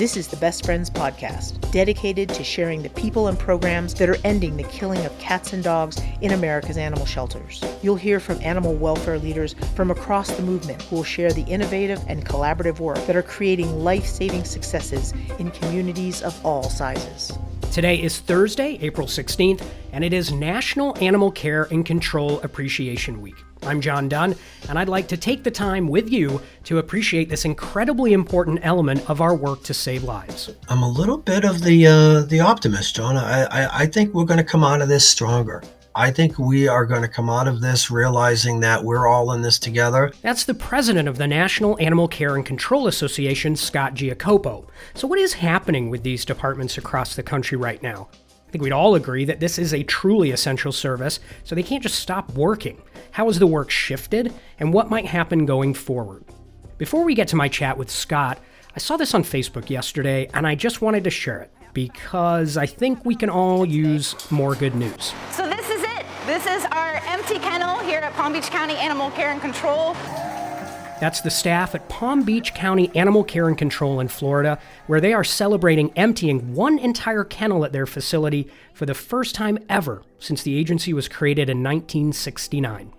This 0.00 0.16
is 0.16 0.28
the 0.28 0.36
Best 0.38 0.64
Friends 0.64 0.88
Podcast, 0.88 1.70
dedicated 1.72 2.30
to 2.30 2.42
sharing 2.42 2.82
the 2.82 2.88
people 2.88 3.28
and 3.28 3.38
programs 3.38 3.92
that 3.96 4.08
are 4.08 4.16
ending 4.24 4.56
the 4.56 4.62
killing 4.62 5.04
of 5.04 5.18
cats 5.18 5.52
and 5.52 5.62
dogs 5.62 6.00
in 6.22 6.32
America's 6.32 6.78
animal 6.78 7.04
shelters. 7.04 7.62
You'll 7.82 7.96
hear 7.96 8.18
from 8.18 8.40
animal 8.40 8.72
welfare 8.72 9.18
leaders 9.18 9.54
from 9.74 9.90
across 9.90 10.30
the 10.30 10.42
movement 10.42 10.80
who 10.84 10.96
will 10.96 11.04
share 11.04 11.34
the 11.34 11.42
innovative 11.42 12.02
and 12.08 12.24
collaborative 12.24 12.80
work 12.80 12.96
that 13.06 13.14
are 13.14 13.22
creating 13.22 13.84
life 13.84 14.06
saving 14.06 14.44
successes 14.44 15.12
in 15.38 15.50
communities 15.50 16.22
of 16.22 16.46
all 16.46 16.62
sizes. 16.62 17.30
Today 17.70 18.00
is 18.00 18.20
Thursday, 18.20 18.78
April 18.80 19.06
16th, 19.06 19.62
and 19.92 20.02
it 20.02 20.14
is 20.14 20.32
National 20.32 20.96
Animal 21.04 21.30
Care 21.30 21.64
and 21.64 21.84
Control 21.84 22.40
Appreciation 22.40 23.20
Week. 23.20 23.36
I'm 23.62 23.80
John 23.80 24.08
Dunn, 24.08 24.34
and 24.68 24.78
I'd 24.78 24.88
like 24.88 25.08
to 25.08 25.16
take 25.16 25.44
the 25.44 25.50
time 25.50 25.86
with 25.86 26.10
you 26.10 26.40
to 26.64 26.78
appreciate 26.78 27.28
this 27.28 27.44
incredibly 27.44 28.12
important 28.12 28.60
element 28.62 29.08
of 29.08 29.20
our 29.20 29.34
work 29.34 29.62
to 29.64 29.74
save 29.74 30.02
lives. 30.04 30.50
I'm 30.68 30.82
a 30.82 30.88
little 30.88 31.18
bit 31.18 31.44
of 31.44 31.62
the 31.62 31.86
uh, 31.86 32.20
the 32.22 32.40
optimist, 32.40 32.96
John. 32.96 33.16
I, 33.16 33.44
I, 33.44 33.82
I 33.82 33.86
think 33.86 34.14
we're 34.14 34.24
going 34.24 34.38
to 34.38 34.44
come 34.44 34.64
out 34.64 34.80
of 34.80 34.88
this 34.88 35.08
stronger. 35.08 35.62
I 35.94 36.12
think 36.12 36.38
we 36.38 36.68
are 36.68 36.86
going 36.86 37.02
to 37.02 37.08
come 37.08 37.28
out 37.28 37.48
of 37.48 37.60
this 37.60 37.90
realizing 37.90 38.60
that 38.60 38.84
we're 38.84 39.08
all 39.08 39.32
in 39.32 39.42
this 39.42 39.58
together. 39.58 40.12
That's 40.22 40.44
the 40.44 40.54
president 40.54 41.08
of 41.08 41.18
the 41.18 41.26
National 41.26 41.78
Animal 41.80 42.06
Care 42.06 42.36
and 42.36 42.46
Control 42.46 42.86
Association, 42.86 43.56
Scott 43.56 43.94
Giacoppo. 43.94 44.66
So, 44.94 45.08
what 45.08 45.18
is 45.18 45.34
happening 45.34 45.90
with 45.90 46.02
these 46.02 46.24
departments 46.24 46.78
across 46.78 47.16
the 47.16 47.22
country 47.22 47.58
right 47.58 47.82
now? 47.82 48.08
I 48.50 48.52
think 48.52 48.64
we'd 48.64 48.72
all 48.72 48.96
agree 48.96 49.24
that 49.26 49.38
this 49.38 49.60
is 49.60 49.72
a 49.72 49.84
truly 49.84 50.32
essential 50.32 50.72
service, 50.72 51.20
so 51.44 51.54
they 51.54 51.62
can't 51.62 51.84
just 51.84 52.00
stop 52.00 52.32
working. 52.32 52.82
How 53.12 53.26
has 53.26 53.38
the 53.38 53.46
work 53.46 53.70
shifted, 53.70 54.34
and 54.58 54.74
what 54.74 54.90
might 54.90 55.06
happen 55.06 55.46
going 55.46 55.72
forward? 55.72 56.24
Before 56.76 57.04
we 57.04 57.14
get 57.14 57.28
to 57.28 57.36
my 57.36 57.46
chat 57.46 57.78
with 57.78 57.88
Scott, 57.88 58.40
I 58.74 58.80
saw 58.80 58.96
this 58.96 59.14
on 59.14 59.22
Facebook 59.22 59.70
yesterday, 59.70 60.28
and 60.34 60.48
I 60.48 60.56
just 60.56 60.82
wanted 60.82 61.04
to 61.04 61.10
share 61.10 61.40
it 61.40 61.52
because 61.74 62.56
I 62.56 62.66
think 62.66 63.04
we 63.04 63.14
can 63.14 63.30
all 63.30 63.64
use 63.64 64.16
more 64.32 64.56
good 64.56 64.74
news. 64.74 65.14
So, 65.30 65.48
this 65.48 65.70
is 65.70 65.84
it. 65.84 66.04
This 66.26 66.44
is 66.46 66.64
our 66.72 66.96
empty 67.06 67.38
kennel 67.38 67.78
here 67.78 68.00
at 68.00 68.12
Palm 68.14 68.32
Beach 68.32 68.50
County 68.50 68.74
Animal 68.74 69.12
Care 69.12 69.30
and 69.30 69.40
Control. 69.40 69.94
That's 71.00 71.22
the 71.22 71.30
staff 71.30 71.74
at 71.74 71.88
Palm 71.88 72.24
Beach 72.24 72.52
County 72.52 72.90
Animal 72.94 73.24
Care 73.24 73.48
and 73.48 73.56
Control 73.56 74.00
in 74.00 74.08
Florida, 74.08 74.58
where 74.86 75.00
they 75.00 75.14
are 75.14 75.24
celebrating 75.24 75.90
emptying 75.96 76.52
one 76.54 76.78
entire 76.78 77.24
kennel 77.24 77.64
at 77.64 77.72
their 77.72 77.86
facility 77.86 78.48
for 78.74 78.84
the 78.84 78.92
first 78.92 79.34
time 79.34 79.58
ever 79.70 80.02
since 80.18 80.42
the 80.42 80.54
agency 80.54 80.92
was 80.92 81.08
created 81.08 81.48
in 81.48 81.62
1969. 81.62 82.92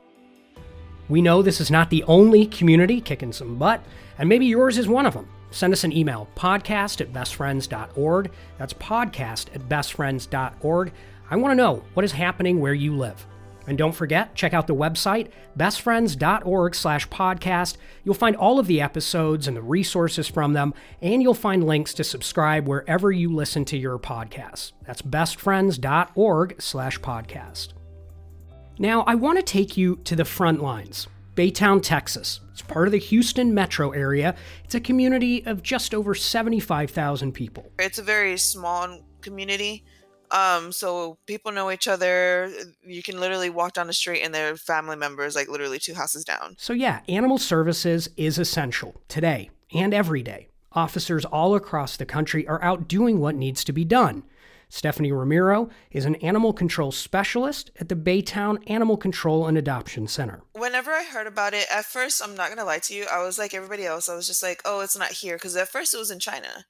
We 1.09 1.21
know 1.21 1.43
this 1.43 1.61
is 1.61 1.69
not 1.69 1.91
the 1.91 2.03
only 2.05 2.47
community 2.47 3.01
kicking 3.01 3.31
some 3.31 3.57
butt, 3.59 3.83
and 4.17 4.27
maybe 4.27 4.47
yours 4.47 4.79
is 4.79 4.87
one 4.87 5.05
of 5.05 5.13
them. 5.13 5.29
Send 5.51 5.71
us 5.71 5.83
an 5.83 5.91
email, 5.95 6.27
podcast 6.35 7.01
at 7.01 7.13
bestfriends.org. 7.13 8.31
That's 8.57 8.73
podcast 8.73 9.53
at 9.53 9.69
bestfriends.org. 9.69 10.91
I 11.29 11.35
want 11.35 11.51
to 11.51 11.55
know 11.55 11.83
what 11.93 12.03
is 12.05 12.13
happening 12.13 12.59
where 12.59 12.73
you 12.73 12.95
live. 12.95 13.27
And 13.67 13.77
don't 13.77 13.93
forget, 13.93 14.33
check 14.33 14.53
out 14.53 14.67
the 14.67 14.75
website, 14.75 15.29
bestfriends.org 15.57 16.75
slash 16.75 17.07
podcast. 17.09 17.77
You'll 18.03 18.15
find 18.15 18.35
all 18.35 18.59
of 18.59 18.67
the 18.67 18.81
episodes 18.81 19.47
and 19.47 19.55
the 19.55 19.61
resources 19.61 20.27
from 20.27 20.53
them, 20.53 20.73
and 21.01 21.21
you'll 21.21 21.33
find 21.33 21.65
links 21.65 21.93
to 21.95 22.03
subscribe 22.03 22.67
wherever 22.67 23.11
you 23.11 23.31
listen 23.31 23.65
to 23.65 23.77
your 23.77 23.99
podcasts. 23.99 24.71
That's 24.85 25.01
bestfriends.org 25.01 26.61
slash 26.61 26.99
podcast. 26.99 27.69
Now, 28.79 29.01
I 29.01 29.15
want 29.15 29.37
to 29.37 29.43
take 29.43 29.77
you 29.77 29.97
to 30.05 30.15
the 30.15 30.25
front 30.25 30.61
lines. 30.61 31.07
Baytown, 31.35 31.81
Texas. 31.81 32.39
It's 32.51 32.61
part 32.61 32.87
of 32.87 32.91
the 32.91 32.97
Houston 32.97 33.53
metro 33.53 33.91
area. 33.91 34.35
It's 34.63 34.75
a 34.75 34.79
community 34.79 35.45
of 35.45 35.63
just 35.63 35.93
over 35.93 36.13
75,000 36.13 37.31
people. 37.31 37.71
It's 37.79 37.99
a 37.99 38.03
very 38.03 38.37
small 38.37 39.01
community. 39.21 39.85
Um, 40.31 40.71
so 40.71 41.17
people 41.25 41.51
know 41.51 41.71
each 41.71 41.87
other. 41.87 42.51
You 42.83 43.03
can 43.03 43.19
literally 43.19 43.49
walk 43.49 43.73
down 43.73 43.87
the 43.87 43.93
street 43.93 44.21
and 44.21 44.33
they're 44.33 44.55
family 44.55 44.95
members, 44.95 45.35
like 45.35 45.49
literally 45.49 45.79
two 45.79 45.93
houses 45.93 46.23
down. 46.23 46.55
So, 46.57 46.73
yeah, 46.73 47.01
animal 47.09 47.37
services 47.37 48.09
is 48.15 48.39
essential 48.39 49.01
today 49.07 49.49
and 49.73 49.93
every 49.93 50.23
day. 50.23 50.47
Officers 50.73 51.25
all 51.25 51.53
across 51.55 51.97
the 51.97 52.05
country 52.05 52.47
are 52.47 52.63
out 52.63 52.87
doing 52.87 53.19
what 53.19 53.35
needs 53.35 53.63
to 53.65 53.73
be 53.73 53.83
done. 53.83 54.23
Stephanie 54.69 55.11
Ramiro 55.11 55.69
is 55.91 56.05
an 56.05 56.15
animal 56.15 56.53
control 56.53 56.93
specialist 56.93 57.71
at 57.81 57.89
the 57.89 57.95
Baytown 57.95 58.57
Animal 58.67 58.95
Control 58.95 59.45
and 59.45 59.57
Adoption 59.57 60.07
Center. 60.07 60.43
Whenever 60.53 60.91
I 60.91 61.03
heard 61.03 61.27
about 61.27 61.53
it, 61.53 61.65
at 61.69 61.83
first, 61.83 62.21
I'm 62.23 62.35
not 62.35 62.47
going 62.47 62.57
to 62.57 62.63
lie 62.63 62.79
to 62.79 62.93
you, 62.93 63.05
I 63.11 63.21
was 63.21 63.37
like 63.37 63.53
everybody 63.53 63.85
else. 63.85 64.07
I 64.07 64.15
was 64.15 64.27
just 64.27 64.41
like, 64.41 64.61
oh, 64.63 64.79
it's 64.79 64.97
not 64.97 65.11
here. 65.11 65.35
Because 65.35 65.57
at 65.57 65.67
first 65.67 65.93
it 65.93 65.97
was 65.97 66.09
in 66.09 66.19
China. 66.19 66.65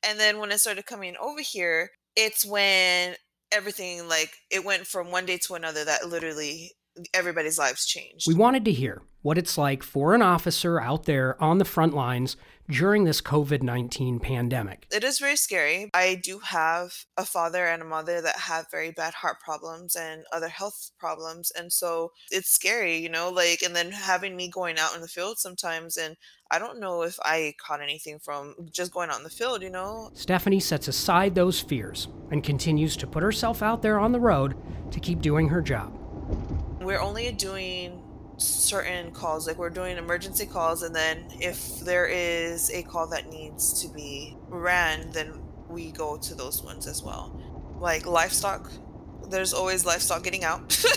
And 0.00 0.20
then 0.20 0.38
when 0.38 0.52
it 0.52 0.58
started 0.58 0.86
coming 0.86 1.16
over 1.20 1.40
here, 1.40 1.90
it's 2.20 2.44
when 2.44 3.16
everything, 3.50 4.06
like, 4.08 4.30
it 4.50 4.64
went 4.64 4.86
from 4.86 5.10
one 5.10 5.26
day 5.26 5.38
to 5.38 5.54
another 5.54 5.84
that 5.84 6.06
literally 6.06 6.72
everybody's 7.14 7.58
lives 7.58 7.86
changed. 7.86 8.26
We 8.28 8.34
wanted 8.34 8.64
to 8.66 8.72
hear 8.72 9.02
what 9.22 9.38
it's 9.38 9.56
like 9.56 9.82
for 9.82 10.14
an 10.14 10.22
officer 10.22 10.80
out 10.80 11.04
there 11.04 11.42
on 11.42 11.58
the 11.58 11.64
front 11.64 11.94
lines 11.94 12.36
during 12.70 13.04
this 13.04 13.20
COVID 13.20 13.62
19 13.62 14.20
pandemic. 14.20 14.86
It 14.92 15.04
is 15.04 15.18
very 15.18 15.36
scary. 15.36 15.90
I 15.94 16.20
do 16.22 16.38
have 16.38 17.04
a 17.16 17.24
father 17.24 17.66
and 17.66 17.82
a 17.82 17.86
mother 17.86 18.20
that 18.20 18.36
have 18.36 18.70
very 18.70 18.90
bad 18.90 19.14
heart 19.14 19.40
problems 19.40 19.96
and 19.96 20.24
other 20.32 20.48
health 20.48 20.90
problems. 20.98 21.50
And 21.50 21.72
so 21.72 22.12
it's 22.30 22.50
scary, 22.50 22.96
you 22.96 23.08
know, 23.08 23.30
like, 23.30 23.62
and 23.62 23.74
then 23.74 23.92
having 23.92 24.36
me 24.36 24.48
going 24.48 24.78
out 24.78 24.94
in 24.94 25.00
the 25.00 25.08
field 25.08 25.38
sometimes 25.38 25.96
and 25.96 26.16
I 26.52 26.58
don't 26.58 26.80
know 26.80 27.02
if 27.02 27.16
I 27.24 27.54
caught 27.64 27.80
anything 27.80 28.18
from 28.18 28.56
just 28.72 28.92
going 28.92 29.08
out 29.08 29.18
in 29.18 29.22
the 29.22 29.30
field, 29.30 29.62
you 29.62 29.70
know? 29.70 30.10
Stephanie 30.14 30.58
sets 30.58 30.88
aside 30.88 31.36
those 31.36 31.60
fears 31.60 32.08
and 32.32 32.42
continues 32.42 32.96
to 32.96 33.06
put 33.06 33.22
herself 33.22 33.62
out 33.62 33.82
there 33.82 34.00
on 34.00 34.10
the 34.10 34.18
road 34.18 34.56
to 34.90 34.98
keep 34.98 35.20
doing 35.20 35.48
her 35.48 35.62
job. 35.62 35.96
We're 36.80 37.00
only 37.00 37.30
doing 37.30 38.02
certain 38.40 39.10
calls 39.12 39.46
like 39.46 39.58
we're 39.58 39.70
doing 39.70 39.96
emergency 39.96 40.46
calls 40.46 40.82
and 40.82 40.94
then 40.94 41.26
if 41.40 41.80
there 41.80 42.06
is 42.06 42.70
a 42.70 42.82
call 42.82 43.06
that 43.06 43.28
needs 43.28 43.82
to 43.82 43.88
be 43.88 44.36
ran 44.48 45.10
then 45.12 45.40
we 45.68 45.90
go 45.92 46.16
to 46.16 46.34
those 46.34 46.62
ones 46.62 46.86
as 46.86 47.02
well. 47.02 47.38
Like 47.78 48.06
livestock 48.06 48.70
there's 49.28 49.52
always 49.52 49.84
livestock 49.86 50.24
getting 50.24 50.44
out. 50.44 50.84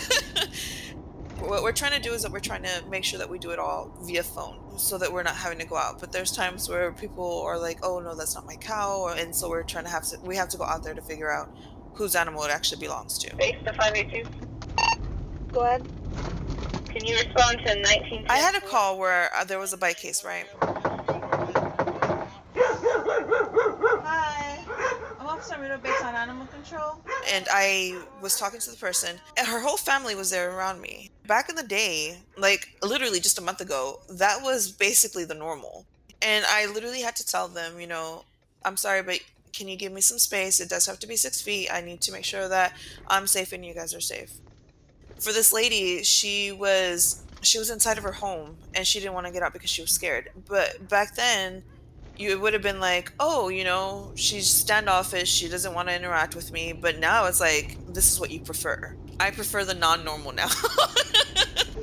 What 1.40 1.62
we're 1.62 1.72
trying 1.72 1.92
to 1.92 2.00
do 2.00 2.14
is 2.14 2.22
that 2.22 2.32
we're 2.32 2.40
trying 2.40 2.62
to 2.62 2.82
make 2.88 3.04
sure 3.04 3.18
that 3.18 3.28
we 3.28 3.38
do 3.38 3.50
it 3.50 3.58
all 3.58 3.94
via 4.02 4.22
phone 4.22 4.78
so 4.78 4.96
that 4.96 5.12
we're 5.12 5.22
not 5.22 5.36
having 5.36 5.58
to 5.58 5.66
go 5.66 5.76
out. 5.76 6.00
But 6.00 6.10
there's 6.10 6.32
times 6.32 6.70
where 6.70 6.90
people 6.92 7.42
are 7.42 7.58
like 7.58 7.78
oh 7.82 7.98
no 8.00 8.14
that's 8.14 8.34
not 8.34 8.46
my 8.46 8.56
cow 8.56 9.14
and 9.16 9.34
so 9.34 9.50
we're 9.50 9.62
trying 9.62 9.84
to 9.84 9.90
have 9.90 10.04
to 10.04 10.18
we 10.22 10.36
have 10.36 10.48
to 10.50 10.56
go 10.56 10.64
out 10.64 10.82
there 10.82 10.94
to 10.94 11.02
figure 11.02 11.30
out 11.30 11.54
whose 11.92 12.16
animal 12.16 12.44
it 12.44 12.50
actually 12.50 12.80
belongs 12.80 13.18
to. 13.18 13.36
Base 13.36 13.56
to 13.64 13.72
582 13.74 14.28
go 15.52 15.60
ahead 15.60 15.86
can 16.94 17.04
you 17.04 17.16
respond 17.16 17.58
to 17.66 17.74
19? 17.74 18.26
I 18.28 18.36
had 18.36 18.54
a 18.54 18.60
call 18.60 18.98
where 18.98 19.34
uh, 19.34 19.42
there 19.42 19.58
was 19.58 19.72
a 19.72 19.76
bite 19.76 19.96
case, 19.96 20.22
right? 20.22 20.46
Hi. 24.06 24.60
I'm 25.18 25.26
Officer 25.26 25.56
Rita 25.60 25.78
Bates 25.82 26.00
on 26.02 26.14
Animal 26.14 26.46
Control. 26.46 27.00
And 27.32 27.48
I 27.50 28.00
was 28.22 28.38
talking 28.38 28.60
to 28.60 28.70
the 28.70 28.76
person, 28.76 29.16
and 29.36 29.44
her 29.44 29.58
whole 29.58 29.76
family 29.76 30.14
was 30.14 30.30
there 30.30 30.56
around 30.56 30.80
me. 30.80 31.10
Back 31.26 31.48
in 31.48 31.56
the 31.56 31.64
day, 31.64 32.18
like 32.36 32.76
literally 32.80 33.18
just 33.18 33.38
a 33.38 33.42
month 33.42 33.60
ago, 33.60 34.00
that 34.10 34.40
was 34.42 34.70
basically 34.70 35.24
the 35.24 35.34
normal. 35.34 35.86
And 36.22 36.44
I 36.48 36.66
literally 36.66 37.00
had 37.00 37.16
to 37.16 37.26
tell 37.26 37.48
them, 37.48 37.80
you 37.80 37.88
know, 37.88 38.24
I'm 38.64 38.76
sorry, 38.76 39.02
but 39.02 39.18
can 39.52 39.66
you 39.66 39.76
give 39.76 39.92
me 39.92 40.00
some 40.00 40.18
space? 40.18 40.60
It 40.60 40.68
does 40.68 40.86
have 40.86 41.00
to 41.00 41.08
be 41.08 41.16
six 41.16 41.42
feet. 41.42 41.70
I 41.72 41.80
need 41.80 42.00
to 42.02 42.12
make 42.12 42.24
sure 42.24 42.48
that 42.48 42.72
I'm 43.08 43.26
safe 43.26 43.52
and 43.52 43.66
you 43.66 43.74
guys 43.74 43.94
are 43.94 44.00
safe 44.00 44.30
for 45.18 45.32
this 45.32 45.52
lady, 45.52 46.02
she 46.02 46.52
was 46.52 47.22
she 47.42 47.58
was 47.58 47.70
inside 47.70 47.98
of 47.98 48.04
her 48.04 48.12
home 48.12 48.56
and 48.74 48.86
she 48.86 49.00
didn't 49.00 49.12
want 49.12 49.26
to 49.26 49.32
get 49.32 49.42
out 49.42 49.52
because 49.52 49.70
she 49.70 49.82
was 49.82 49.90
scared. 49.90 50.30
But 50.48 50.88
back 50.88 51.14
then, 51.14 51.62
you 52.16 52.30
it 52.30 52.40
would 52.40 52.52
have 52.52 52.62
been 52.62 52.80
like, 52.80 53.12
oh, 53.20 53.48
you 53.48 53.64
know, 53.64 54.12
she's 54.14 54.48
standoffish. 54.48 55.30
She 55.30 55.48
doesn't 55.48 55.74
want 55.74 55.88
to 55.88 55.94
interact 55.94 56.34
with 56.34 56.52
me. 56.52 56.72
But 56.72 56.98
now 56.98 57.26
it's 57.26 57.40
like, 57.40 57.76
this 57.92 58.12
is 58.12 58.20
what 58.20 58.30
you 58.30 58.40
prefer. 58.40 58.96
I 59.20 59.30
prefer 59.30 59.64
the 59.64 59.74
non-normal 59.74 60.32
now. 60.32 60.48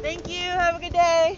Thank 0.01 0.27
you. 0.27 0.41
Have 0.41 0.77
a 0.77 0.79
good 0.79 0.93
day. 0.93 1.37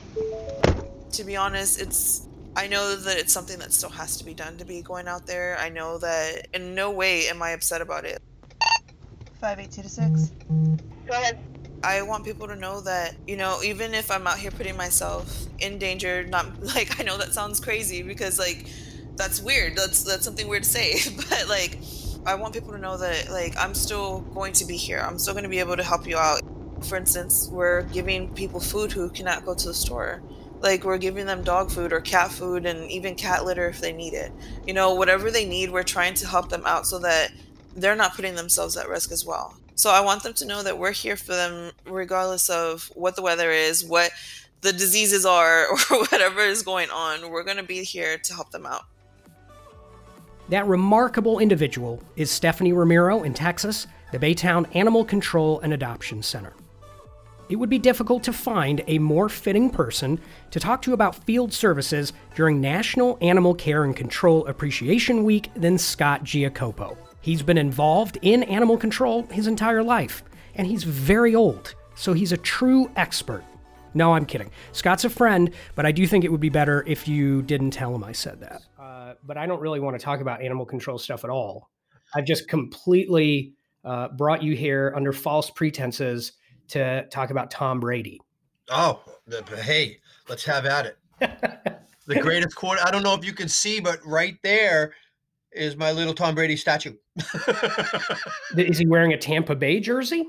To 1.11 1.23
be 1.23 1.35
honest, 1.35 1.81
it's 1.81 2.27
I 2.55 2.67
know 2.67 2.95
that 2.95 3.17
it's 3.17 3.33
something 3.33 3.57
that 3.59 3.73
still 3.73 3.89
has 3.89 4.17
to 4.17 4.25
be 4.25 4.33
done 4.33 4.57
to 4.57 4.65
be 4.65 4.81
going 4.81 5.07
out 5.07 5.25
there. 5.25 5.57
I 5.59 5.69
know 5.69 5.97
that 5.99 6.47
in 6.53 6.75
no 6.75 6.91
way 6.91 7.27
am 7.27 7.41
I 7.41 7.51
upset 7.51 7.81
about 7.81 8.05
it. 8.05 8.21
Five 9.41 9.59
eight 9.59 9.71
two 9.71 9.81
to 9.81 9.89
six. 9.89 10.31
Go 11.07 11.13
ahead. 11.13 11.39
I 11.83 12.01
want 12.01 12.23
people 12.23 12.47
to 12.47 12.55
know 12.55 12.79
that, 12.81 13.15
you 13.27 13.35
know, 13.35 13.61
even 13.61 13.93
if 13.93 14.09
I'm 14.09 14.25
out 14.25 14.39
here 14.39 14.51
putting 14.51 14.77
myself 14.77 15.45
in 15.59 15.77
danger, 15.77 16.23
not 16.23 16.63
like 16.75 16.99
I 16.99 17.03
know 17.03 17.17
that 17.17 17.33
sounds 17.33 17.59
crazy 17.59 18.01
because 18.01 18.39
like 18.39 18.65
that's 19.15 19.41
weird. 19.41 19.75
That's 19.75 20.03
that's 20.03 20.23
something 20.23 20.47
weird 20.47 20.63
to 20.63 20.69
say, 20.69 20.95
but 21.29 21.47
like 21.49 21.77
I 22.25 22.35
want 22.35 22.53
people 22.53 22.71
to 22.71 22.77
know 22.77 22.97
that 22.97 23.29
like 23.29 23.55
I'm 23.57 23.73
still 23.73 24.21
going 24.33 24.53
to 24.53 24.65
be 24.65 24.77
here. 24.77 24.99
I'm 24.99 25.19
still 25.19 25.33
going 25.33 25.43
to 25.43 25.49
be 25.49 25.59
able 25.59 25.75
to 25.75 25.83
help 25.83 26.07
you 26.07 26.17
out. 26.17 26.41
For 26.85 26.95
instance, 26.95 27.49
we're 27.51 27.83
giving 27.83 28.33
people 28.33 28.59
food 28.59 28.91
who 28.91 29.09
cannot 29.09 29.45
go 29.45 29.53
to 29.53 29.67
the 29.67 29.73
store. 29.73 30.21
Like 30.61 30.85
we're 30.85 30.97
giving 30.97 31.25
them 31.25 31.43
dog 31.43 31.69
food 31.69 31.91
or 31.91 31.99
cat 31.99 32.31
food 32.31 32.65
and 32.65 32.89
even 32.89 33.15
cat 33.15 33.43
litter 33.43 33.67
if 33.67 33.81
they 33.81 33.91
need 33.91 34.13
it. 34.13 34.31
You 34.65 34.73
know, 34.73 34.95
whatever 34.95 35.29
they 35.29 35.43
need, 35.45 35.71
we're 35.71 35.83
trying 35.83 36.13
to 36.15 36.27
help 36.27 36.47
them 36.47 36.63
out 36.65 36.87
so 36.87 36.99
that 36.99 37.33
they're 37.75 37.95
not 37.95 38.15
putting 38.15 38.35
themselves 38.35 38.77
at 38.77 38.87
risk 38.87 39.11
as 39.11 39.25
well. 39.25 39.57
So 39.75 39.89
I 39.89 40.01
want 40.01 40.23
them 40.23 40.33
to 40.33 40.45
know 40.45 40.63
that 40.63 40.77
we're 40.77 40.91
here 40.91 41.15
for 41.15 41.33
them 41.33 41.71
regardless 41.85 42.49
of 42.49 42.91
what 42.95 43.15
the 43.15 43.21
weather 43.21 43.51
is, 43.51 43.83
what 43.83 44.11
the 44.61 44.71
diseases 44.71 45.25
are, 45.25 45.67
or 45.91 45.99
whatever 46.05 46.41
is 46.41 46.63
going 46.63 46.89
on. 46.89 47.29
We're 47.29 47.43
going 47.43 47.57
to 47.57 47.63
be 47.63 47.83
here 47.83 48.17
to 48.17 48.33
help 48.33 48.51
them 48.51 48.65
out. 48.65 48.83
That 50.49 50.67
remarkable 50.67 51.39
individual 51.39 52.01
is 52.15 52.29
Stephanie 52.29 52.73
Ramiro 52.73 53.23
in 53.23 53.33
Texas, 53.33 53.87
the 54.11 54.19
Baytown 54.19 54.67
Animal 54.75 55.05
Control 55.05 55.59
and 55.61 55.73
Adoption 55.73 56.21
Center. 56.21 56.53
It 57.49 57.55
would 57.57 57.69
be 57.69 57.79
difficult 57.79 58.23
to 58.23 58.33
find 58.33 58.83
a 58.87 58.99
more 58.99 59.29
fitting 59.29 59.69
person 59.69 60.19
to 60.51 60.59
talk 60.59 60.81
to 60.83 60.93
about 60.93 61.23
field 61.23 61.53
services 61.53 62.13
during 62.35 62.61
National 62.61 63.17
Animal 63.21 63.53
Care 63.53 63.83
and 63.83 63.95
Control 63.95 64.45
Appreciation 64.47 65.23
Week 65.23 65.49
than 65.55 65.77
Scott 65.77 66.23
Giacoppo. 66.23 66.97
He's 67.23 67.41
been 67.41 67.57
involved 67.57 68.17
in 68.21 68.43
animal 68.43 68.77
control 68.77 69.23
his 69.27 69.47
entire 69.47 69.81
life, 69.81 70.25
and 70.55 70.67
he's 70.67 70.83
very 70.83 71.33
old, 71.33 71.73
so 71.95 72.11
he's 72.11 72.33
a 72.33 72.37
true 72.37 72.91
expert. 72.97 73.45
No, 73.93 74.13
I'm 74.13 74.25
kidding. 74.25 74.51
Scott's 74.73 75.05
a 75.05 75.09
friend, 75.09 75.49
but 75.73 75.85
I 75.85 75.93
do 75.93 76.05
think 76.05 76.25
it 76.25 76.31
would 76.31 76.41
be 76.41 76.49
better 76.49 76.83
if 76.85 77.07
you 77.07 77.41
didn't 77.41 77.71
tell 77.71 77.95
him 77.95 78.03
I 78.03 78.11
said 78.11 78.41
that. 78.41 78.63
Uh, 78.77 79.13
but 79.23 79.37
I 79.37 79.45
don't 79.45 79.61
really 79.61 79.79
want 79.79 79.97
to 79.97 80.03
talk 80.03 80.19
about 80.19 80.41
animal 80.41 80.65
control 80.65 80.97
stuff 80.97 81.23
at 81.23 81.29
all. 81.29 81.69
I've 82.13 82.25
just 82.25 82.49
completely 82.49 83.53
uh, 83.85 84.09
brought 84.09 84.43
you 84.43 84.53
here 84.53 84.91
under 84.93 85.13
false 85.13 85.49
pretenses 85.49 86.33
to 86.69 87.05
talk 87.09 87.29
about 87.29 87.49
Tom 87.49 87.79
Brady. 87.79 88.19
Oh, 88.67 89.01
hey, 89.61 89.97
let's 90.27 90.43
have 90.43 90.65
at 90.65 90.87
it. 90.87 90.97
the 92.05 92.19
greatest 92.19 92.53
quarter. 92.53 92.81
I 92.83 92.91
don't 92.91 93.03
know 93.03 93.13
if 93.13 93.23
you 93.23 93.31
can 93.31 93.47
see, 93.47 93.79
but 93.79 93.99
right 94.05 94.35
there 94.43 94.93
is 95.55 95.75
my 95.75 95.91
little 95.91 96.13
Tom 96.13 96.35
Brady 96.35 96.57
statue. 96.57 96.95
is 98.57 98.77
he 98.77 98.87
wearing 98.87 99.13
a 99.13 99.17
Tampa 99.17 99.55
Bay 99.55 99.79
jersey? 99.79 100.25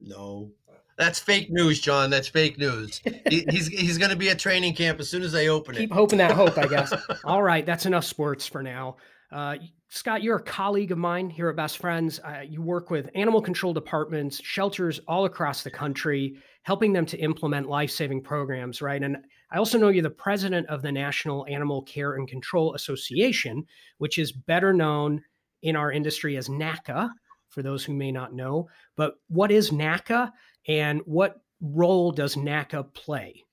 No. 0.00 0.50
That's 0.96 1.18
fake 1.18 1.48
news, 1.50 1.80
John. 1.80 2.08
That's 2.10 2.28
fake 2.28 2.58
news. 2.58 3.00
he, 3.28 3.44
he's 3.50 3.68
he's 3.68 3.98
going 3.98 4.10
to 4.10 4.16
be 4.16 4.30
at 4.30 4.38
training 4.38 4.74
camp 4.74 4.98
as 4.98 5.10
soon 5.10 5.22
as 5.22 5.32
they 5.32 5.48
open 5.48 5.74
Keep 5.74 5.84
it. 5.84 5.86
Keep 5.88 5.92
hoping 5.92 6.18
that 6.18 6.32
hope, 6.32 6.56
I 6.56 6.66
guess. 6.66 6.92
All 7.24 7.42
right, 7.42 7.66
that's 7.66 7.86
enough 7.86 8.04
sports 8.04 8.46
for 8.46 8.62
now. 8.62 8.96
Uh, 9.30 9.56
Scott, 9.88 10.22
you're 10.22 10.36
a 10.36 10.42
colleague 10.42 10.92
of 10.92 10.98
mine 10.98 11.28
here 11.28 11.48
at 11.48 11.56
Best 11.56 11.78
Friends. 11.78 12.18
Uh, 12.20 12.40
you 12.48 12.62
work 12.62 12.90
with 12.90 13.10
animal 13.14 13.42
control 13.42 13.72
departments, 13.72 14.40
shelters 14.42 15.00
all 15.06 15.24
across 15.24 15.62
the 15.62 15.70
country, 15.70 16.36
helping 16.62 16.92
them 16.92 17.06
to 17.06 17.16
implement 17.18 17.68
life 17.68 17.90
saving 17.90 18.22
programs, 18.22 18.80
right? 18.80 19.02
And 19.02 19.18
I 19.50 19.58
also 19.58 19.78
know 19.78 19.88
you're 19.88 20.02
the 20.02 20.10
president 20.10 20.68
of 20.68 20.82
the 20.82 20.92
National 20.92 21.46
Animal 21.46 21.82
Care 21.82 22.14
and 22.14 22.26
Control 22.26 22.74
Association, 22.74 23.64
which 23.98 24.18
is 24.18 24.32
better 24.32 24.72
known 24.72 25.22
in 25.62 25.76
our 25.76 25.92
industry 25.92 26.36
as 26.36 26.48
NACA, 26.48 27.10
for 27.48 27.62
those 27.62 27.84
who 27.84 27.94
may 27.94 28.12
not 28.12 28.34
know. 28.34 28.68
But 28.96 29.14
what 29.28 29.50
is 29.50 29.70
NACA 29.70 30.32
and 30.68 31.00
what 31.04 31.40
role 31.60 32.12
does 32.12 32.36
NACA 32.36 32.92
play? 32.92 33.44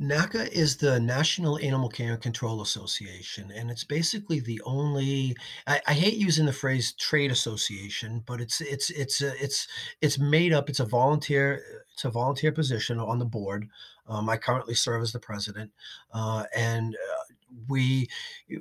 NACA 0.00 0.48
is 0.52 0.76
the 0.76 1.00
National 1.00 1.58
Animal 1.58 1.88
Care 1.88 2.12
and 2.12 2.22
Control 2.22 2.62
Association, 2.62 3.50
and 3.50 3.68
it's 3.68 3.82
basically 3.82 4.38
the 4.38 4.60
only. 4.64 5.36
I, 5.66 5.80
I, 5.88 5.92
hate 5.92 6.14
using 6.14 6.46
the 6.46 6.52
phrase 6.52 6.92
trade 6.92 7.32
association, 7.32 8.22
but 8.24 8.40
it's 8.40 8.60
it's 8.60 8.90
it's 8.90 9.20
uh, 9.20 9.32
it's 9.40 9.66
it's 10.00 10.16
made 10.16 10.52
up. 10.52 10.68
It's 10.70 10.78
a 10.78 10.84
volunteer. 10.84 11.64
It's 11.92 12.04
a 12.04 12.10
volunteer 12.10 12.52
position 12.52 13.00
on 13.00 13.18
the 13.18 13.24
board. 13.24 13.66
Um, 14.08 14.28
I 14.28 14.36
currently 14.36 14.74
serve 14.74 15.02
as 15.02 15.12
the 15.12 15.18
president, 15.18 15.70
uh, 16.12 16.44
and 16.56 16.94
uh, 16.94 17.34
we 17.68 18.08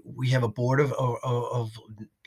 we 0.03 0.29
have 0.29 0.43
a 0.43 0.47
board 0.47 0.79
of, 0.79 0.91
of, 0.93 1.17
of 1.23 1.71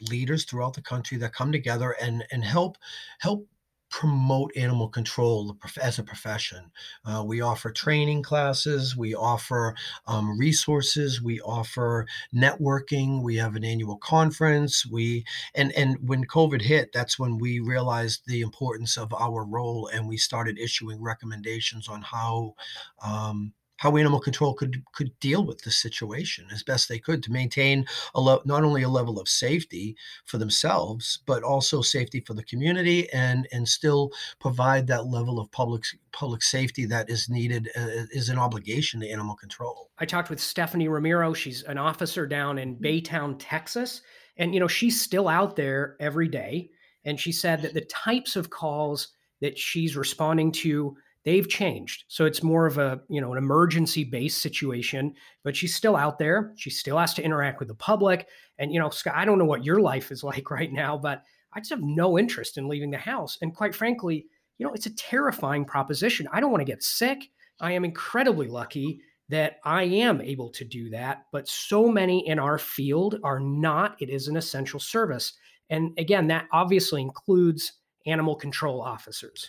leaders 0.09 0.45
throughout 0.45 0.75
the 0.75 0.83
country 0.83 1.19
that 1.19 1.35
come 1.35 1.53
together 1.53 1.93
and 2.01 2.25
and 2.33 2.45
help 2.45 2.79
help 3.19 3.47
promote 3.91 4.53
animal 4.57 4.89
control 4.89 5.57
as 5.83 5.99
a 5.99 6.05
profession. 6.05 6.71
Uh, 7.05 7.23
we 7.27 7.41
offer 7.41 7.71
training 7.71 8.23
classes, 8.23 8.97
we 8.97 9.15
offer 9.15 9.75
um, 10.07 10.39
resources, 10.39 11.21
we 11.21 11.41
offer 11.41 12.07
networking. 12.35 13.23
We 13.23 13.37
have 13.37 13.57
an 13.57 13.65
annual 13.65 13.99
conference. 13.99 14.87
We 14.87 15.25
and 15.55 15.73
and 15.73 15.97
when 16.09 16.25
COVID 16.25 16.63
hit, 16.63 16.93
that's 16.93 17.19
when 17.19 17.39
we 17.39 17.61
realized 17.61 18.23
the 18.27 18.41
importance 18.41 18.97
of 18.97 19.13
our 19.13 19.45
role, 19.45 19.89
and 19.93 20.09
we 20.09 20.17
started 20.17 20.59
issuing 20.59 21.03
recommendations 21.03 21.89
on 21.89 22.03
how. 22.03 22.55
Um, 23.03 23.53
how 23.81 23.97
animal 23.97 24.21
control 24.21 24.53
could 24.53 24.83
could 24.93 25.19
deal 25.21 25.45
with 25.45 25.63
the 25.63 25.71
situation 25.71 26.47
as 26.53 26.63
best 26.63 26.89
they 26.89 26.99
could 26.99 27.23
to 27.23 27.33
maintain 27.33 27.87
a 28.15 28.21
lo- 28.21 28.43
not 28.45 28.63
only 28.63 28.83
a 28.83 28.89
level 28.89 29.19
of 29.19 29.27
safety 29.27 29.97
for 30.27 30.37
themselves 30.37 31.21
but 31.27 31.43
also 31.43 31.81
safety 31.81 32.21
for 32.21 32.35
the 32.35 32.45
community 32.45 33.11
and 33.13 33.49
and 33.53 33.67
still 33.67 34.11
provide 34.39 34.87
that 34.87 35.07
level 35.07 35.41
of 35.41 35.51
public 35.51 35.83
public 36.13 36.43
safety 36.43 36.85
that 36.85 37.09
is 37.09 37.29
needed 37.31 37.71
uh, 37.75 38.05
is 38.13 38.29
an 38.29 38.39
obligation 38.39 39.01
to 39.01 39.09
animal 39.09 39.35
control. 39.35 39.91
I 39.99 40.05
talked 40.05 40.29
with 40.29 40.41
Stephanie 40.41 40.89
Ramiro. 40.89 41.33
She's 41.33 41.63
an 41.63 41.79
officer 41.79 42.27
down 42.27 42.59
in 42.59 42.77
Baytown, 42.77 43.37
Texas, 43.39 44.03
and 44.37 44.53
you 44.53 44.61
know 44.61 44.69
she's 44.69 45.01
still 45.01 45.27
out 45.27 45.57
there 45.57 45.97
every 46.01 46.29
day. 46.29 46.71
And 47.07 47.19
she 47.19 47.33
said 47.33 47.63
that 47.63 47.73
the 47.73 47.81
types 47.81 48.37
of 48.37 48.51
calls 48.51 49.09
that 49.41 49.57
she's 49.57 49.97
responding 49.97 50.53
to 50.53 50.95
they've 51.25 51.49
changed. 51.49 52.05
So 52.09 52.25
it's 52.25 52.43
more 52.43 52.67
of 52.67 52.79
a, 52.79 53.01
you 53.09 53.21
know, 53.21 53.33
an 53.33 53.39
emergency 53.39 54.05
based 54.05 54.39
situation, 54.39 55.15
but 55.45 55.57
she's 55.57 55.75
still 55.75 55.97
out 55.97 56.19
there. 56.19 56.53
She 56.57 56.71
still 56.71 56.99
has 56.99 57.15
to 57.15 57.23
interact 57.23 57.59
with 57.59 57.69
the 57.69 57.75
public. 57.75 58.29
And, 58.59 58.73
you 58.73 58.81
know, 58.81 58.91
Scott, 58.91 59.15
I 59.17 59.25
don't 59.25 59.39
know 59.39 59.45
what 59.45 59.65
your 59.65 59.81
life 59.81 60.11
is 60.11 60.25
like 60.25 60.51
right 60.51 60.73
now, 60.73 60.97
but 60.97 61.23
I 61.53 61.61
just 61.61 61.71
have 61.71 61.83
no 61.83 62.19
interest 62.19 62.59
in 62.59 62.69
leaving 62.69 62.91
the 62.91 62.99
house. 62.99 63.39
And 63.43 63.55
quite 63.55 63.75
frankly, 63.75 64.27
you 64.59 64.67
know, 64.67 64.73
it's 64.73 64.87
a 64.87 64.95
terrifying 64.95 65.65
proposition. 65.65 66.29
I 66.33 66.41
don't 66.41 66.51
want 66.51 66.61
to 66.61 66.71
get 66.71 66.83
sick. 66.83 67.31
I 67.61 67.73
am 67.73 67.85
incredibly 67.85 68.47
lucky 68.47 69.01
that 69.29 69.59
I 69.65 69.85
am 69.85 70.21
able 70.21 70.51
to 70.51 70.65
do 70.65 70.91
that, 70.91 71.27
but 71.31 71.49
so 71.49 71.89
many 71.89 72.27
in 72.27 72.39
our 72.39 72.59
field 72.59 73.17
are 73.23 73.39
not. 73.39 73.97
It 74.01 74.11
is 74.11 74.27
an 74.27 74.37
essential 74.37 74.81
service. 74.81 75.35
And 75.71 75.97
again, 75.99 76.27
that 76.27 76.47
obviously 76.53 77.01
includes 77.01 77.75
animal 78.07 78.35
control 78.35 78.81
officers. 78.81 79.47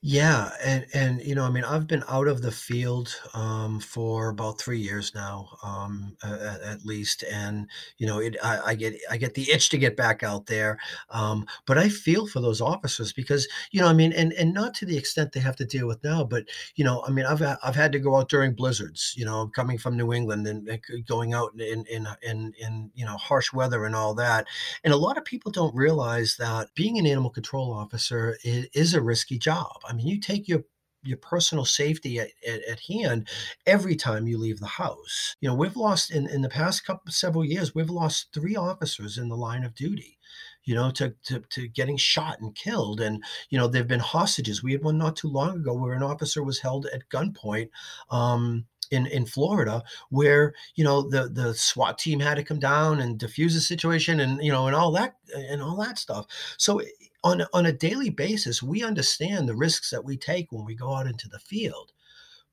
Yeah, 0.00 0.50
and 0.64 0.86
and 0.94 1.20
you 1.20 1.34
know, 1.34 1.44
I 1.44 1.50
mean, 1.50 1.64
I've 1.64 1.86
been 1.86 2.04
out 2.08 2.28
of 2.28 2.42
the 2.42 2.52
field 2.52 3.14
um, 3.34 3.80
for 3.80 4.28
about 4.28 4.60
three 4.60 4.78
years 4.78 5.14
now, 5.14 5.48
um, 5.64 6.16
at, 6.22 6.60
at, 6.60 6.84
least, 6.84 7.24
and 7.30 7.66
you 7.98 8.06
know, 8.06 8.20
it 8.20 8.36
I, 8.42 8.60
I, 8.66 8.74
get 8.74 8.94
I 9.10 9.16
get 9.16 9.34
the 9.34 9.50
itch 9.50 9.68
to 9.70 9.78
get 9.78 9.96
back 9.96 10.22
out 10.22 10.46
there, 10.46 10.78
um, 11.10 11.46
but 11.66 11.76
I 11.76 11.88
feel 11.88 12.26
for 12.26 12.40
those 12.40 12.60
officers 12.60 13.12
because 13.12 13.48
you 13.72 13.80
know, 13.80 13.88
I 13.88 13.92
mean, 13.92 14.12
and 14.12 14.32
and 14.34 14.54
not 14.54 14.74
to 14.74 14.86
the 14.86 14.96
extent 14.96 15.32
they 15.32 15.40
have 15.40 15.56
to 15.56 15.64
deal 15.64 15.88
with 15.88 16.02
now, 16.04 16.22
but 16.22 16.44
you 16.76 16.84
know, 16.84 17.02
I 17.06 17.10
mean, 17.10 17.26
I've 17.26 17.42
I've 17.42 17.76
had 17.76 17.92
to 17.92 17.98
go 17.98 18.16
out 18.16 18.28
during 18.28 18.54
blizzards, 18.54 19.14
you 19.16 19.24
know, 19.24 19.48
coming 19.48 19.78
from 19.78 19.96
New 19.96 20.12
England 20.12 20.46
and, 20.46 20.68
going 21.06 21.34
out 21.34 21.52
in 21.58 21.84
in 21.86 22.06
in 22.22 22.52
in 22.60 22.90
you 22.94 23.04
know 23.04 23.16
harsh 23.16 23.52
weather 23.52 23.84
and 23.84 23.96
all 23.96 24.14
that, 24.14 24.46
and 24.84 24.94
a 24.94 24.96
lot 24.96 25.18
of 25.18 25.24
people 25.24 25.50
don't 25.50 25.74
realize 25.74 26.36
that 26.38 26.72
being 26.74 26.98
an 26.98 27.06
animal 27.06 27.30
control 27.30 27.72
officer 27.72 27.87
officer 27.88 28.36
is, 28.44 28.66
is 28.74 28.94
a 28.94 29.00
risky 29.00 29.38
job. 29.38 29.80
I 29.88 29.92
mean, 29.92 30.06
you 30.06 30.20
take 30.20 30.48
your 30.48 30.64
your 31.04 31.16
personal 31.18 31.64
safety 31.64 32.18
at, 32.18 32.28
at, 32.46 32.60
at, 32.64 32.80
hand 32.80 33.28
every 33.66 33.94
time 33.94 34.26
you 34.26 34.36
leave 34.36 34.58
the 34.58 34.66
house. 34.66 35.36
You 35.40 35.48
know, 35.48 35.54
we've 35.54 35.76
lost 35.76 36.10
in, 36.10 36.28
in 36.28 36.42
the 36.42 36.48
past 36.48 36.84
couple 36.84 37.12
several 37.12 37.44
years, 37.44 37.72
we've 37.72 37.88
lost 37.88 38.28
three 38.34 38.56
officers 38.56 39.16
in 39.16 39.28
the 39.28 39.36
line 39.36 39.62
of 39.62 39.76
duty, 39.76 40.18
you 40.64 40.74
know, 40.74 40.90
to, 40.90 41.14
to, 41.26 41.44
to 41.50 41.68
getting 41.68 41.96
shot 41.96 42.40
and 42.40 42.52
killed. 42.52 43.00
And, 43.00 43.22
you 43.48 43.56
know, 43.56 43.68
there 43.68 43.82
have 43.82 43.88
been 43.88 44.00
hostages. 44.00 44.62
We 44.62 44.72
had 44.72 44.82
one 44.82 44.98
not 44.98 45.14
too 45.14 45.28
long 45.28 45.58
ago 45.58 45.72
where 45.72 45.94
an 45.94 46.02
officer 46.02 46.42
was 46.42 46.58
held 46.58 46.86
at 46.86 47.08
gunpoint. 47.08 47.70
Um, 48.10 48.66
in 48.90 49.06
in 49.06 49.26
Florida 49.26 49.82
where 50.10 50.54
you 50.74 50.84
know 50.84 51.02
the 51.02 51.28
the 51.28 51.54
SWAT 51.54 51.98
team 51.98 52.20
had 52.20 52.36
to 52.36 52.44
come 52.44 52.58
down 52.58 53.00
and 53.00 53.18
diffuse 53.18 53.54
the 53.54 53.60
situation 53.60 54.20
and 54.20 54.42
you 54.42 54.50
know 54.50 54.66
and 54.66 54.76
all 54.76 54.92
that 54.92 55.16
and 55.34 55.62
all 55.62 55.76
that 55.76 55.98
stuff. 55.98 56.26
So 56.56 56.80
on 57.28 57.44
on 57.52 57.66
a 57.66 57.72
daily 57.72 58.10
basis, 58.10 58.62
we 58.62 58.82
understand 58.82 59.48
the 59.48 59.54
risks 59.54 59.90
that 59.90 60.04
we 60.04 60.16
take 60.16 60.50
when 60.50 60.64
we 60.64 60.74
go 60.74 60.94
out 60.94 61.06
into 61.06 61.28
the 61.28 61.38
field. 61.38 61.92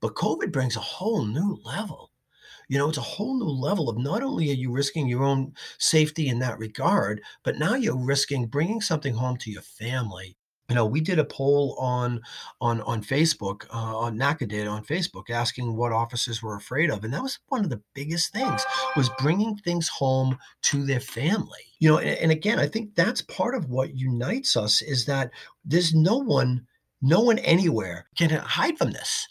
But 0.02 0.16
COVID 0.16 0.52
brings 0.52 0.76
a 0.76 0.82
whole 0.82 1.26
new 1.26 1.58
level. 1.64 2.12
You 2.68 2.78
know, 2.78 2.90
it's 2.90 2.98
a 2.98 3.02
whole 3.02 3.38
new 3.38 3.46
level 3.46 3.90
of 3.90 3.98
not 3.98 4.24
only 4.24 4.50
are 4.50 4.54
you 4.54 4.72
risking 4.72 5.08
your 5.08 5.24
own 5.24 5.54
safety 5.78 6.28
in 6.28 6.40
that 6.40 6.60
regard, 6.60 7.22
but 7.44 7.58
now 7.58 7.76
you're 7.76 7.96
risking 7.96 8.48
bringing 8.48 8.82
something 8.82 9.14
home 9.14 9.38
to 9.38 9.52
your 9.52 9.62
family 9.62 10.38
you 10.70 10.76
know 10.76 10.86
we 10.86 11.02
did 11.02 11.20
a 11.20 11.26
poll 11.26 11.76
on 11.80 12.22
on 12.62 12.82
on 12.82 13.04
facebook 13.04 13.66
uh, 13.74 13.98
on 13.98 14.18
NACA 14.18 14.48
did 14.48 14.68
on 14.68 14.84
facebook 14.84 15.30
asking 15.30 15.76
what 15.76 15.92
officers 15.92 16.42
were 16.42 16.56
afraid 16.56 16.90
of 16.90 17.04
and 17.04 17.14
that 17.14 17.24
was 17.24 17.40
one 17.48 17.64
of 17.64 17.70
the 17.70 17.82
biggest 17.94 18.34
things 18.34 18.64
was 18.96 19.10
bringing 19.20 19.56
things 19.58 19.88
home 19.88 20.38
to 20.64 20.84
their 20.84 21.00
family 21.00 21.74
you 21.80 21.90
know 21.90 21.98
and, 21.98 22.18
and 22.18 22.32
again 22.32 22.60
i 22.60 22.68
think 22.68 22.94
that's 22.96 23.22
part 23.22 23.56
of 23.56 23.70
what 23.70 23.96
unites 23.96 24.56
us 24.56 24.82
is 24.82 25.06
that 25.06 25.32
there's 25.64 25.94
no 25.94 26.18
one 26.18 26.66
no 27.02 27.22
one 27.22 27.40
anywhere 27.40 28.06
can 28.18 28.30
hide 28.30 28.78
from 28.78 28.92
this 28.92 29.28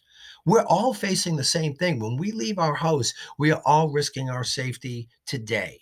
we're 0.46 0.64
all 0.64 0.92
facing 0.92 1.36
the 1.36 1.44
same 1.44 1.74
thing. 1.74 1.98
When 1.98 2.16
we 2.16 2.32
leave 2.32 2.58
our 2.58 2.74
house, 2.74 3.14
we 3.38 3.50
are 3.50 3.62
all 3.64 3.88
risking 3.88 4.28
our 4.28 4.44
safety 4.44 5.08
today, 5.26 5.80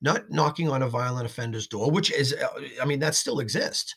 not 0.00 0.30
knocking 0.30 0.68
on 0.68 0.82
a 0.82 0.88
violent 0.88 1.26
offender's 1.26 1.68
door, 1.68 1.90
which 1.90 2.10
is, 2.10 2.34
uh, 2.34 2.48
I 2.82 2.86
mean, 2.86 2.98
that 3.00 3.14
still 3.14 3.40
exists. 3.40 3.94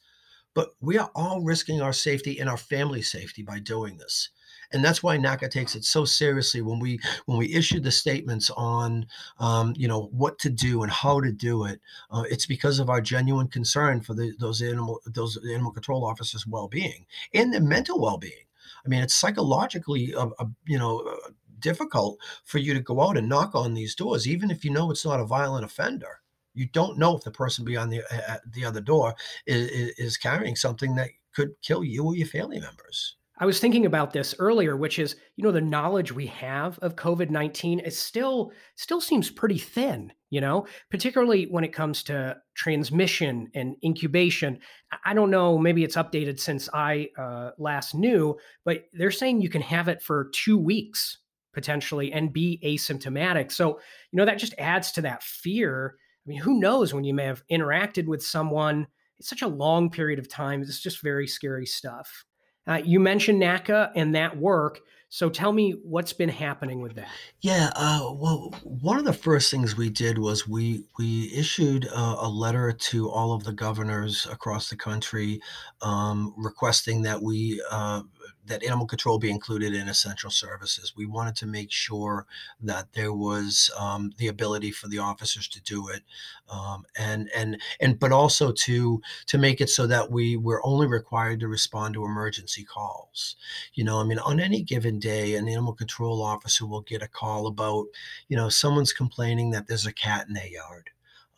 But 0.54 0.70
we 0.80 0.98
are 0.98 1.12
all 1.16 1.42
risking 1.42 1.82
our 1.82 1.94
safety 1.94 2.40
and 2.40 2.50
our 2.50 2.58
family 2.58 3.02
safety 3.02 3.44
by 3.44 3.60
doing 3.60 3.98
this 3.98 4.30
and 4.74 4.84
that's 4.84 5.04
why 5.04 5.18
NACA 5.18 5.50
takes 5.50 5.76
it 5.76 5.86
so 5.86 6.04
seriously 6.04 6.62
when 6.62 6.80
we 6.80 7.00
when 7.26 7.38
we 7.38 7.54
issued 7.54 7.84
the 7.84 7.92
statements 7.92 8.50
on 8.58 9.06
um, 9.40 9.74
you 9.78 9.88
know 9.88 10.10
what 10.12 10.40
to 10.40 10.50
do 10.50 10.82
and 10.84 10.92
how 10.92 11.22
to 11.22 11.32
do 11.32 11.66
it. 11.66 11.80
Uh, 12.12 12.24
it's 12.30 12.48
because 12.48 12.80
of 12.80 12.90
our 12.90 13.00
genuine 13.00 13.48
concern 13.48 14.02
for 14.02 14.14
the, 14.14 14.34
those 14.40 14.62
animal 14.62 15.00
those 15.06 15.38
animal 15.46 15.72
control 15.72 16.04
officers' 16.04 16.48
well-being 16.48 17.06
and 17.34 17.54
their 17.54 17.62
mental 17.62 18.02
well-being. 18.02 18.46
I 18.86 18.90
mean, 18.90 19.02
it's 19.02 19.16
psychologically, 19.16 20.14
uh, 20.14 20.30
uh, 20.40 20.46
you 20.66 20.78
know, 20.78 21.00
uh, 21.00 21.30
difficult 21.60 22.18
for 22.44 22.58
you 22.58 22.74
to 22.74 22.82
go 22.82 23.02
out 23.02 23.18
and 23.18 23.30
knock 23.30 23.56
on 23.56 23.74
these 23.74 23.96
doors, 23.96 24.28
even 24.28 24.52
if 24.52 24.66
you 24.66 24.72
know 24.72 24.92
it's 24.92 25.06
not 25.06 25.22
a 25.22 25.26
violent 25.26 25.64
offender. 25.64 26.20
You 26.54 26.68
don't 26.68 26.98
know 26.98 27.18
if 27.18 27.24
the 27.24 27.32
person 27.32 27.66
beyond 27.66 27.92
the 27.92 28.04
uh, 28.12 28.38
the 28.52 28.66
other 28.66 28.82
door 28.82 29.16
is, 29.46 29.94
is 29.98 30.18
carrying 30.18 30.56
something 30.56 30.96
that 30.96 31.10
could 31.34 31.52
kill 31.62 31.84
you 31.84 32.06
or 32.06 32.16
your 32.16 32.28
family 32.28 32.60
members. 32.60 33.16
I 33.40 33.48
was 33.48 33.60
thinking 33.60 33.88
about 33.88 34.14
this 34.14 34.36
earlier, 34.38 34.78
which 34.78 35.00
is, 35.00 35.16
you 35.36 35.44
know, 35.44 35.52
the 35.52 35.60
knowledge 35.60 36.12
we 36.12 36.28
have 36.28 36.78
of 36.80 36.96
COVID 36.96 37.30
nineteen 37.32 37.80
is 37.80 37.98
still 37.98 38.52
still 38.76 39.02
seems 39.02 39.32
pretty 39.32 39.58
thin. 39.58 40.14
You 40.30 40.42
know, 40.42 40.66
particularly 40.90 41.46
when 41.46 41.64
it 41.64 41.74
comes 41.74 42.02
to 42.04 42.38
transmission 42.56 43.50
and 43.54 43.76
incubation. 43.84 44.60
I 45.06 45.14
don't 45.14 45.30
know, 45.30 45.60
maybe 45.60 45.84
it's 45.84 45.96
updated 45.96 46.40
since 46.40 46.68
I 46.74 47.10
uh, 47.20 47.52
last 47.60 47.94
knew, 47.94 48.38
but 48.66 48.86
they're 48.94 49.12
saying 49.12 49.42
you 49.42 49.50
can 49.50 49.62
have 49.62 49.88
it 49.88 50.02
for 50.02 50.32
two 50.34 50.58
weeks 50.58 51.20
potentially 51.54 52.12
and 52.12 52.34
be 52.34 52.60
asymptomatic. 52.64 53.52
So, 53.52 53.80
you 54.12 54.18
know, 54.18 54.26
that 54.26 54.40
just 54.40 54.56
adds 54.58 54.92
to 54.94 55.02
that 55.04 55.22
fear. 55.22 55.98
I 56.26 56.30
mean, 56.30 56.40
who 56.40 56.60
knows 56.60 56.94
when 56.94 57.04
you 57.04 57.14
may 57.14 57.26
have 57.26 57.44
interacted 57.52 58.06
with 58.06 58.24
someone? 58.24 58.88
It's 59.20 59.30
such 59.30 59.42
a 59.42 59.48
long 59.48 59.90
period 59.90 60.20
of 60.20 60.30
time. 60.30 60.62
It's 60.62 60.80
just 60.80 61.02
very 61.02 61.28
scary 61.28 61.66
stuff. 61.66 62.26
Uh, 62.66 62.82
you 62.84 63.00
mentioned 63.00 63.42
NACA 63.42 63.92
and 63.96 64.16
that 64.16 64.38
work. 64.38 64.80
So 65.10 65.30
tell 65.30 65.52
me 65.52 65.76
what's 65.84 66.14
been 66.14 66.30
happening 66.30 66.82
with 66.82 66.96
that. 66.96 67.10
Yeah, 67.42 67.72
uh, 67.76 68.14
well, 68.16 68.56
one 68.64 68.98
of 68.98 69.06
the 69.06 69.14
first 69.14 69.52
things 69.52 69.78
we 69.78 69.92
did 69.92 70.18
was 70.18 70.48
we 70.48 70.86
we 70.98 71.32
issued 71.36 71.86
a, 71.86 72.16
a 72.22 72.28
letter 72.28 72.72
to 72.72 73.12
all 73.12 73.34
of 73.34 73.44
the 73.44 73.54
governors 73.54 74.26
across 74.32 74.70
the 74.70 74.76
country, 74.76 75.40
um, 75.84 76.34
requesting 76.36 77.04
that 77.04 77.22
we 77.22 77.62
uh, 77.70 78.02
that 78.46 78.64
animal 78.64 78.86
control 78.86 79.18
be 79.18 79.30
included 79.30 79.74
in 79.74 79.88
essential 79.88 80.30
services. 80.30 80.94
We 80.96 81.06
wanted 81.06 81.36
to 81.38 81.46
make 81.46 81.72
sure 81.72 82.26
that 82.62 82.92
there 82.94 83.14
was 83.14 83.72
um, 83.78 84.12
the 84.18 84.28
ability 84.28 84.72
for 84.72 84.88
the 84.88 85.00
officers 85.00 85.48
to 85.50 85.62
do 85.62 85.88
it, 85.90 86.04
um, 86.50 86.86
and 86.98 87.30
and 87.36 87.62
and 87.80 88.00
but 88.00 88.12
also 88.12 88.52
to 88.52 89.02
to 89.28 89.38
make 89.38 89.62
it 89.62 89.70
so 89.70 89.88
that 89.88 90.12
we 90.12 90.38
were 90.38 90.66
only 90.66 90.88
required 90.88 91.40
to 91.42 91.48
respond 91.48 91.94
to 91.94 92.06
emergency 92.06 92.64
calls. 92.64 93.36
You 93.74 93.84
know, 93.84 94.00
I 94.00 94.04
mean, 94.04 94.20
on 94.20 94.40
any 94.40 94.62
given 94.62 95.00
day, 95.00 95.36
an 95.36 95.48
animal 95.48 95.74
control 95.74 96.22
officer 96.22 96.66
will 96.66 96.82
get 96.82 97.02
a 97.02 97.08
call 97.08 97.48
about, 97.48 97.86
you 98.28 98.38
know, 98.38 98.50
someone's 98.50 98.94
complaining 98.94 99.52
that 99.52 99.68
there's 99.68 99.86
a 99.86 99.94
cat 99.94 100.28
in 100.28 100.34
their 100.34 100.48
yard 100.48 100.90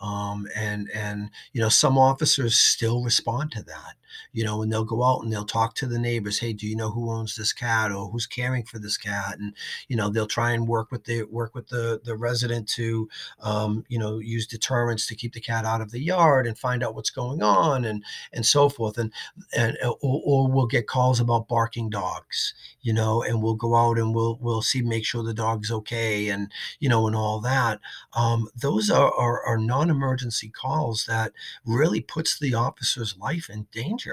um, 0.02 0.48
and 0.56 0.90
and 0.94 1.30
you 1.54 1.62
know 1.62 1.70
some 1.70 1.98
officers 1.98 2.58
still 2.58 3.04
respond 3.04 3.52
to 3.52 3.64
that 3.64 3.96
you 4.34 4.44
know 4.44 4.62
and 4.62 4.72
they'll 4.72 4.84
go 4.86 5.04
out 5.04 5.24
and 5.24 5.32
they'll 5.32 5.46
talk 5.46 5.76
to 5.76 5.88
the 5.88 6.00
neighbors 6.00 6.40
hey 6.40 6.54
do 6.54 6.68
you 6.68 6.76
know 6.76 6.90
who 6.90 7.12
owns 7.12 7.36
this 7.36 7.54
cat 7.54 7.92
or 7.92 8.10
who's 8.10 8.26
caring 8.26 8.64
for 8.64 8.80
this 8.80 8.98
cat? 8.98 9.38
And 9.40 9.54
you 9.88 9.96
know 9.96 10.10
they'll 10.10 10.28
try 10.28 10.52
and 10.52 10.68
work 10.68 10.92
with 10.92 11.06
the 11.06 11.24
work 11.24 11.56
with 11.56 11.68
the 11.68 12.02
the 12.04 12.16
resident 12.16 12.68
to 12.70 13.10
um, 13.42 13.86
you 13.90 14.00
know 14.00 14.20
use 14.20 14.48
deterrents 14.48 15.08
to 15.08 15.16
keep 15.16 15.34
the 15.34 15.42
cat 15.42 15.66
out 15.66 15.82
of 15.82 15.92
the 15.92 16.02
yard 16.02 16.48
and 16.48 16.58
find 16.58 16.84
out 16.84 16.96
what's 16.96 17.10
going 17.10 17.42
on 17.42 17.86
and 17.86 18.04
and 18.34 18.46
so 18.46 18.70
forth. 18.70 18.98
And 18.98 19.12
and 19.56 19.78
or, 19.84 20.22
or 20.24 20.52
we'll 20.52 20.68
get 20.68 20.88
calls 20.88 21.20
about 21.20 21.48
barking 21.48 21.90
dogs 21.90 22.54
you 22.82 22.94
know 22.94 23.24
and 23.24 23.42
we'll 23.42 23.56
go 23.56 23.76
out 23.76 23.98
and 23.98 24.14
we'll 24.14 24.38
we'll 24.40 24.62
see 24.62 24.82
make 24.82 25.06
sure 25.06 25.24
the 25.24 25.34
dog's 25.34 25.72
okay 25.72 26.30
and 26.30 26.52
you 26.80 26.88
know 26.88 27.08
and 27.08 27.16
all 27.16 27.40
that. 27.42 27.80
Um, 28.14 28.48
those 28.56 28.90
are 28.90 29.12
are, 29.14 29.44
are 29.44 29.58
non-emergency 29.58 30.50
calls 30.50 31.06
that 31.06 31.34
really 31.66 32.02
puts 32.02 32.38
the 32.38 32.54
officer's 32.54 33.18
life 33.18 33.50
in 33.50 33.68
danger 33.72 34.05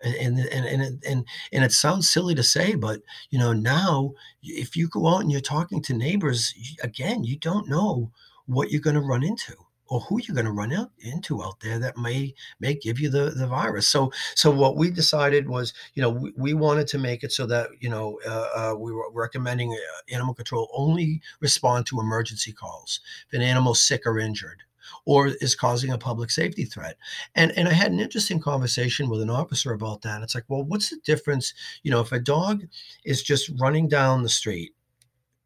and 0.00 0.38
and 0.38 0.64
and 0.64 1.04
and 1.04 1.24
and 1.52 1.64
it 1.64 1.72
sounds 1.72 2.08
silly 2.08 2.34
to 2.34 2.42
say 2.42 2.74
but 2.74 3.00
you 3.30 3.38
know 3.38 3.52
now 3.52 4.12
if 4.42 4.76
you 4.76 4.88
go 4.88 5.08
out 5.08 5.22
and 5.22 5.32
you're 5.32 5.40
talking 5.40 5.82
to 5.82 5.92
neighbors 5.92 6.54
again 6.82 7.24
you 7.24 7.36
don't 7.36 7.68
know 7.68 8.10
what 8.46 8.70
you're 8.70 8.80
going 8.80 8.94
to 8.94 9.02
run 9.02 9.24
into 9.24 9.54
or 9.88 10.00
who 10.00 10.20
you're 10.22 10.34
going 10.34 10.46
to 10.46 10.52
run 10.52 10.72
out 10.72 10.90
into 10.98 11.42
out 11.42 11.60
there 11.60 11.78
that 11.78 11.96
may 11.96 12.34
may 12.60 12.74
give 12.74 13.00
you 13.00 13.08
the 13.08 13.30
the 13.30 13.46
virus. 13.46 13.88
So 13.88 14.12
so 14.34 14.50
what 14.50 14.76
we 14.76 14.90
decided 14.90 15.48
was, 15.48 15.72
you 15.94 16.02
know, 16.02 16.10
we, 16.10 16.32
we 16.36 16.54
wanted 16.54 16.86
to 16.88 16.98
make 16.98 17.24
it 17.24 17.32
so 17.32 17.46
that 17.46 17.70
you 17.80 17.88
know 17.88 18.18
uh, 18.26 18.48
uh, 18.54 18.74
we 18.78 18.92
were 18.92 19.10
recommending 19.12 19.72
uh, 19.72 20.14
animal 20.14 20.34
control 20.34 20.68
only 20.74 21.22
respond 21.40 21.86
to 21.86 22.00
emergency 22.00 22.52
calls 22.52 23.00
if 23.26 23.34
an 23.34 23.42
animal's 23.42 23.82
sick 23.82 24.02
or 24.04 24.18
injured 24.18 24.62
or 25.04 25.28
is 25.28 25.54
causing 25.54 25.90
a 25.90 25.98
public 25.98 26.30
safety 26.30 26.64
threat. 26.64 26.96
And 27.34 27.52
and 27.56 27.68
I 27.68 27.72
had 27.72 27.92
an 27.92 28.00
interesting 28.00 28.40
conversation 28.40 29.08
with 29.08 29.20
an 29.20 29.30
officer 29.30 29.72
about 29.72 30.02
that. 30.02 30.22
It's 30.22 30.34
like, 30.34 30.44
well, 30.48 30.64
what's 30.64 30.90
the 30.90 30.98
difference? 31.04 31.54
You 31.82 31.90
know, 31.90 32.00
if 32.00 32.12
a 32.12 32.18
dog 32.18 32.64
is 33.04 33.22
just 33.22 33.50
running 33.60 33.88
down 33.88 34.22
the 34.22 34.28
street, 34.28 34.74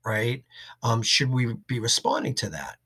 right? 0.04 0.44
Um, 0.82 1.02
should 1.02 1.30
we 1.30 1.54
be 1.66 1.80
responding 1.80 2.34
to 2.36 2.50
that? 2.50 2.78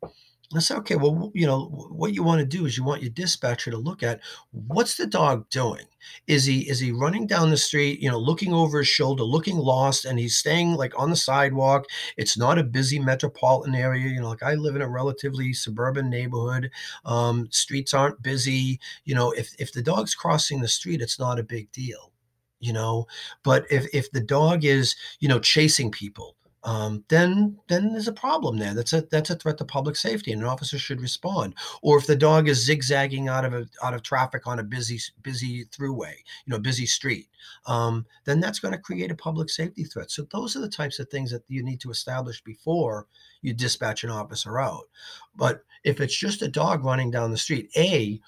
I 0.54 0.60
said, 0.60 0.78
okay, 0.78 0.94
well, 0.94 1.32
you 1.34 1.44
know, 1.44 1.64
what 1.90 2.14
you 2.14 2.22
want 2.22 2.38
to 2.38 2.46
do 2.46 2.66
is 2.66 2.76
you 2.76 2.84
want 2.84 3.02
your 3.02 3.10
dispatcher 3.10 3.70
to 3.72 3.76
look 3.76 4.02
at 4.04 4.20
what's 4.52 4.96
the 4.96 5.06
dog 5.06 5.48
doing? 5.50 5.86
Is 6.28 6.44
he 6.44 6.68
is 6.68 6.78
he 6.78 6.92
running 6.92 7.26
down 7.26 7.50
the 7.50 7.56
street, 7.56 8.00
you 8.00 8.08
know, 8.08 8.18
looking 8.18 8.52
over 8.52 8.78
his 8.78 8.86
shoulder, 8.88 9.24
looking 9.24 9.56
lost, 9.58 10.04
and 10.04 10.18
he's 10.20 10.36
staying 10.36 10.74
like 10.74 10.96
on 10.96 11.10
the 11.10 11.16
sidewalk? 11.16 11.86
It's 12.16 12.38
not 12.38 12.58
a 12.58 12.64
busy 12.64 13.00
metropolitan 13.00 13.74
area, 13.74 14.06
you 14.08 14.20
know, 14.20 14.28
like 14.28 14.42
I 14.42 14.54
live 14.54 14.76
in 14.76 14.82
a 14.82 14.88
relatively 14.88 15.52
suburban 15.52 16.08
neighborhood. 16.10 16.70
Um, 17.04 17.48
streets 17.50 17.92
aren't 17.92 18.22
busy. 18.22 18.78
You 19.04 19.16
know, 19.16 19.32
if 19.32 19.50
if 19.58 19.72
the 19.72 19.82
dog's 19.82 20.14
crossing 20.14 20.60
the 20.60 20.68
street, 20.68 21.00
it's 21.02 21.18
not 21.18 21.40
a 21.40 21.42
big 21.42 21.72
deal, 21.72 22.12
you 22.60 22.72
know. 22.72 23.06
But 23.42 23.64
if 23.70 23.86
if 23.92 24.10
the 24.12 24.20
dog 24.20 24.64
is, 24.64 24.94
you 25.18 25.28
know, 25.28 25.40
chasing 25.40 25.90
people, 25.90 26.36
um, 26.66 27.04
then 27.08 27.58
then 27.68 27.92
there's 27.92 28.08
a 28.08 28.12
problem 28.12 28.58
there. 28.58 28.74
That's 28.74 28.92
a 28.92 29.02
that's 29.02 29.30
a 29.30 29.36
threat 29.36 29.58
to 29.58 29.64
public 29.64 29.94
safety, 29.94 30.32
and 30.32 30.42
an 30.42 30.48
officer 30.48 30.78
should 30.78 31.00
respond. 31.00 31.54
Or 31.80 31.96
if 31.96 32.08
the 32.08 32.16
dog 32.16 32.48
is 32.48 32.66
zigzagging 32.66 33.28
out 33.28 33.44
of 33.44 33.54
a, 33.54 33.68
out 33.84 33.94
of 33.94 34.02
traffic 34.02 34.48
on 34.48 34.58
a 34.58 34.64
busy 34.64 34.98
busy 35.22 35.66
throughway, 35.66 36.14
you 36.44 36.48
know, 36.50 36.58
busy 36.58 36.84
street, 36.84 37.28
um, 37.66 38.04
then 38.24 38.40
that's 38.40 38.58
going 38.58 38.72
to 38.72 38.78
create 38.78 39.12
a 39.12 39.14
public 39.14 39.48
safety 39.48 39.84
threat. 39.84 40.10
So 40.10 40.26
those 40.32 40.56
are 40.56 40.60
the 40.60 40.68
types 40.68 40.98
of 40.98 41.08
things 41.08 41.30
that 41.30 41.44
you 41.46 41.62
need 41.62 41.80
to 41.82 41.90
establish 41.90 42.42
before 42.42 43.06
you 43.42 43.54
dispatch 43.54 44.02
an 44.02 44.10
officer 44.10 44.58
out. 44.58 44.88
But 45.36 45.62
if 45.84 46.00
it's 46.00 46.16
just 46.16 46.42
a 46.42 46.48
dog 46.48 46.84
running 46.84 47.12
down 47.12 47.30
the 47.30 47.38
street, 47.38 47.70
a 47.76 48.20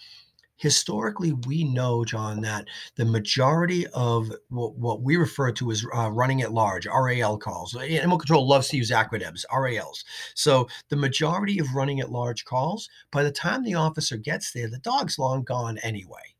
historically 0.58 1.32
we 1.46 1.64
know 1.64 2.04
john 2.04 2.40
that 2.40 2.66
the 2.96 3.04
majority 3.04 3.86
of 3.88 4.30
what, 4.48 4.74
what 4.76 5.02
we 5.02 5.16
refer 5.16 5.50
to 5.50 5.70
as 5.70 5.84
uh, 5.96 6.10
running 6.10 6.42
at 6.42 6.52
large 6.52 6.86
ral 6.86 7.38
calls 7.38 7.74
animal 7.76 8.18
control 8.18 8.46
loves 8.46 8.68
to 8.68 8.76
use 8.76 8.90
acronyms 8.90 9.44
rals 9.52 10.04
so 10.34 10.68
the 10.90 10.96
majority 10.96 11.58
of 11.58 11.74
running 11.74 12.00
at 12.00 12.12
large 12.12 12.44
calls 12.44 12.88
by 13.10 13.22
the 13.22 13.32
time 13.32 13.64
the 13.64 13.74
officer 13.74 14.16
gets 14.16 14.52
there 14.52 14.68
the 14.68 14.78
dog's 14.78 15.18
long 15.18 15.42
gone 15.42 15.78
anyway 15.78 16.34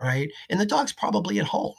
right? 0.00 0.30
And 0.50 0.60
the 0.60 0.66
dog's 0.66 0.92
probably 0.92 1.38
at 1.38 1.46
home 1.46 1.74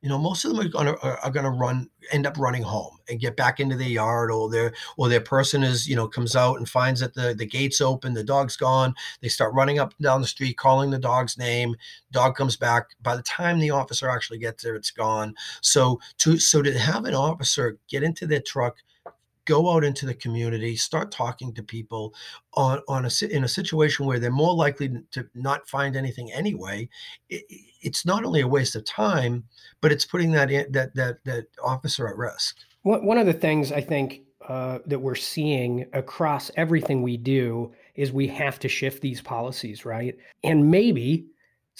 you 0.00 0.08
know, 0.08 0.18
most 0.18 0.44
of 0.44 0.52
them 0.52 0.64
are 0.64 0.68
gonna 0.68 0.94
are 1.02 1.30
gonna 1.30 1.50
run, 1.50 1.90
end 2.12 2.26
up 2.26 2.38
running 2.38 2.62
home 2.62 2.98
and 3.08 3.18
get 3.18 3.36
back 3.36 3.58
into 3.58 3.76
their 3.76 3.88
yard, 3.88 4.30
or 4.30 4.48
their 4.48 4.72
or 4.96 5.08
their 5.08 5.20
person 5.20 5.64
is, 5.64 5.88
you 5.88 5.96
know, 5.96 6.06
comes 6.06 6.36
out 6.36 6.58
and 6.58 6.68
finds 6.68 7.00
that 7.00 7.14
the 7.14 7.34
the 7.34 7.46
gate's 7.46 7.80
open, 7.80 8.14
the 8.14 8.22
dog's 8.22 8.56
gone. 8.56 8.94
They 9.22 9.28
start 9.28 9.54
running 9.54 9.80
up 9.80 9.94
and 9.98 10.04
down 10.04 10.20
the 10.20 10.26
street, 10.28 10.56
calling 10.56 10.90
the 10.90 10.98
dog's 10.98 11.36
name. 11.36 11.74
Dog 12.12 12.36
comes 12.36 12.56
back. 12.56 12.86
By 13.02 13.16
the 13.16 13.22
time 13.22 13.58
the 13.58 13.70
officer 13.70 14.08
actually 14.08 14.38
gets 14.38 14.62
there, 14.62 14.76
it's 14.76 14.92
gone. 14.92 15.34
So 15.62 16.00
to 16.18 16.38
so 16.38 16.62
to 16.62 16.78
have 16.78 17.04
an 17.04 17.14
officer 17.14 17.78
get 17.88 18.04
into 18.04 18.26
their 18.26 18.40
truck, 18.40 18.76
go 19.48 19.72
out 19.72 19.82
into 19.82 20.04
the 20.04 20.14
community, 20.14 20.76
start 20.76 21.10
talking 21.10 21.54
to 21.54 21.62
people 21.62 22.14
on, 22.52 22.82
on 22.86 23.06
a, 23.06 23.10
in 23.30 23.44
a 23.44 23.48
situation 23.48 24.04
where 24.04 24.20
they're 24.20 24.30
more 24.30 24.54
likely 24.54 24.90
to 25.10 25.26
not 25.34 25.66
find 25.66 25.96
anything 25.96 26.30
anyway. 26.32 26.86
It, 27.30 27.44
it's 27.80 28.04
not 28.04 28.24
only 28.24 28.42
a 28.42 28.46
waste 28.46 28.76
of 28.76 28.84
time, 28.84 29.44
but 29.80 29.90
it's 29.90 30.04
putting 30.04 30.32
that 30.32 30.50
in, 30.50 30.70
that 30.72 30.94
that 30.94 31.24
that 31.24 31.46
officer 31.64 32.06
at 32.06 32.16
risk. 32.16 32.58
One 32.82 33.18
of 33.18 33.26
the 33.26 33.32
things 33.32 33.72
I 33.72 33.80
think 33.80 34.22
uh, 34.46 34.78
that 34.86 35.00
we're 35.00 35.14
seeing 35.14 35.86
across 35.92 36.50
everything 36.56 37.02
we 37.02 37.16
do 37.16 37.72
is 37.94 38.12
we 38.12 38.28
have 38.28 38.58
to 38.60 38.68
shift 38.68 39.02
these 39.02 39.20
policies, 39.20 39.84
right? 39.84 40.16
And 40.44 40.70
maybe 40.70 41.26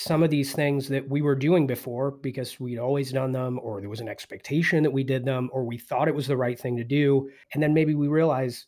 some 0.00 0.22
of 0.22 0.30
these 0.30 0.52
things 0.52 0.86
that 0.86 1.08
we 1.08 1.22
were 1.22 1.34
doing 1.34 1.66
before 1.66 2.12
because 2.12 2.60
we'd 2.60 2.78
always 2.78 3.10
done 3.10 3.32
them, 3.32 3.58
or 3.60 3.80
there 3.80 3.90
was 3.90 3.98
an 3.98 4.08
expectation 4.08 4.84
that 4.84 4.92
we 4.92 5.02
did 5.02 5.24
them, 5.24 5.50
or 5.52 5.64
we 5.64 5.76
thought 5.76 6.06
it 6.06 6.14
was 6.14 6.28
the 6.28 6.36
right 6.36 6.56
thing 6.56 6.76
to 6.76 6.84
do. 6.84 7.28
And 7.52 7.60
then 7.60 7.74
maybe 7.74 7.96
we 7.96 8.06
realize, 8.06 8.66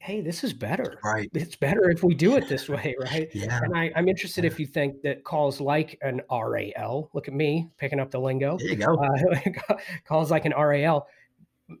hey, 0.00 0.20
this 0.20 0.42
is 0.42 0.52
better. 0.52 0.98
Right. 1.04 1.30
It's 1.34 1.54
better 1.54 1.88
if 1.88 2.02
we 2.02 2.14
do 2.14 2.34
it 2.34 2.48
this 2.48 2.68
way, 2.68 2.96
right? 3.00 3.28
Yeah. 3.32 3.60
And 3.62 3.76
I, 3.78 3.92
I'm 3.94 4.08
interested 4.08 4.44
if 4.44 4.58
you 4.58 4.66
think 4.66 5.02
that 5.02 5.22
calls 5.22 5.60
like 5.60 5.96
an 6.02 6.20
RAL, 6.28 7.10
look 7.12 7.28
at 7.28 7.34
me 7.34 7.70
picking 7.78 8.00
up 8.00 8.10
the 8.10 8.18
lingo, 8.18 8.58
There 8.58 8.70
you 8.70 8.74
go. 8.76 8.96
uh, 8.96 9.74
calls 10.04 10.32
like 10.32 10.46
an 10.46 10.54
RAL, 10.58 11.06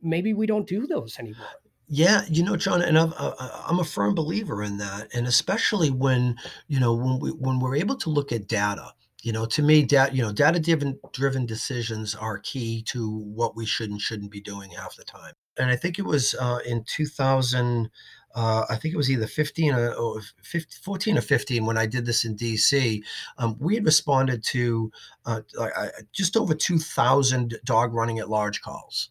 maybe 0.00 0.32
we 0.32 0.46
don't 0.46 0.68
do 0.68 0.86
those 0.86 1.18
anymore. 1.18 1.44
Yeah, 1.92 2.22
you 2.28 2.44
know, 2.44 2.54
John, 2.56 2.82
and 2.82 2.96
uh, 2.96 3.10
uh, 3.18 3.62
I'm 3.66 3.80
a 3.80 3.84
firm 3.84 4.14
believer 4.14 4.62
in 4.62 4.76
that, 4.76 5.08
and 5.12 5.26
especially 5.26 5.90
when 5.90 6.36
you 6.68 6.78
know 6.78 6.94
when 6.94 7.18
we 7.18 7.30
when 7.30 7.58
we're 7.58 7.74
able 7.74 7.96
to 7.96 8.10
look 8.10 8.30
at 8.30 8.46
data. 8.46 8.92
You 9.22 9.32
know, 9.32 9.44
to 9.46 9.62
me, 9.62 9.82
that 9.86 10.14
you 10.14 10.22
know, 10.22 10.32
data 10.32 10.60
driven 10.60 11.00
driven 11.12 11.46
decisions 11.46 12.14
are 12.14 12.38
key 12.38 12.82
to 12.90 13.18
what 13.18 13.56
we 13.56 13.66
should 13.66 13.90
and 13.90 14.00
shouldn't 14.00 14.30
be 14.30 14.40
doing 14.40 14.70
half 14.70 14.94
the 14.94 15.02
time. 15.02 15.32
And 15.58 15.68
I 15.68 15.74
think 15.74 15.98
it 15.98 16.04
was 16.04 16.34
uh, 16.40 16.60
in 16.64 16.84
2000. 16.84 17.90
Uh, 18.36 18.64
I 18.70 18.76
think 18.76 18.94
it 18.94 18.96
was 18.96 19.10
either 19.10 19.26
15 19.26 19.74
or, 19.74 19.92
or 19.94 20.20
15, 20.44 20.80
14 20.84 21.18
or 21.18 21.20
15 21.20 21.66
when 21.66 21.76
I 21.76 21.86
did 21.86 22.06
this 22.06 22.24
in 22.24 22.36
DC. 22.36 23.02
Um, 23.38 23.56
we 23.58 23.74
had 23.74 23.84
responded 23.84 24.44
to 24.44 24.92
uh, 25.26 25.40
uh, 25.58 25.88
just 26.12 26.36
over 26.36 26.54
2,000 26.54 27.58
dog 27.64 27.92
running 27.92 28.20
at 28.20 28.30
large 28.30 28.62
calls 28.62 29.10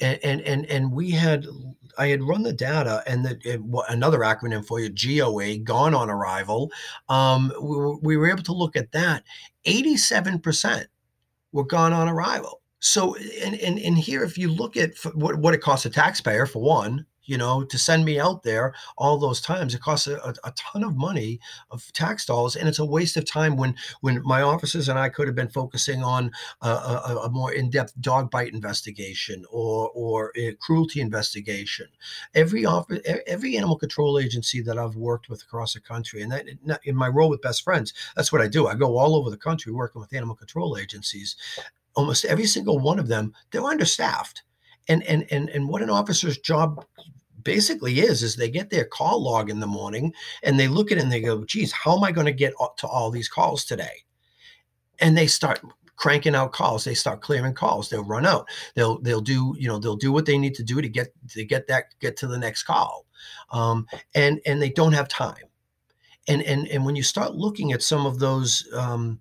and 0.00 0.40
and 0.40 0.66
and, 0.66 0.92
we 0.92 1.10
had 1.10 1.46
I 1.96 2.08
had 2.08 2.22
run 2.22 2.42
the 2.42 2.52
data 2.52 3.02
and 3.06 3.24
the 3.24 3.58
what- 3.62 3.90
another 3.90 4.20
acronym 4.20 4.64
for 4.64 4.80
you 4.80 4.88
GOA 4.90 5.58
gone 5.58 5.94
on 5.94 6.08
arrival. 6.10 6.70
Um 7.08 7.52
we 7.60 7.76
we 8.02 8.16
were 8.16 8.30
able 8.30 8.42
to 8.44 8.52
look 8.52 8.76
at 8.76 8.92
that. 8.92 9.24
87% 9.66 10.86
were 11.52 11.64
gone 11.64 11.92
on 11.92 12.08
arrival. 12.08 12.60
So 12.80 13.16
and 13.42 13.54
and, 13.56 13.78
and 13.78 13.98
here 13.98 14.22
if 14.22 14.38
you 14.38 14.52
look 14.52 14.76
at 14.76 14.92
what, 15.14 15.36
what 15.38 15.54
it 15.54 15.60
costs 15.60 15.86
a 15.86 15.90
taxpayer 15.90 16.46
for 16.46 16.62
one 16.62 17.04
you 17.28 17.38
know 17.38 17.64
to 17.64 17.78
send 17.78 18.04
me 18.04 18.18
out 18.18 18.42
there 18.42 18.74
all 18.96 19.18
those 19.18 19.40
times 19.40 19.74
it 19.74 19.80
costs 19.80 20.06
a, 20.06 20.34
a, 20.44 20.52
ton 20.56 20.82
of 20.82 20.96
money 20.96 21.38
of 21.70 21.92
tax 21.92 22.26
dollars 22.26 22.56
and 22.56 22.68
it's 22.68 22.78
a 22.78 22.84
waste 22.84 23.16
of 23.16 23.24
time 23.24 23.56
when 23.56 23.74
when 24.00 24.20
my 24.24 24.42
officers 24.42 24.88
and 24.88 24.98
i 24.98 25.08
could 25.08 25.28
have 25.28 25.36
been 25.36 25.48
focusing 25.48 26.02
on 26.02 26.30
a, 26.62 26.68
a, 26.68 27.20
a 27.24 27.30
more 27.30 27.52
in-depth 27.52 27.92
dog 28.00 28.30
bite 28.30 28.52
investigation 28.52 29.44
or 29.50 29.90
or 29.94 30.32
a 30.36 30.54
cruelty 30.54 31.00
investigation. 31.00 31.86
Every 32.34 32.64
office, 32.64 33.00
every 33.26 33.56
animal 33.56 33.76
control 33.76 34.18
agency 34.18 34.60
that 34.62 34.78
I've 34.78 34.96
worked 34.96 35.28
with 35.28 35.42
across 35.42 35.74
the 35.74 35.80
country, 35.80 36.22
and 36.22 36.32
that 36.32 36.46
in 36.84 36.96
my 36.96 37.08
role 37.08 37.30
with 37.30 37.42
Best 37.42 37.62
Friends, 37.62 37.92
that's 38.16 38.32
what 38.32 38.42
I 38.42 38.48
do. 38.48 38.66
I 38.66 38.74
go 38.74 38.98
all 38.98 39.16
over 39.16 39.30
the 39.30 39.36
country 39.36 39.72
working 39.72 40.00
with 40.00 40.14
animal 40.14 40.36
control 40.36 40.76
agencies. 40.78 41.36
Almost 41.94 42.24
every 42.24 42.46
single 42.46 42.78
one 42.78 42.98
of 42.98 43.08
them, 43.08 43.34
they're 43.50 43.64
understaffed. 43.64 44.42
And 44.88 45.02
and 45.04 45.26
and 45.30 45.48
and 45.50 45.68
what 45.68 45.82
an 45.82 45.90
officer's 45.90 46.38
job 46.38 46.84
basically 47.42 48.00
is 48.00 48.22
is 48.22 48.36
they 48.36 48.50
get 48.50 48.70
their 48.70 48.84
call 48.84 49.22
log 49.22 49.48
in 49.48 49.60
the 49.60 49.66
morning 49.66 50.12
and 50.42 50.58
they 50.58 50.68
look 50.68 50.90
at 50.90 50.98
it 50.98 51.02
and 51.02 51.12
they 51.12 51.20
go, 51.20 51.44
geez, 51.44 51.72
how 51.72 51.96
am 51.96 52.04
I 52.04 52.12
going 52.12 52.26
to 52.26 52.32
get 52.32 52.52
to 52.78 52.86
all 52.86 53.10
these 53.10 53.28
calls 53.28 53.64
today? 53.64 54.04
and 55.00 55.16
they 55.16 55.26
start 55.26 55.60
cranking 55.96 56.34
out 56.34 56.52
calls. 56.52 56.84
They 56.84 56.94
start 56.94 57.20
clearing 57.20 57.54
calls. 57.54 57.88
They'll 57.88 58.04
run 58.04 58.26
out. 58.26 58.48
They'll 58.74 59.00
they'll 59.00 59.20
do 59.20 59.54
you 59.58 59.68
know 59.68 59.78
they'll 59.78 59.96
do 59.96 60.12
what 60.12 60.26
they 60.26 60.38
need 60.38 60.54
to 60.56 60.62
do 60.62 60.80
to 60.80 60.88
get 60.88 61.08
to 61.30 61.44
get 61.44 61.66
that 61.68 61.94
get 62.00 62.16
to 62.18 62.26
the 62.26 62.38
next 62.38 62.64
call. 62.64 63.06
Um, 63.50 63.86
and 64.14 64.40
and 64.46 64.60
they 64.60 64.70
don't 64.70 64.92
have 64.92 65.08
time. 65.08 65.44
And 66.26 66.42
and 66.42 66.68
and 66.68 66.84
when 66.84 66.96
you 66.96 67.02
start 67.02 67.34
looking 67.34 67.72
at 67.72 67.82
some 67.82 68.06
of 68.06 68.18
those 68.18 68.68
um, 68.74 69.20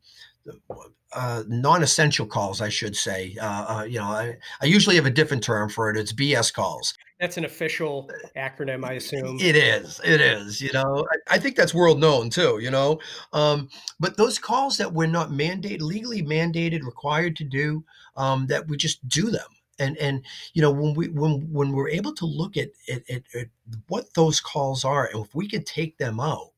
uh, 1.13 1.43
non-essential 1.47 2.25
calls 2.25 2.61
i 2.61 2.69
should 2.69 2.95
say 2.95 3.35
uh, 3.41 3.79
uh, 3.79 3.83
you 3.83 3.99
know 3.99 4.05
I, 4.05 4.37
I 4.61 4.65
usually 4.65 4.95
have 4.95 5.05
a 5.05 5.11
different 5.11 5.43
term 5.43 5.69
for 5.69 5.89
it 5.89 5.97
it's 5.97 6.13
bs 6.13 6.53
calls 6.53 6.93
That's 7.19 7.37
an 7.37 7.45
official 7.45 8.11
acronym, 8.35 8.85
I 8.85 8.93
assume. 8.93 9.39
It 9.39 9.55
is. 9.55 9.99
It 10.03 10.21
is. 10.21 10.61
You 10.61 10.71
know, 10.71 11.03
I, 11.11 11.35
I 11.35 11.39
think 11.39 11.55
that's 11.55 11.73
world 11.73 11.99
known 11.99 12.29
too. 12.29 12.59
You 12.61 12.69
know, 12.69 12.99
um, 13.33 13.69
but 13.99 14.17
those 14.17 14.37
calls 14.37 14.77
that 14.77 14.93
we're 14.93 15.07
not 15.07 15.31
mandated, 15.31 15.81
legally 15.81 16.21
mandated, 16.21 16.83
required 16.83 17.35
to 17.37 17.43
do, 17.43 17.83
um, 18.17 18.45
that 18.47 18.67
we 18.67 18.77
just 18.77 19.07
do 19.07 19.31
them. 19.31 19.47
And 19.79 19.97
and 19.97 20.23
you 20.53 20.61
know 20.61 20.71
when 20.71 20.93
we 20.93 21.07
when 21.07 21.51
when 21.51 21.71
we're 21.71 21.89
able 21.89 22.13
to 22.13 22.25
look 22.25 22.55
at, 22.55 22.69
at, 22.87 23.09
at, 23.09 23.23
at 23.33 23.47
what 23.87 24.13
those 24.13 24.39
calls 24.39 24.85
are, 24.85 25.05
and 25.05 25.25
if 25.25 25.33
we 25.33 25.47
can 25.47 25.63
take 25.63 25.97
them 25.97 26.19
out 26.19 26.51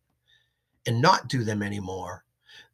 and 0.85 1.01
not 1.01 1.29
do 1.29 1.45
them 1.45 1.61
anymore, 1.61 2.25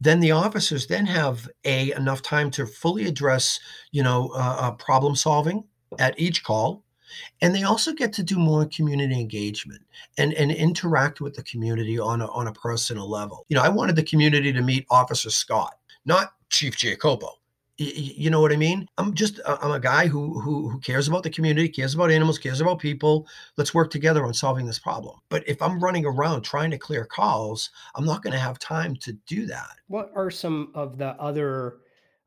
then 0.06 0.20
the 0.20 0.32
officers 0.32 0.88
then 0.88 1.06
have 1.06 1.50
a 1.66 1.92
enough 1.94 2.22
time 2.22 2.50
to 2.52 2.66
fully 2.66 3.06
address 3.06 3.60
you 3.92 4.04
know 4.04 4.32
uh, 4.36 4.58
uh, 4.60 4.72
problem 4.72 5.16
solving 5.16 5.64
at 6.00 6.18
each 6.20 6.44
call 6.44 6.86
and 7.42 7.54
they 7.54 7.64
also 7.64 7.94
get 7.94 8.14
to 8.14 8.24
do 8.24 8.38
more 8.38 8.66
community 8.66 9.20
engagement 9.20 9.82
and, 10.18 10.34
and 10.34 10.52
interact 10.52 11.22
with 11.22 11.36
the 11.36 11.44
community 11.44 12.00
on 12.00 12.22
a, 12.22 12.28
on 12.28 12.48
a 12.48 12.54
personal 12.54 13.10
level. 13.10 13.46
You 13.50 13.56
know, 13.56 13.64
I 13.64 13.70
wanted 13.70 13.96
the 13.96 14.04
community 14.04 14.52
to 14.52 14.62
meet 14.62 14.86
Officer 14.90 15.30
Scott, 15.30 15.78
not 16.06 16.34
Chief 16.50 16.76
Giacoppo. 16.76 17.30
You 17.78 18.30
know 18.30 18.40
what 18.40 18.54
I 18.54 18.56
mean? 18.56 18.88
I'm 18.98 19.14
just 19.14 19.42
uh, 19.44 19.58
I'm 19.62 19.72
a 19.72 19.80
guy 19.80 20.08
who, 20.08 20.40
who 20.40 20.70
who 20.70 20.80
cares 20.80 21.10
about 21.10 21.24
the 21.24 21.30
community, 21.30 21.68
cares 21.68 21.94
about 21.94 22.10
animals, 22.10 22.38
cares 22.38 22.62
about 22.62 22.80
people. 22.80 23.28
Let's 23.58 23.74
work 23.74 23.92
together 23.92 24.26
on 24.26 24.34
solving 24.34 24.66
this 24.66 24.80
problem. 24.80 25.20
But 25.28 25.44
if 25.46 25.62
I'm 25.62 25.84
running 25.84 26.06
around 26.06 26.44
trying 26.44 26.72
to 26.72 26.78
clear 26.78 27.04
calls, 27.04 27.70
I'm 27.96 28.06
not 28.06 28.24
going 28.24 28.32
to 28.32 28.40
have 28.40 28.60
time 28.60 28.96
to 28.98 29.12
do 29.28 29.46
that. 29.48 29.72
What 29.88 30.12
are 30.16 30.32
some 30.32 30.72
of 30.74 30.98
the 30.98 31.20
other 31.20 31.80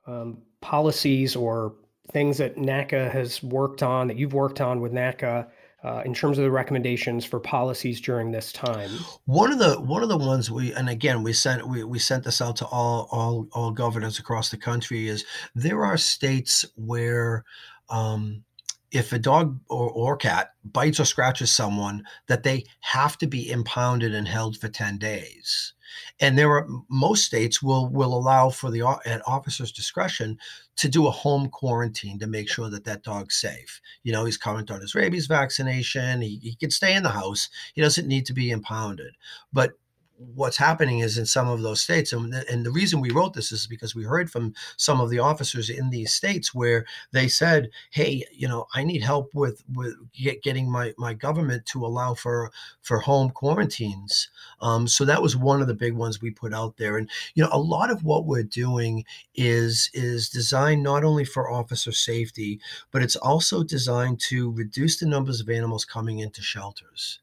um, 0.06 0.38
policies 0.61 1.34
or 1.34 1.76
things 2.12 2.38
that 2.38 2.56
NACA 2.56 3.11
has 3.11 3.42
worked 3.42 3.82
on 3.82 4.08
that 4.08 4.16
you've 4.16 4.34
worked 4.34 4.61
on 4.61 4.80
with 4.80 4.92
NACA 4.92 5.48
uh, 5.84 6.02
in 6.04 6.12
terms 6.12 6.38
of 6.38 6.44
the 6.44 6.50
recommendations 6.50 7.24
for 7.24 7.38
policies 7.38 8.00
during 8.00 8.30
this 8.30 8.52
time? 8.52 8.90
One 9.26 9.52
of 9.52 9.58
the 9.58 9.80
one 9.80 10.02
of 10.02 10.08
the 10.08 10.18
ones 10.18 10.50
we 10.50 10.72
and 10.74 10.88
again 10.88 11.22
we 11.22 11.32
sent 11.32 11.68
we, 11.68 11.84
we 11.84 11.98
sent 11.98 12.24
this 12.24 12.40
out 12.40 12.56
to 12.56 12.66
all 12.66 13.08
all 13.10 13.46
all 13.52 13.70
governors 13.70 14.18
across 14.18 14.50
the 14.50 14.56
country 14.56 15.08
is 15.08 15.24
there 15.54 15.84
are 15.84 15.96
states 15.96 16.64
where 16.74 17.44
um, 17.90 18.44
if 18.90 19.12
a 19.12 19.18
dog 19.18 19.61
or, 19.68 19.90
or 19.90 20.16
cat 20.16 20.53
bites 20.64 21.01
or 21.01 21.05
scratches 21.05 21.51
someone 21.51 22.05
that 22.27 22.42
they 22.42 22.64
have 22.81 23.18
to 23.18 23.27
be 23.27 23.51
impounded 23.51 24.14
and 24.14 24.27
held 24.27 24.57
for 24.57 24.68
10 24.68 24.98
days. 24.98 25.74
And 26.20 26.38
there 26.38 26.51
are 26.51 26.68
most 26.88 27.24
states 27.24 27.62
will 27.62 27.88
will 27.88 28.14
allow 28.14 28.51
for 28.51 28.70
the 28.70 28.83
at 29.07 29.27
officer's 29.27 29.72
discretion 29.72 30.38
to 30.77 30.88
do 30.88 31.07
a 31.07 31.11
home 31.11 31.48
quarantine 31.48 32.18
to 32.18 32.27
make 32.27 32.48
sure 32.48 32.68
that 32.70 32.85
that 32.85 33.03
dog's 33.03 33.37
safe. 33.37 33.81
You 34.03 34.12
know 34.12 34.24
he's 34.24 34.37
current 34.37 34.70
on 34.70 34.81
his 34.81 34.94
rabies 34.94 35.27
vaccination 35.27 36.20
he, 36.20 36.38
he 36.42 36.55
can 36.57 36.70
stay 36.70 36.94
in 36.94 37.03
the 37.03 37.09
house 37.09 37.48
he 37.74 37.81
doesn't 37.81 38.07
need 38.07 38.27
to 38.27 38.35
be 38.35 38.51
impounded. 38.51 39.14
But 39.53 39.72
what's 40.18 40.57
happening 40.57 40.98
is 40.98 41.16
in 41.16 41.24
some 41.26 41.48
of 41.48 41.62
those 41.62 41.81
states 41.81 42.12
and, 42.12 42.33
the- 42.33 42.44
and 42.50 42.66
the 42.66 42.70
reason 42.72 43.00
we 43.00 43.11
wrote 43.11 43.35
this 43.35 43.52
is 43.52 43.66
because 43.66 43.94
we 43.94 44.02
heard 44.02 44.31
from 44.31 44.52
some 44.76 45.00
of 45.00 45.11
the 45.11 45.18
officers 45.18 45.70
in 45.70 45.90
these 45.90 46.12
states 46.12 46.52
where 46.54 46.85
they 47.12 47.28
said 47.28 47.70
hey 47.90 48.24
you 48.33 48.48
know 48.48 48.66
i 48.74 48.83
need 48.83 49.02
help 49.02 49.31
with 49.35 49.62
with 49.74 49.94
get, 50.12 50.42
getting 50.42 50.70
my 50.70 50.92
my 50.98 51.14
government 51.14 51.64
to 51.66 51.85
allow 51.87 52.14
for 52.14 52.50
for 52.83 52.98
home 53.00 53.31
quarantines. 53.31 54.28
Um, 54.61 54.88
so 54.88 55.04
that 55.04 55.22
was 55.22 55.37
one 55.37 55.61
of 55.61 55.68
the 55.68 55.74
big 55.74 55.94
ones 55.94 56.20
we 56.20 56.31
put 56.31 56.52
out 56.54 56.76
there 56.76 56.96
and 56.96 57.09
you 57.35 57.42
know 57.42 57.50
a 57.52 57.59
lot 57.61 57.90
of 57.90 58.02
what 58.04 58.26
we're 58.26 58.42
doing 58.42 59.04
is 59.35 59.90
is 59.94 60.28
designed 60.28 60.83
not 60.83 61.04
only 61.04 61.24
for 61.24 61.50
officer 61.50 61.92
safety 61.92 62.61
but 62.90 63.02
it's 63.02 63.16
also 63.16 63.62
designed 63.62 64.20
to 64.28 64.50
reduce 64.52 64.98
the 64.98 65.07
numbers 65.07 65.40
of 65.40 65.48
animals 65.48 65.85
coming 65.85 66.18
into 66.18 66.42
shelters 66.42 67.20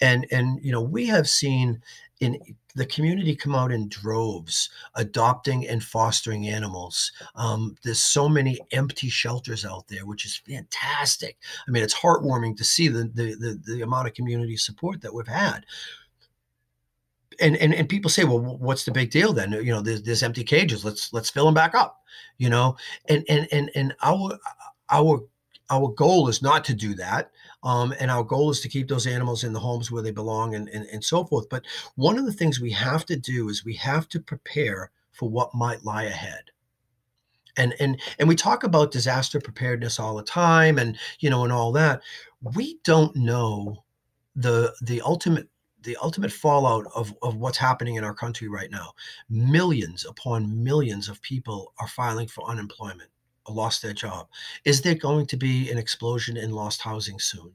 and 0.00 0.26
and 0.30 0.62
you 0.62 0.72
know 0.72 0.82
we 0.82 1.06
have 1.06 1.28
seen 1.28 1.80
in 2.20 2.38
the 2.74 2.86
community 2.86 3.34
come 3.34 3.54
out 3.54 3.72
in 3.72 3.88
droves 3.88 4.70
adopting 4.96 5.66
and 5.68 5.82
fostering 5.82 6.48
animals. 6.48 7.12
Um, 7.36 7.76
there's 7.84 8.02
so 8.02 8.28
many 8.28 8.58
empty 8.72 9.08
shelters 9.08 9.64
out 9.64 9.86
there 9.88 10.04
which 10.04 10.24
is 10.24 10.36
fantastic. 10.36 11.38
I 11.66 11.70
mean 11.70 11.82
it's 11.82 11.94
heartwarming 11.94 12.56
to 12.56 12.64
see 12.64 12.88
the 12.88 13.10
the, 13.14 13.34
the, 13.34 13.60
the 13.64 13.82
amount 13.82 14.08
of 14.08 14.14
community 14.14 14.56
support 14.56 15.00
that 15.02 15.14
we've 15.14 15.26
had. 15.26 15.64
And, 17.40 17.56
and 17.56 17.72
and 17.72 17.88
people 17.88 18.10
say 18.10 18.24
well 18.24 18.40
what's 18.40 18.84
the 18.84 18.90
big 18.90 19.10
deal 19.10 19.32
then? 19.32 19.52
You 19.52 19.72
know 19.72 19.80
there's, 19.80 20.02
there's 20.02 20.22
empty 20.22 20.44
cages. 20.44 20.84
Let's 20.84 21.12
let's 21.12 21.30
fill 21.30 21.44
them 21.44 21.54
back 21.54 21.74
up 21.74 21.98
you 22.38 22.48
know? 22.48 22.76
And 23.08 23.24
and 23.28 23.46
and 23.52 23.70
and 23.74 23.94
our 24.02 24.38
our 24.90 25.20
our 25.70 25.88
goal 25.88 26.28
is 26.28 26.40
not 26.40 26.64
to 26.64 26.74
do 26.74 26.94
that 26.94 27.30
um, 27.62 27.94
and 27.98 28.10
our 28.10 28.22
goal 28.22 28.50
is 28.50 28.60
to 28.60 28.68
keep 28.68 28.88
those 28.88 29.06
animals 29.06 29.44
in 29.44 29.52
the 29.52 29.60
homes 29.60 29.90
where 29.90 30.02
they 30.02 30.10
belong 30.10 30.54
and, 30.54 30.68
and, 30.68 30.86
and 30.86 31.04
so 31.04 31.24
forth. 31.24 31.48
But 31.48 31.64
one 31.96 32.18
of 32.18 32.24
the 32.24 32.32
things 32.32 32.60
we 32.60 32.72
have 32.72 33.04
to 33.06 33.16
do 33.16 33.48
is 33.48 33.64
we 33.64 33.74
have 33.74 34.08
to 34.10 34.20
prepare 34.20 34.90
for 35.12 35.28
what 35.28 35.54
might 35.54 35.84
lie 35.84 36.04
ahead. 36.04 36.44
And, 37.56 37.74
and 37.80 38.00
and 38.20 38.28
we 38.28 38.36
talk 38.36 38.62
about 38.62 38.92
disaster 38.92 39.40
preparedness 39.40 39.98
all 39.98 40.14
the 40.14 40.22
time 40.22 40.78
and 40.78 40.96
you 41.18 41.28
know 41.28 41.42
and 41.42 41.52
all 41.52 41.72
that 41.72 42.02
we 42.54 42.78
don't 42.84 43.16
know 43.16 43.82
the 44.36 44.72
the 44.80 45.02
ultimate 45.02 45.48
the 45.82 45.96
ultimate 46.00 46.30
fallout 46.30 46.86
of, 46.94 47.12
of 47.20 47.34
what's 47.34 47.58
happening 47.58 47.96
in 47.96 48.04
our 48.04 48.14
country 48.14 48.46
right 48.46 48.70
now 48.70 48.92
millions 49.28 50.04
upon 50.04 50.62
millions 50.62 51.08
of 51.08 51.20
people 51.20 51.72
are 51.80 51.88
filing 51.88 52.28
for 52.28 52.48
unemployment 52.48 53.10
lost 53.52 53.82
their 53.82 53.92
job 53.92 54.28
is 54.64 54.82
there 54.82 54.94
going 54.94 55.26
to 55.26 55.36
be 55.36 55.70
an 55.70 55.78
explosion 55.78 56.36
in 56.36 56.50
lost 56.50 56.82
housing 56.82 57.18
soon 57.18 57.52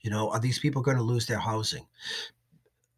you 0.00 0.10
know 0.10 0.30
are 0.30 0.40
these 0.40 0.58
people 0.58 0.82
going 0.82 0.96
to 0.96 1.02
lose 1.02 1.26
their 1.26 1.38
housing 1.38 1.86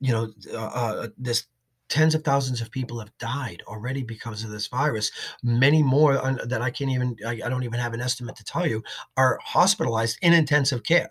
you 0.01 0.13
know 0.13 0.33
uh, 0.53 0.71
uh, 0.75 1.09
this 1.17 1.45
tens 1.89 2.15
of 2.15 2.23
thousands 2.23 2.61
of 2.61 2.71
people 2.71 2.99
have 2.99 3.17
died 3.19 3.63
already 3.67 4.03
because 4.03 4.45
of 4.45 4.51
this 4.51 4.67
virus 4.67 5.11
many 5.43 5.83
more 5.83 6.15
that 6.45 6.63
i 6.63 6.71
can't 6.71 6.91
even 6.91 7.17
I, 7.27 7.41
I 7.45 7.49
don't 7.49 7.65
even 7.65 7.81
have 7.81 7.95
an 7.95 8.01
estimate 8.01 8.37
to 8.37 8.45
tell 8.45 8.67
you 8.67 8.83
are 9.17 9.39
hospitalized 9.43 10.19
in 10.23 10.33
intensive 10.33 10.83
care 10.83 11.11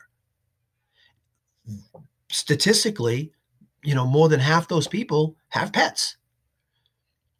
statistically 2.29 3.31
you 3.87 3.95
know, 3.95 4.05
more 4.05 4.27
than 4.27 4.41
half 4.41 4.67
those 4.67 4.87
people 4.87 5.37
have 5.47 5.71
pets. 5.71 6.17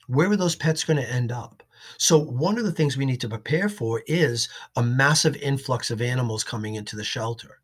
Where 0.07 0.31
are 0.31 0.37
those 0.37 0.55
pets 0.55 0.85
going 0.85 0.95
to 0.95 1.11
end 1.11 1.29
up? 1.29 1.56
So, 1.97 2.17
one 2.17 2.57
of 2.57 2.65
the 2.65 2.71
things 2.71 2.97
we 2.97 3.05
need 3.05 3.21
to 3.21 3.29
prepare 3.29 3.69
for 3.69 4.03
is 4.07 4.49
a 4.75 4.83
massive 4.83 5.35
influx 5.37 5.91
of 5.91 6.01
animals 6.01 6.43
coming 6.43 6.75
into 6.75 6.95
the 6.95 7.03
shelter. 7.03 7.59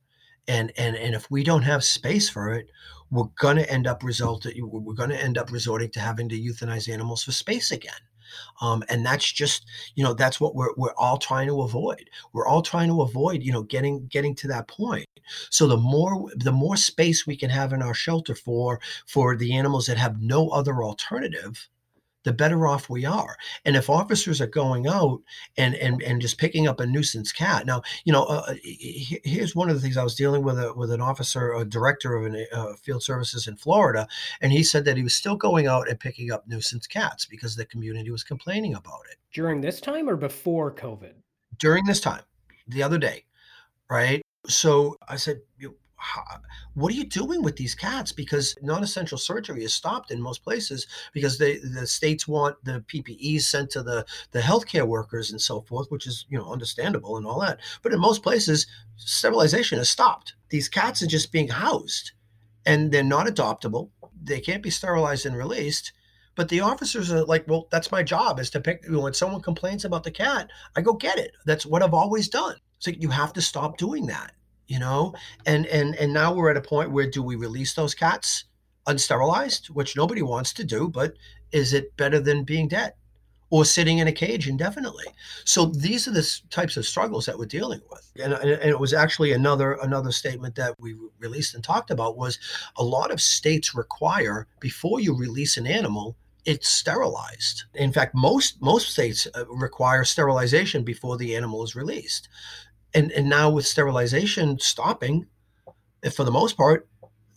And, 0.47 0.71
and, 0.77 0.95
and 0.95 1.15
if 1.15 1.29
we 1.31 1.43
don't 1.43 1.61
have 1.61 1.83
space 1.83 2.29
for 2.29 2.53
it, 2.53 2.69
we're 3.11 3.29
going 3.39 3.57
to 3.57 3.71
end 3.71 3.87
up 3.87 4.03
resulting, 4.03 4.69
we're 4.69 4.93
going 4.93 5.09
to 5.09 5.21
end 5.21 5.37
up 5.37 5.51
resorting 5.51 5.91
to 5.91 5.99
having 5.99 6.27
to 6.29 6.39
euthanize 6.39 6.91
animals 6.91 7.23
for 7.23 7.31
space 7.31 7.71
again. 7.71 7.93
Um, 8.61 8.83
and 8.89 9.05
that's 9.05 9.31
just, 9.31 9.65
you 9.95 10.03
know, 10.03 10.13
that's 10.13 10.39
what 10.41 10.55
we're, 10.55 10.73
we're 10.75 10.95
all 10.97 11.17
trying 11.17 11.47
to 11.47 11.61
avoid. 11.61 12.09
We're 12.33 12.47
all 12.47 12.61
trying 12.61 12.89
to 12.89 13.01
avoid, 13.01 13.43
you 13.43 13.51
know, 13.51 13.63
getting, 13.63 14.07
getting 14.07 14.35
to 14.35 14.47
that 14.47 14.67
point. 14.67 15.05
So 15.49 15.67
the 15.67 15.77
more, 15.77 16.29
the 16.35 16.51
more 16.51 16.75
space 16.75 17.25
we 17.27 17.37
can 17.37 17.49
have 17.49 17.73
in 17.73 17.81
our 17.81 17.93
shelter 17.93 18.35
for, 18.35 18.79
for 19.05 19.35
the 19.35 19.55
animals 19.55 19.85
that 19.85 19.97
have 19.97 20.21
no 20.21 20.49
other 20.49 20.83
alternative, 20.83 21.67
the 22.23 22.33
better 22.33 22.67
off 22.67 22.89
we 22.89 23.05
are. 23.05 23.35
And 23.65 23.75
if 23.75 23.89
officers 23.89 24.41
are 24.41 24.47
going 24.47 24.87
out 24.87 25.21
and 25.57 25.75
and 25.75 26.01
and 26.01 26.21
just 26.21 26.37
picking 26.37 26.67
up 26.67 26.79
a 26.79 26.85
nuisance 26.85 27.31
cat, 27.31 27.65
now 27.65 27.81
you 28.05 28.13
know, 28.13 28.23
uh, 28.23 28.43
uh 28.47 28.55
here's 28.63 29.55
one 29.55 29.69
of 29.69 29.75
the 29.75 29.81
things 29.81 29.97
I 29.97 30.03
was 30.03 30.15
dealing 30.15 30.43
with 30.43 30.59
a, 30.59 30.73
with 30.73 30.91
an 30.91 31.01
officer, 31.01 31.53
a 31.53 31.65
director 31.65 32.15
of 32.15 32.33
an, 32.33 32.45
uh, 32.51 32.73
field 32.75 33.03
services 33.03 33.47
in 33.47 33.55
Florida, 33.55 34.07
and 34.41 34.51
he 34.51 34.63
said 34.63 34.85
that 34.85 34.97
he 34.97 35.03
was 35.03 35.15
still 35.15 35.35
going 35.35 35.67
out 35.67 35.89
and 35.89 35.99
picking 35.99 36.31
up 36.31 36.47
nuisance 36.47 36.87
cats 36.87 37.25
because 37.25 37.55
the 37.55 37.65
community 37.65 38.11
was 38.11 38.23
complaining 38.23 38.75
about 38.75 39.01
it 39.11 39.17
during 39.33 39.61
this 39.61 39.81
time 39.81 40.09
or 40.09 40.15
before 40.15 40.71
COVID. 40.71 41.13
During 41.57 41.85
this 41.85 41.99
time, 41.99 42.23
the 42.67 42.83
other 42.83 42.97
day, 42.97 43.25
right? 43.89 44.21
So 44.47 44.97
I 45.07 45.15
said, 45.17 45.41
what 46.73 46.91
are 46.91 46.95
you 46.95 47.05
doing 47.05 47.43
with 47.43 47.55
these 47.55 47.75
cats? 47.75 48.11
Because 48.11 48.55
non-essential 48.61 49.17
surgery 49.17 49.63
is 49.63 49.73
stopped 49.73 50.11
in 50.11 50.21
most 50.21 50.43
places 50.43 50.87
because 51.13 51.37
they, 51.37 51.57
the 51.57 51.85
states 51.87 52.27
want 52.27 52.57
the 52.63 52.83
PPEs 52.87 53.41
sent 53.41 53.69
to 53.71 53.83
the 53.83 54.05
the 54.31 54.39
healthcare 54.39 54.87
workers 54.87 55.31
and 55.31 55.41
so 55.41 55.61
forth, 55.61 55.91
which 55.91 56.07
is 56.07 56.25
you 56.29 56.37
know 56.37 56.51
understandable 56.51 57.17
and 57.17 57.25
all 57.25 57.39
that. 57.41 57.59
But 57.81 57.93
in 57.93 57.99
most 57.99 58.23
places, 58.23 58.67
sterilization 58.95 59.79
is 59.79 59.89
stopped. 59.89 60.33
These 60.49 60.69
cats 60.69 61.01
are 61.01 61.07
just 61.07 61.31
being 61.31 61.49
housed, 61.49 62.11
and 62.65 62.91
they're 62.91 63.03
not 63.03 63.27
adoptable. 63.27 63.89
They 64.23 64.39
can't 64.39 64.63
be 64.63 64.69
sterilized 64.69 65.25
and 65.25 65.37
released. 65.37 65.93
But 66.35 66.49
the 66.49 66.61
officers 66.61 67.11
are 67.11 67.23
like, 67.25 67.47
well, 67.47 67.67
that's 67.69 67.91
my 67.91 68.01
job 68.01 68.39
is 68.39 68.49
to 68.51 68.59
pick. 68.59 68.83
When 68.89 69.13
someone 69.13 69.41
complains 69.41 69.85
about 69.85 70.03
the 70.03 70.09
cat, 70.09 70.49
I 70.75 70.81
go 70.81 70.93
get 70.93 71.19
it. 71.19 71.31
That's 71.45 71.63
what 71.63 71.83
I've 71.83 71.93
always 71.93 72.27
done. 72.27 72.55
So 72.79 72.89
you 72.89 73.09
have 73.09 73.33
to 73.33 73.41
stop 73.41 73.77
doing 73.77 74.07
that 74.07 74.33
you 74.67 74.79
know? 74.79 75.13
And 75.45 75.65
and 75.67 75.95
and 75.95 76.13
now 76.13 76.33
we're 76.33 76.51
at 76.51 76.57
a 76.57 76.61
point 76.61 76.91
where 76.91 77.09
do 77.09 77.21
we 77.21 77.35
release 77.35 77.73
those 77.73 77.95
cats 77.95 78.45
unsterilized 78.85 79.69
which 79.69 79.95
nobody 79.95 80.21
wants 80.21 80.51
to 80.51 80.61
do 80.61 80.89
but 80.89 81.13
is 81.53 81.71
it 81.71 81.95
better 81.95 82.19
than 82.19 82.43
being 82.43 82.67
dead 82.67 82.91
or 83.49 83.63
sitting 83.63 83.99
in 83.99 84.07
a 84.07 84.11
cage 84.11 84.49
indefinitely? 84.49 85.05
So 85.45 85.67
these 85.67 86.07
are 86.07 86.11
the 86.11 86.27
types 86.49 86.75
of 86.75 86.85
struggles 86.85 87.27
that 87.27 87.37
we're 87.37 87.45
dealing 87.45 87.81
with. 87.91 88.11
And, 88.21 88.33
and 88.33 88.69
it 88.69 88.79
was 88.79 88.93
actually 88.93 89.31
another 89.31 89.73
another 89.73 90.11
statement 90.11 90.55
that 90.55 90.75
we 90.79 90.95
released 91.19 91.53
and 91.53 91.63
talked 91.63 91.91
about 91.91 92.17
was 92.17 92.39
a 92.77 92.83
lot 92.83 93.11
of 93.11 93.21
states 93.21 93.75
require 93.75 94.47
before 94.59 94.99
you 94.99 95.15
release 95.15 95.57
an 95.57 95.67
animal 95.67 96.17
it's 96.45 96.67
sterilized. 96.67 97.63
In 97.75 97.93
fact, 97.93 98.13
most 98.13 98.61
most 98.61 98.89
states 98.89 99.27
uh, 99.33 99.45
require 99.47 100.03
sterilization 100.03 100.83
before 100.83 101.15
the 101.15 101.35
animal 101.37 101.63
is 101.63 101.75
released 101.75 102.27
and 102.93 103.11
and 103.11 103.29
now 103.29 103.49
with 103.49 103.65
sterilization 103.65 104.59
stopping, 104.59 105.27
for 106.11 106.23
the 106.23 106.31
most 106.31 106.57
part, 106.57 106.87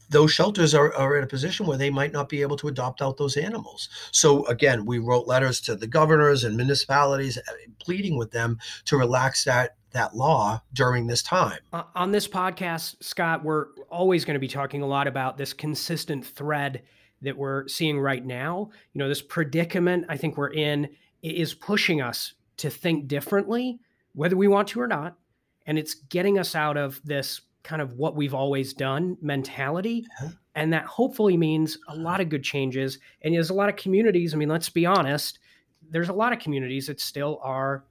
those 0.08 0.32
shelters 0.32 0.74
are, 0.74 0.94
are 0.94 1.16
in 1.16 1.24
a 1.24 1.26
position 1.26 1.66
where 1.66 1.78
they 1.78 1.90
might 1.90 2.12
not 2.12 2.28
be 2.28 2.42
able 2.42 2.56
to 2.56 2.68
adopt 2.68 3.02
out 3.02 3.16
those 3.16 3.36
animals. 3.36 3.88
So 4.12 4.46
again, 4.46 4.84
we 4.84 4.98
wrote 4.98 5.26
letters 5.26 5.60
to 5.62 5.74
the 5.74 5.86
governors 5.86 6.44
and 6.44 6.56
municipalities 6.56 7.38
uh, 7.38 7.52
pleading 7.78 8.16
with 8.16 8.30
them 8.30 8.58
to 8.86 8.96
relax 8.96 9.44
that 9.44 9.76
that 9.92 10.14
law 10.14 10.60
during 10.72 11.06
this 11.06 11.22
time. 11.22 11.58
Uh, 11.72 11.84
on 11.94 12.10
this 12.10 12.28
podcast, 12.28 13.02
Scott, 13.02 13.42
we're 13.42 13.68
always 13.88 14.24
going 14.24 14.34
to 14.34 14.40
be 14.40 14.48
talking 14.48 14.82
a 14.82 14.86
lot 14.86 15.06
about 15.06 15.38
this 15.38 15.52
consistent 15.52 16.24
thread 16.24 16.82
that 17.22 17.36
we're 17.36 17.66
seeing 17.66 17.98
right 17.98 18.24
now. 18.24 18.70
You 18.92 18.98
know, 18.98 19.08
this 19.08 19.22
predicament 19.22 20.04
I 20.08 20.16
think 20.16 20.36
we're 20.36 20.52
in 20.52 20.88
is 21.22 21.54
pushing 21.54 22.02
us 22.02 22.34
to 22.58 22.70
think 22.70 23.08
differently, 23.08 23.80
whether 24.12 24.36
we 24.36 24.48
want 24.48 24.68
to 24.68 24.80
or 24.80 24.86
not 24.86 25.16
and 25.66 25.78
it's 25.78 25.94
getting 25.94 26.38
us 26.38 26.54
out 26.54 26.76
of 26.76 27.00
this 27.04 27.40
kind 27.62 27.82
of 27.82 27.94
what 27.94 28.14
we've 28.14 28.34
always 28.34 28.72
done 28.72 29.18
mentality. 29.20 30.06
Yeah. 30.22 30.30
and 30.54 30.72
that 30.72 30.86
hopefully 30.86 31.36
means 31.36 31.76
a 31.88 31.92
uh-huh. 31.92 32.00
lot 32.00 32.20
of 32.20 32.28
good 32.28 32.44
changes. 32.44 32.98
And 33.22 33.34
there's 33.34 33.50
a 33.50 33.54
lot 33.54 33.68
of 33.68 33.76
communities 33.76 34.32
i 34.34 34.36
mean 34.36 34.48
let's 34.48 34.68
be 34.68 34.86
honest 34.86 35.38
there's 35.88 36.08
a 36.08 36.12
lot 36.12 36.32
of 36.32 36.38
communities 36.40 36.88
that 36.88 37.00
still 37.00 37.38
are 37.42 37.84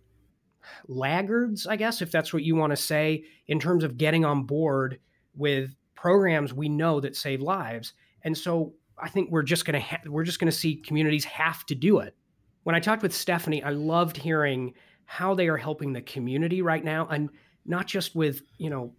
laggards 0.88 1.68
i 1.68 1.76
guess 1.76 2.02
if 2.02 2.12
that's 2.12 2.34
what 2.34 2.44
you 2.44 2.56
want 2.56 2.72
to 2.72 2.76
say 2.76 3.24
in 3.48 3.60
terms 3.60 3.84
of 3.84 3.98
getting 3.98 4.26
on 4.26 4.44
board 4.44 5.00
with 5.36 5.76
programs 5.94 6.54
we 6.54 6.70
know 6.70 7.00
that 7.00 7.16
save 7.16 7.42
lives. 7.42 7.94
And 8.24 8.38
so 8.38 8.74
i 8.98 9.10
think 9.10 9.30
we're 9.30 9.44
just 9.44 9.66
going 9.66 9.80
to 9.80 9.86
ha- 9.86 10.02
we're 10.06 10.24
just 10.24 10.40
going 10.40 10.52
to 10.52 10.58
see 10.58 10.76
communities 10.76 11.26
have 11.26 11.66
to 11.66 11.76
do 11.76 12.00
it. 12.00 12.16
When 12.64 12.76
i 12.76 12.80
talked 12.80 13.04
with 13.04 13.14
stephanie 13.14 13.62
i 13.62 13.72
loved 13.72 14.18
hearing 14.18 14.74
how 15.06 15.36
they 15.36 15.48
are 15.48 15.58
helping 15.58 15.94
the 15.94 16.02
community 16.02 16.62
right 16.62 16.84
now. 16.84 17.08
And 17.08 17.30
not 17.66 17.88
just 17.88 18.16
with, 18.16 18.42
you 18.58 18.70
know, 18.70 18.94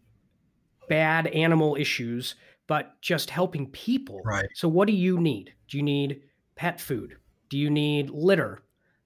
bad 0.88 1.26
animal 1.28 1.76
issues, 1.76 2.34
but 2.66 3.00
just 3.00 3.30
helping 3.30 3.70
people. 3.70 4.20
Right. 4.24 4.46
So, 4.54 4.68
what 4.68 4.86
do 4.86 4.92
you 4.92 5.18
need? 5.18 5.52
Do 5.68 5.76
you 5.76 5.82
need 5.82 6.22
pet 6.56 6.80
food? 6.80 7.16
Do 7.48 7.58
you 7.58 7.70
need 7.70 8.10
litter? 8.10 8.62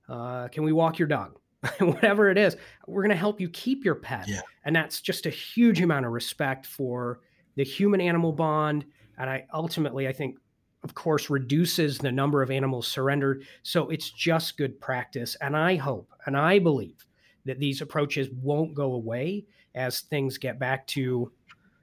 Uh, 0.08 0.48
can 0.48 0.64
we 0.64 0.72
walk 0.72 0.98
your 0.98 1.08
dog? 1.08 1.38
Whatever 1.78 2.30
it 2.30 2.38
is, 2.38 2.56
we're 2.86 3.02
going 3.02 3.10
to 3.10 3.16
help 3.16 3.40
you 3.40 3.48
keep 3.50 3.84
your 3.84 3.94
pet. 3.94 4.26
Yeah. 4.26 4.40
And 4.64 4.74
that's 4.74 5.00
just 5.00 5.26
a 5.26 5.30
huge 5.30 5.80
amount 5.82 6.06
of 6.06 6.12
respect 6.12 6.66
for 6.66 7.20
the 7.56 7.64
human 7.64 8.00
animal 8.00 8.32
bond. 8.32 8.86
And 9.18 9.28
I 9.28 9.46
ultimately, 9.52 10.08
I 10.08 10.12
think, 10.12 10.38
of 10.82 10.94
course, 10.94 11.28
reduces 11.28 11.98
the 11.98 12.10
number 12.10 12.42
of 12.42 12.50
animals 12.50 12.88
surrendered. 12.88 13.44
So 13.62 13.90
it's 13.90 14.10
just 14.10 14.56
good 14.56 14.80
practice. 14.80 15.36
And 15.42 15.54
I 15.54 15.76
hope 15.76 16.10
and 16.24 16.34
I 16.34 16.58
believe 16.58 17.04
that 17.44 17.58
these 17.58 17.80
approaches 17.80 18.28
won't 18.42 18.74
go 18.74 18.92
away 18.92 19.44
as 19.74 20.00
things 20.00 20.38
get 20.38 20.58
back 20.58 20.86
to 20.86 21.30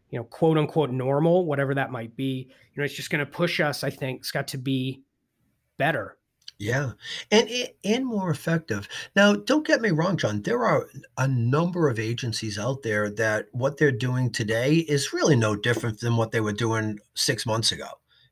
you 0.10 0.20
know 0.20 0.24
quote 0.26 0.58
unquote 0.58 0.90
normal 0.90 1.46
whatever 1.46 1.74
that 1.74 1.92
might 1.92 2.16
be 2.16 2.48
you 2.50 2.82
know 2.82 2.84
it's 2.84 2.94
just 2.94 3.10
going 3.10 3.20
to 3.20 3.32
push 3.32 3.60
us 3.60 3.84
i 3.84 3.90
think 3.90 4.20
it's 4.20 4.32
got 4.32 4.48
to 4.48 4.58
be 4.58 5.02
better 5.78 6.18
yeah, 6.60 6.94
and 7.30 7.48
and 7.84 8.04
more 8.04 8.32
effective. 8.32 8.88
Now, 9.16 9.36
don't 9.36 9.68
get 9.68 9.80
me 9.80 9.92
wrong, 9.92 10.18
John. 10.18 10.42
There 10.42 10.66
are 10.66 10.88
a 11.16 11.28
number 11.28 11.88
of 11.88 12.00
agencies 12.00 12.58
out 12.58 12.82
there 12.82 13.12
that 13.12 13.46
what 13.52 13.78
they're 13.78 13.92
doing 13.92 14.32
today 14.32 14.78
is 14.78 15.14
really 15.14 15.36
no 15.36 15.56
different 15.56 16.00
than 16.00 16.18
what 16.18 16.32
they 16.32 16.42
were 16.42 16.54
doing 16.54 16.98
six 17.14 17.46
months 17.46 17.72
ago 17.72 17.86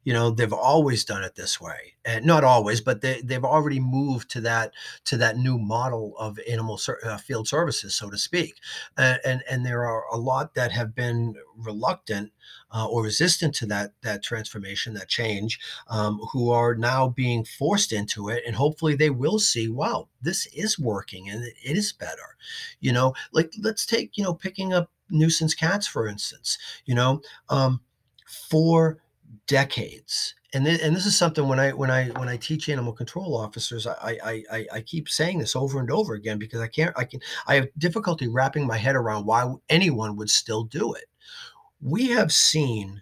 you 0.05 0.13
know 0.13 0.29
they've 0.29 0.53
always 0.53 1.03
done 1.03 1.23
it 1.23 1.35
this 1.35 1.59
way 1.59 1.95
and 2.05 2.23
not 2.25 2.45
always 2.45 2.79
but 2.79 3.01
they, 3.01 3.19
they've 3.21 3.43
already 3.43 3.79
moved 3.79 4.29
to 4.29 4.39
that 4.39 4.71
to 5.03 5.17
that 5.17 5.37
new 5.37 5.57
model 5.57 6.15
of 6.17 6.39
animal 6.49 6.77
ser- 6.77 6.99
uh, 7.03 7.17
field 7.17 7.47
services 7.47 7.93
so 7.93 8.09
to 8.09 8.17
speak 8.17 8.55
and 8.95 9.43
and 9.49 9.65
there 9.65 9.85
are 9.85 10.05
a 10.11 10.17
lot 10.17 10.53
that 10.53 10.71
have 10.71 10.95
been 10.95 11.35
reluctant 11.57 12.31
uh, 12.71 12.87
or 12.87 13.03
resistant 13.03 13.53
to 13.55 13.65
that 13.65 13.93
that 14.01 14.23
transformation 14.23 14.93
that 14.93 15.09
change 15.09 15.59
um, 15.89 16.19
who 16.31 16.51
are 16.51 16.75
now 16.75 17.09
being 17.09 17.43
forced 17.43 17.91
into 17.91 18.29
it 18.29 18.43
and 18.45 18.55
hopefully 18.55 18.95
they 18.95 19.09
will 19.09 19.39
see 19.39 19.67
wow 19.67 20.07
this 20.21 20.47
is 20.47 20.79
working 20.79 21.29
and 21.29 21.43
it 21.43 21.77
is 21.77 21.91
better. 21.91 22.35
You 22.79 22.91
know 22.91 23.13
like 23.31 23.51
let's 23.61 23.85
take 23.85 24.17
you 24.17 24.23
know 24.23 24.33
picking 24.33 24.73
up 24.73 24.91
nuisance 25.09 25.53
cats 25.53 25.87
for 25.87 26.07
instance 26.07 26.57
you 26.85 26.95
know 26.95 27.21
um, 27.49 27.81
for 28.27 28.99
decades 29.47 30.35
and 30.55 30.65
th- 30.65 30.81
and 30.81 30.95
this 30.95 31.05
is 31.05 31.17
something 31.17 31.49
when 31.49 31.59
I 31.59 31.71
when 31.71 31.91
I 31.91 32.07
when 32.11 32.29
I 32.29 32.37
teach 32.37 32.69
animal 32.69 32.93
control 32.93 33.35
officers, 33.35 33.85
I, 33.85 34.17
I 34.23 34.43
I 34.49 34.67
I 34.75 34.81
keep 34.81 35.09
saying 35.09 35.39
this 35.39 35.53
over 35.53 35.81
and 35.81 35.91
over 35.91 36.13
again 36.13 36.39
because 36.39 36.61
I 36.61 36.67
can't 36.67 36.97
I 36.97 37.03
can 37.03 37.19
I 37.45 37.55
have 37.55 37.67
difficulty 37.77 38.29
wrapping 38.29 38.65
my 38.65 38.77
head 38.77 38.95
around 38.95 39.25
why 39.25 39.53
anyone 39.67 40.15
would 40.15 40.29
still 40.29 40.63
do 40.63 40.93
it. 40.93 41.05
We 41.81 42.07
have 42.11 42.31
seen 42.31 43.01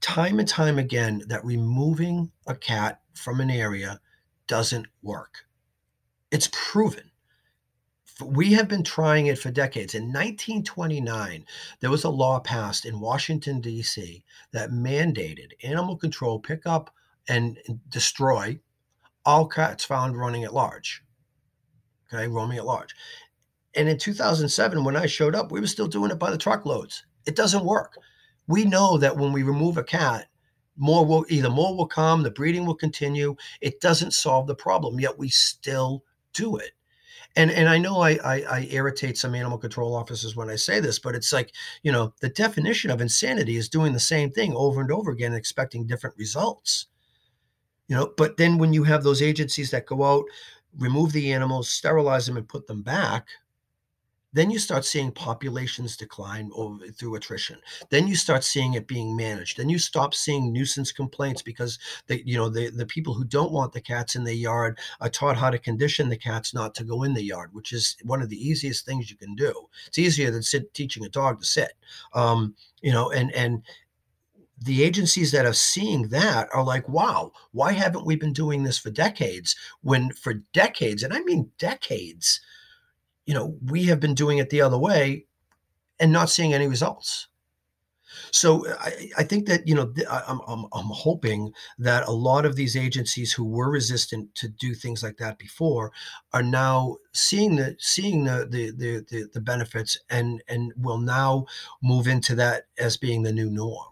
time 0.00 0.38
and 0.38 0.48
time 0.48 0.78
again 0.78 1.22
that 1.26 1.44
removing 1.44 2.30
a 2.46 2.54
cat 2.54 3.00
from 3.14 3.40
an 3.40 3.50
area 3.50 3.98
doesn't 4.46 4.86
work. 5.02 5.46
It's 6.30 6.48
proven. 6.52 7.10
We 8.26 8.52
have 8.52 8.68
been 8.68 8.84
trying 8.84 9.26
it 9.26 9.38
for 9.38 9.50
decades. 9.50 9.94
In 9.94 10.04
1929, 10.04 11.44
there 11.80 11.90
was 11.90 12.04
a 12.04 12.10
law 12.10 12.40
passed 12.40 12.84
in 12.84 13.00
Washington, 13.00 13.60
D.C., 13.60 14.24
that 14.52 14.70
mandated 14.70 15.52
animal 15.62 15.96
control 15.96 16.38
pick 16.38 16.66
up 16.66 16.94
and 17.28 17.58
destroy 17.88 18.58
all 19.24 19.46
cats 19.46 19.84
found 19.84 20.16
running 20.16 20.44
at 20.44 20.54
large. 20.54 21.02
Okay, 22.12 22.28
roaming 22.28 22.58
at 22.58 22.66
large. 22.66 22.94
And 23.74 23.88
in 23.88 23.98
2007, 23.98 24.84
when 24.84 24.96
I 24.96 25.06
showed 25.06 25.34
up, 25.34 25.50
we 25.50 25.60
were 25.60 25.66
still 25.66 25.86
doing 25.86 26.10
it 26.10 26.18
by 26.18 26.30
the 26.30 26.38
truckloads. 26.38 27.04
It 27.26 27.36
doesn't 27.36 27.64
work. 27.64 27.96
We 28.48 28.64
know 28.64 28.98
that 28.98 29.16
when 29.16 29.32
we 29.32 29.42
remove 29.42 29.78
a 29.78 29.84
cat, 29.84 30.26
more 30.76 31.06
will 31.06 31.24
either 31.28 31.50
more 31.50 31.76
will 31.76 31.86
come, 31.86 32.22
the 32.22 32.30
breeding 32.30 32.66
will 32.66 32.74
continue. 32.74 33.36
It 33.60 33.80
doesn't 33.80 34.12
solve 34.12 34.46
the 34.46 34.54
problem, 34.54 35.00
yet 35.00 35.16
we 35.18 35.28
still 35.28 36.04
do 36.34 36.56
it. 36.56 36.72
And 37.36 37.50
and 37.50 37.68
I 37.68 37.78
know 37.78 38.00
I, 38.00 38.10
I, 38.24 38.42
I 38.42 38.68
irritate 38.70 39.16
some 39.16 39.34
animal 39.34 39.58
control 39.58 39.94
officers 39.94 40.36
when 40.36 40.50
I 40.50 40.56
say 40.56 40.80
this, 40.80 40.98
but 40.98 41.14
it's 41.14 41.32
like 41.32 41.52
you 41.82 41.90
know 41.90 42.12
the 42.20 42.28
definition 42.28 42.90
of 42.90 43.00
insanity 43.00 43.56
is 43.56 43.68
doing 43.68 43.92
the 43.92 44.00
same 44.00 44.30
thing 44.30 44.54
over 44.54 44.80
and 44.80 44.92
over 44.92 45.10
again, 45.10 45.32
expecting 45.32 45.86
different 45.86 46.16
results. 46.18 46.86
You 47.88 47.96
know, 47.96 48.12
but 48.16 48.36
then 48.36 48.58
when 48.58 48.72
you 48.72 48.84
have 48.84 49.02
those 49.02 49.22
agencies 49.22 49.70
that 49.70 49.86
go 49.86 50.04
out, 50.04 50.24
remove 50.78 51.12
the 51.12 51.32
animals, 51.32 51.68
sterilize 51.68 52.26
them, 52.26 52.36
and 52.36 52.48
put 52.48 52.66
them 52.66 52.82
back, 52.82 53.28
then 54.32 54.50
you 54.50 54.58
start 54.58 54.84
seeing 54.84 55.12
populations 55.12 55.96
decline 55.96 56.50
over 56.54 56.86
through 56.88 57.14
attrition. 57.16 57.58
Then 57.90 58.08
you 58.08 58.16
start 58.16 58.44
seeing 58.44 58.74
it 58.74 58.86
being 58.86 59.14
managed. 59.16 59.58
Then 59.58 59.68
you 59.68 59.78
stop 59.78 60.14
seeing 60.14 60.52
nuisance 60.52 60.92
complaints 60.92 61.42
because 61.42 61.78
the 62.06 62.26
you 62.26 62.36
know 62.36 62.48
the 62.48 62.70
the 62.70 62.86
people 62.86 63.14
who 63.14 63.24
don't 63.24 63.52
want 63.52 63.72
the 63.72 63.80
cats 63.80 64.16
in 64.16 64.24
their 64.24 64.34
yard 64.34 64.78
are 65.00 65.10
taught 65.10 65.36
how 65.36 65.50
to 65.50 65.58
condition 65.58 66.08
the 66.08 66.16
cats 66.16 66.54
not 66.54 66.74
to 66.76 66.84
go 66.84 67.02
in 67.02 67.14
the 67.14 67.24
yard, 67.24 67.50
which 67.52 67.72
is 67.72 67.96
one 68.02 68.22
of 68.22 68.28
the 68.28 68.48
easiest 68.48 68.86
things 68.86 69.10
you 69.10 69.16
can 69.16 69.34
do. 69.34 69.52
It's 69.86 69.98
easier 69.98 70.30
than 70.30 70.42
sit, 70.42 70.72
teaching 70.74 71.04
a 71.04 71.08
dog 71.08 71.40
to 71.40 71.46
sit. 71.46 71.72
Um, 72.14 72.54
you 72.80 72.92
know, 72.92 73.10
and 73.10 73.32
and 73.32 73.62
the 74.64 74.82
agencies 74.82 75.32
that 75.32 75.46
are 75.46 75.52
seeing 75.52 76.08
that 76.08 76.48
are 76.54 76.64
like, 76.64 76.88
wow, 76.88 77.32
why 77.52 77.72
haven't 77.72 78.06
we 78.06 78.16
been 78.16 78.32
doing 78.32 78.62
this 78.62 78.78
for 78.78 78.90
decades? 78.90 79.56
When 79.82 80.12
for 80.12 80.34
decades, 80.52 81.02
and 81.02 81.12
I 81.12 81.20
mean 81.20 81.50
decades, 81.58 82.40
you 83.26 83.34
know, 83.34 83.56
we 83.64 83.84
have 83.84 84.00
been 84.00 84.14
doing 84.14 84.38
it 84.38 84.50
the 84.50 84.60
other 84.62 84.78
way 84.78 85.26
and 86.00 86.12
not 86.12 86.30
seeing 86.30 86.54
any 86.54 86.66
results. 86.66 87.28
So 88.30 88.66
I, 88.78 89.10
I 89.18 89.22
think 89.24 89.46
that 89.46 89.66
you 89.66 89.74
know 89.74 89.92
I'm, 90.10 90.40
I'm 90.46 90.66
I'm 90.72 90.90
hoping 90.90 91.52
that 91.78 92.06
a 92.06 92.12
lot 92.12 92.44
of 92.44 92.56
these 92.56 92.76
agencies 92.76 93.32
who 93.32 93.44
were 93.44 93.70
resistant 93.70 94.34
to 94.36 94.48
do 94.48 94.74
things 94.74 95.02
like 95.02 95.16
that 95.18 95.38
before 95.38 95.92
are 96.32 96.42
now 96.42 96.96
seeing 97.12 97.56
the 97.56 97.76
seeing 97.78 98.24
the 98.24 98.46
the 98.50 98.70
the, 98.70 99.06
the, 99.10 99.28
the 99.32 99.40
benefits 99.40 99.96
and 100.10 100.42
and 100.48 100.72
will 100.76 100.98
now 100.98 101.46
move 101.82 102.06
into 102.06 102.34
that 102.34 102.64
as 102.78 102.96
being 102.96 103.22
the 103.22 103.32
new 103.32 103.50
norm. 103.50 103.86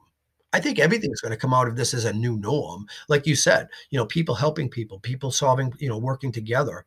I 0.53 0.61
think 0.61 0.79
everything's 0.79 1.21
going 1.21 1.31
to 1.31 1.37
come 1.37 1.55
out 1.55 1.69
of 1.69 1.77
this 1.77 1.95
as 1.95 2.05
a 2.05 2.13
new 2.13 2.37
norm. 2.37 2.87
Like 3.09 3.27
you 3.27 3.37
said, 3.37 3.69
you 3.91 3.99
know, 3.99 4.07
people 4.07 4.35
helping 4.35 4.69
people, 4.69 4.99
people 4.99 5.31
solving, 5.31 5.73
you 5.79 5.89
know, 5.89 5.99
working 5.99 6.33
together. 6.33 6.87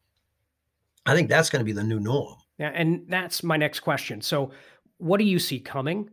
I 1.05 1.15
think 1.15 1.29
that's 1.29 1.49
going 1.49 1.59
to 1.59 1.65
be 1.65 1.73
the 1.73 1.83
new 1.83 1.99
norm. 1.99 2.35
Yeah, 2.57 2.71
and 2.73 3.05
that's 3.09 3.43
my 3.43 3.57
next 3.57 3.81
question. 3.81 4.21
So, 4.21 4.51
what 4.97 5.17
do 5.17 5.25
you 5.25 5.39
see 5.39 5.59
coming? 5.59 6.09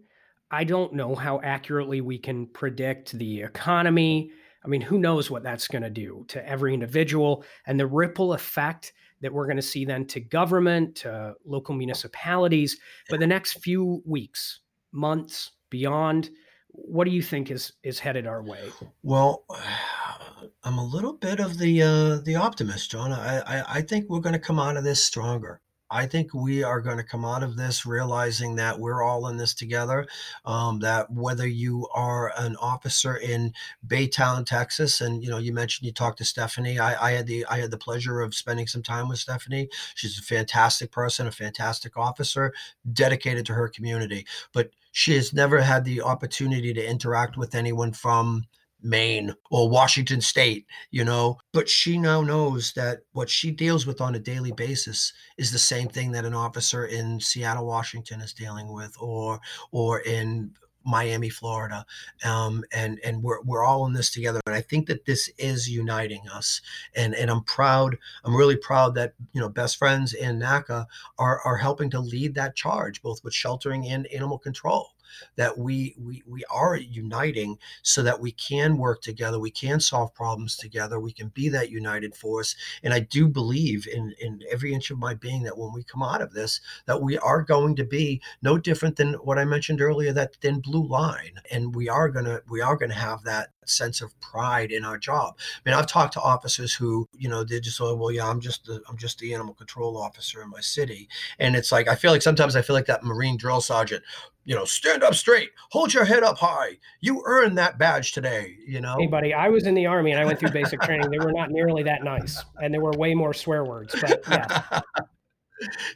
I 0.51 0.65
don't 0.65 0.95
know 0.95 1.15
how 1.15 1.41
accurately 1.43 2.01
we 2.01 2.19
can 2.19 2.47
predict 2.47 3.13
the 3.13 3.43
economy. 3.43 4.33
I 4.65 4.69
mean, 4.69 4.81
who 4.81 4.99
knows 4.99 5.31
what 5.31 5.43
that's 5.43 5.69
going 5.69 5.83
to 5.83 5.91
do 5.91 6.25
to 6.29 6.47
every 6.47 6.75
individual 6.75 7.45
and 7.67 7.79
the 7.79 7.87
ripple 7.87 8.33
effect 8.33 8.93
that 9.21 9.33
we're 9.33 9.47
going 9.47 9.57
to 9.57 9.63
see 9.63 9.85
then 9.85 10.07
to 10.07 10.21
government, 10.21 10.97
to 10.97 11.35
local 11.45 11.75
municipalities. 11.75 12.79
But 13.09 13.21
the 13.21 13.27
next 13.27 13.63
few 13.63 14.03
weeks, 14.05 14.61
months, 14.93 15.53
beyond, 15.71 16.31
what 16.73 17.05
do 17.05 17.11
you 17.11 17.23
think 17.23 17.51
is 17.51 17.73
is 17.83 17.99
headed 17.99 18.27
our 18.27 18.43
way? 18.43 18.71
Well, 19.03 19.45
I'm 20.65 20.79
a 20.79 20.85
little 20.85 21.15
bit 21.15 21.41
of 21.41 21.59
the 21.59 21.83
uh, 21.83 22.17
the 22.25 22.37
optimist, 22.37 22.91
John. 22.91 23.13
I, 23.13 23.41
I 23.41 23.65
I 23.77 23.83
think 23.83 24.09
we're 24.09 24.21
going 24.21 24.35
to 24.35 24.39
come 24.39 24.59
out 24.59 24.77
of 24.77 24.85
this 24.85 25.05
stronger. 25.05 25.61
I 25.91 26.07
think 26.07 26.33
we 26.33 26.63
are 26.63 26.81
going 26.81 26.99
to 26.99 27.03
come 27.03 27.25
out 27.25 27.43
of 27.43 27.57
this 27.57 27.85
realizing 27.85 28.57
that 28.57 28.79
we're 28.79 29.03
all 29.03 29.27
in 29.29 29.37
this 29.37 29.55
together. 29.55 30.07
Um, 30.45 30.79
that 30.81 31.11
whether 31.11 31.47
you 31.47 31.89
are 31.95 32.33
an 32.37 32.57
officer 32.57 33.17
in 33.17 33.53
Baytown, 33.87 34.47
Texas, 34.47 35.01
and 35.01 35.23
you 35.23 35.31
know, 35.31 35.39
you 35.39 35.53
mentioned 35.53 35.87
you 35.87 35.93
talked 35.93 36.19
to 36.19 36.25
Stephanie. 36.25 36.79
I, 36.79 37.09
I 37.09 37.11
had 37.13 37.27
the 37.27 37.45
I 37.47 37.59
had 37.59 37.71
the 37.71 37.79
pleasure 37.79 38.21
of 38.21 38.35
spending 38.35 38.67
some 38.67 38.83
time 38.83 39.09
with 39.09 39.19
Stephanie. 39.19 39.69
She's 39.95 40.19
a 40.19 40.23
fantastic 40.23 40.93
person, 40.93 41.27
a 41.27 41.33
fantastic 41.33 41.97
officer, 41.97 42.53
dedicated 42.93 43.47
to 43.47 43.55
her 43.55 43.69
community. 43.69 44.27
But 44.53 44.71
she 44.93 45.15
has 45.15 45.33
never 45.33 45.61
had 45.61 45.85
the 45.85 46.03
opportunity 46.03 46.73
to 46.75 46.89
interact 46.89 47.37
with 47.37 47.55
anyone 47.55 47.93
from 47.93 48.45
Maine 48.83 49.35
or 49.51 49.69
Washington 49.69 50.21
State, 50.21 50.67
you 50.91 51.05
know. 51.05 51.39
But 51.53 51.69
she 51.69 51.99
now 51.99 52.23
knows 52.23 52.73
that 52.75 53.01
what 53.13 53.31
she 53.31 53.51
deals 53.51 53.87
with 53.87 54.01
on 54.01 54.15
a 54.15 54.19
daily 54.21 54.53
basis 54.53 55.13
is 55.39 55.53
the 55.53 55.59
same 55.59 55.89
thing 55.89 56.13
that 56.13 56.25
an 56.25 56.35
officer 56.35 56.87
in 56.87 57.21
Seattle, 57.21 57.67
Washington 57.67 58.21
is 58.21 58.33
dealing 58.33 58.73
with, 58.73 58.95
or 59.01 59.41
or 59.71 60.01
in 60.01 60.53
Miami, 60.85 61.29
Florida, 61.29 61.85
um, 62.25 62.65
and 62.73 62.99
and 63.05 63.23
we're 63.23 63.43
we're 63.43 63.65
all 63.65 63.87
in 63.87 63.93
this 63.93 64.11
together. 64.11 64.41
And 64.47 64.55
I 64.55 64.61
think 64.61 64.87
that 64.87 65.05
this 65.05 65.31
is 65.39 65.69
uniting 65.69 66.29
us. 66.33 66.61
And 66.95 67.15
and 67.15 67.31
I'm 67.31 67.45
proud. 67.45 67.99
I'm 68.25 68.35
really 68.35 68.57
proud 68.57 68.95
that 68.95 69.15
you 69.33 69.41
know 69.41 69.49
best 69.49 69.77
friends 69.77 70.15
and 70.15 70.41
NACA 70.41 70.87
are 71.19 71.41
are 71.45 71.57
helping 71.57 71.91
to 71.91 72.01
lead 72.01 72.35
that 72.35 72.57
charge, 72.57 73.03
both 73.03 73.23
with 73.23 73.35
sheltering 73.35 73.87
and 73.87 74.07
animal 74.09 74.39
control 74.39 74.91
that 75.37 75.59
we 75.59 75.95
we 75.99 76.23
we 76.27 76.45
are 76.51 76.77
uniting 76.77 77.59
so 77.83 78.03
that 78.03 78.21
we 78.21 78.33
can 78.33 78.79
work 78.79 79.03
together 79.03 79.39
we 79.39 79.51
can 79.51 79.81
solve 79.81 80.15
problems 80.15 80.57
together 80.57 80.99
we 80.99 81.13
can 81.13 81.29
be 81.29 81.49
that 81.49 81.71
united 81.71 82.15
force. 82.15 82.55
And 82.83 82.93
i 82.95 83.01
do 83.01 83.29
believe 83.29 83.87
in 83.87 84.15
in 84.21 84.41
every 84.51 84.73
inch 84.73 84.91
of 84.91 84.99
my 84.99 85.15
being 85.15 85.43
that 85.45 85.59
when 85.59 85.73
we 85.73 85.85
come 85.85 86.03
out 86.03 86.23
of 86.23 86.33
this 86.33 86.61
that 86.87 87.03
we 87.03 87.19
are 87.19 87.43
going 87.43 87.77
to 87.77 87.85
be 87.85 88.21
no 88.43 88.59
different 88.59 88.97
than 88.97 89.15
what 89.15 89.39
i 89.39 89.45
mentioned 89.45 89.81
earlier 89.81 90.13
that 90.13 90.37
thin 90.37 90.61
blue 90.61 90.87
line. 90.87 91.41
And 91.51 91.75
we 91.75 91.89
are 91.89 92.09
going 92.09 92.25
to 92.25 92.43
we 92.49 92.61
are 92.61 92.77
to 92.77 92.93
have 92.93 93.23
that 93.25 93.51
sense 93.67 94.01
of 94.01 94.19
pride 94.21 94.73
in 94.73 94.85
our 94.85 94.99
job. 94.99 95.37
I 95.39 95.69
mean, 95.69 95.79
I've 95.79 95.87
talked 95.87 96.15
to 96.15 96.21
officers 96.21 96.75
who, 96.75 97.09
you 97.17 97.29
know, 97.29 97.45
they 97.45 97.61
just, 97.61 97.81
oh, 97.81 97.95
well, 97.95 98.11
yeah, 98.11 98.27
I'm 98.27 98.41
just 98.41 98.65
the, 98.65 98.83
I'm 98.89 98.97
just 98.97 99.19
the 99.19 99.35
animal 99.35 99.55
control 99.55 99.97
officer 99.97 100.43
in 100.43 100.51
my 100.51 100.61
city, 100.61 101.09
and 101.39 101.55
it's 101.55 101.71
like 101.71 101.89
I 101.89 101.95
feel 101.95 102.11
like 102.11 102.23
sometimes 102.23 102.57
I 102.57 102.63
feel 102.63 102.75
like 102.75 102.87
that 102.87 103.05
Marine 103.05 103.37
drill 103.37 103.61
sergeant, 103.61 104.03
you 104.45 104.55
know, 104.55 104.65
stand 104.65 105.03
up 105.03 105.15
straight, 105.15 105.51
hold 105.71 105.93
your 105.93 106.05
head 106.05 106.23
up 106.23 106.39
high. 106.39 106.79
You 107.01 107.23
earned 107.27 107.59
that 107.59 107.79
badge 107.79 108.13
today, 108.13 108.57
you 108.67 108.81
know. 108.81 108.97
Hey, 108.99 109.07
buddy, 109.07 109.35
I 109.35 109.49
was 109.49 109.67
in 109.67 109.75
the 109.75 109.87
army 109.87 110.13
and 110.13 110.21
I 110.21 110.25
went 110.25 110.39
through 110.39 110.51
basic 110.51 110.81
training. 110.81 111.11
They 111.11 111.19
were 111.19 111.33
not 111.33 111.51
nearly 111.51 111.83
that 111.85 112.03
nice, 112.03 112.43
and 112.63 112.73
there 112.73 112.81
were 112.81 112.93
way 112.93 113.15
more 113.15 113.35
swear 113.35 113.65
words. 113.65 113.95
But 114.01 114.23
yeah. 114.29 114.81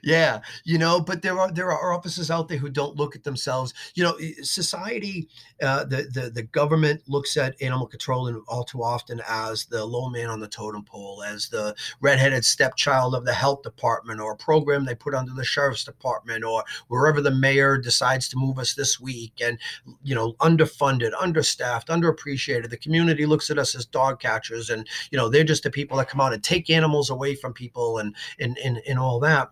yeah 0.03 0.41
you 0.65 0.79
know 0.79 1.01
but 1.01 1.23
there 1.23 1.39
are 1.39 1.51
there 1.51 1.71
are 1.71 1.93
officers 1.93 2.31
out 2.31 2.49
there 2.49 2.59
who 2.59 2.69
don't 2.69 2.97
look 2.97 3.17
at 3.17 3.25
themselves. 3.25 3.73
You 3.95 4.05
know 4.05 4.17
society 4.43 5.29
uh, 5.63 5.85
the, 5.85 6.09
the 6.13 6.31
the 6.31 6.43
government 6.43 7.03
looks 7.07 7.37
at 7.37 7.61
animal 7.63 7.87
control 7.87 8.27
and 8.27 8.43
all 8.49 8.65
too 8.65 8.83
often 8.83 9.23
as 9.29 9.67
the 9.67 9.85
low 9.85 10.11
man 10.11 10.29
on 10.29 10.41
the 10.41 10.49
totem 10.49 10.85
pole 10.85 11.23
as 11.23 11.49
the 11.49 11.75
redheaded 12.01 12.45
stepchild 12.45 13.15
of 13.15 13.25
the 13.25 13.33
health 13.33 13.63
department 13.63 14.21
or 14.21 14.33
a 14.33 14.37
program 14.37 14.85
they 14.85 14.95
put 14.95 15.15
under 15.15 15.33
the 15.33 15.45
sheriff's 15.45 15.85
department 15.85 16.45
or 16.45 16.65
wherever 16.89 17.21
the 17.21 17.31
mayor 17.31 17.79
decides 17.79 18.29
to 18.29 18.37
move 18.37 18.59
us 18.59 18.75
this 18.75 19.01
week. 19.01 19.41
And 19.43 19.59
you 20.03 20.15
know 20.15 20.35
underfunded 20.35 21.13
understaffed 21.21 21.89
underappreciated 21.89 22.71
the 22.71 22.77
community 22.77 23.27
looks 23.27 23.51
at 23.51 23.59
us 23.59 23.75
as 23.75 23.87
dog 23.87 24.21
catchers 24.21 24.71
and 24.71 24.87
you 25.11 25.19
know 25.19 25.29
they're 25.29 25.45
just 25.45 25.63
the 25.63 25.71
people 25.71 25.97
that 25.97 26.09
come 26.09 26.21
out 26.21 26.33
and 26.33 26.43
take 26.43 26.71
animals 26.71 27.11
away 27.11 27.35
from 27.35 27.53
people 27.53 27.99
and 27.99 28.15
and 28.39 28.59
and, 28.59 28.81
and 28.89 28.99
all 28.99 29.21
that 29.21 29.51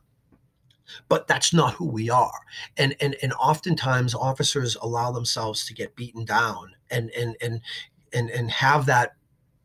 but 1.09 1.27
that's 1.27 1.53
not 1.53 1.75
who 1.75 1.87
we 1.87 2.11
are. 2.11 2.41
And 2.77 2.95
and 3.01 3.17
and 3.23 3.33
oftentimes 3.35 4.15
officers 4.15 4.77
allow 4.81 5.13
themselves 5.13 5.65
to 5.67 5.75
get 5.75 5.97
beaten 5.97 6.25
down 6.25 6.75
and 6.91 7.11
and 7.11 7.37
and 7.41 7.61
and 8.13 8.31
and 8.31 8.51
have 8.51 8.87
that 8.87 9.15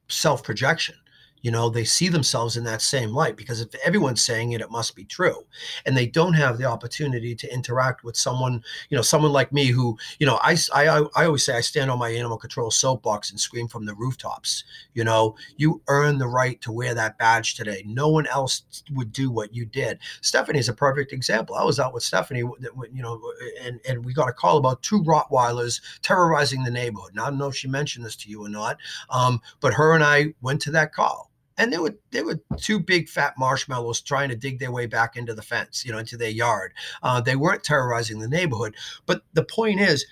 self 0.10 0.44
projection 0.44 0.96
you 1.42 1.52
know 1.52 1.70
they 1.70 1.84
see 1.84 2.10
themselves 2.10 2.58
in 2.58 2.64
that 2.64 2.82
same 2.82 3.12
light 3.12 3.36
because 3.36 3.62
if 3.62 3.74
everyone's 3.84 4.24
saying 4.24 4.52
it 4.52 4.62
it 4.62 4.72
must 4.72 4.96
be 4.96 5.06
true 5.06 5.46
and 5.86 5.96
they 5.96 6.08
don't 6.08 6.34
have 6.34 6.58
the 6.58 6.66
opportunity 6.66 7.36
to 7.36 7.52
interact 7.54 8.04
with 8.04 8.16
someone 8.16 8.64
you 8.90 8.96
know 8.96 9.02
someone 9.02 9.32
like 9.32 9.52
me 9.52 9.68
who 9.68 9.98
you 10.20 10.26
know 10.26 10.40
i 10.42 10.58
i, 10.74 11.06
I 11.16 11.26
always 11.26 11.44
say 11.44 11.56
i 11.56 11.62
stand 11.62 11.92
on 11.92 12.00
my 12.00 12.10
animal 12.10 12.38
control 12.38 12.72
soapbox 12.72 13.32
and 13.32 13.40
scream 13.40 13.68
from 13.68 13.86
the 13.86 13.96
rooftops 13.96 14.64
you 14.94 15.04
know? 15.04 15.36
You 15.58 15.82
earn 15.88 16.18
the 16.18 16.28
right 16.28 16.60
to 16.62 16.72
wear 16.72 16.96
that 16.96 17.18
badge 17.18 17.56
today. 17.56 17.84
No 17.86 18.10
one 18.10 18.26
else 18.28 18.84
would 18.94 19.12
do 19.12 19.30
what 19.30 19.54
you 19.54 19.66
did. 19.66 20.00
Stephanie 20.22 20.60
is 20.60 20.70
a 20.70 20.74
perfect 20.74 21.14
example. 21.14 21.56
I 21.56 21.64
was 21.64 21.80
out 21.80 21.94
with 21.94 22.04
stephanie 22.04 22.40
you 22.40 23.04
know 23.04 23.22
and 23.62 23.80
and 23.88 24.04
we 24.04 24.14
got 24.14 24.30
a 24.30 24.34
call 24.34 24.58
about 24.58 24.82
two 24.82 25.04
rottweilers 25.04 25.82
terrorizing 26.02 26.64
the 26.64 26.72
neighborhood. 26.72 27.12
And 27.12 27.20
i 27.20 27.30
don't 27.30 27.38
know 27.38 27.48
if 27.48 27.56
she 27.56 27.68
mentioned 27.68 28.06
this 28.06 28.16
to 28.18 28.30
you 28.30 28.44
or 28.44 28.50
not 28.50 28.78
um, 29.10 29.42
but 29.60 29.74
her 29.74 29.94
and 29.94 30.04
i 30.04 30.34
went 30.42 30.62
to 30.62 30.72
that 30.72 30.94
call 30.94 31.32
and 31.58 31.74
there 31.74 31.82
were 31.82 31.96
there 32.12 32.26
were 32.26 32.40
two 32.58 32.80
big 32.80 33.10
fat 33.10 33.34
marshmallows 33.38 34.02
trying 34.02 34.30
to 34.30 34.36
dig 34.36 34.60
their 34.60 34.72
way 34.72 34.86
back 34.86 35.16
into 35.16 35.34
the 35.34 35.42
fence, 35.42 35.84
you 35.86 35.92
know, 35.92 35.98
into 35.98 36.18
their 36.18 36.30
yard. 36.30 36.74
Uh, 37.02 37.20
they 37.20 37.36
weren't 37.36 37.64
terrorizing 37.64 38.20
the 38.20 38.28
neighborhood, 38.28 38.76
but 39.06 39.24
the 39.34 39.44
point 39.44 39.80
is, 39.80 40.06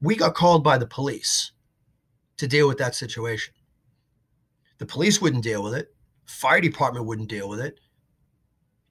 we 0.00 0.16
got 0.16 0.34
called 0.34 0.64
by 0.64 0.76
the 0.78 0.86
police 0.86 1.52
to 2.36 2.46
deal 2.46 2.68
with 2.68 2.78
that 2.78 2.94
situation. 2.94 3.54
The 4.78 4.86
police 4.86 5.20
wouldn't 5.22 5.44
deal 5.44 5.62
with 5.62 5.74
it. 5.74 5.94
Fire 6.26 6.60
department 6.60 7.06
wouldn't 7.06 7.30
deal 7.30 7.48
with 7.48 7.60
it. 7.60 7.80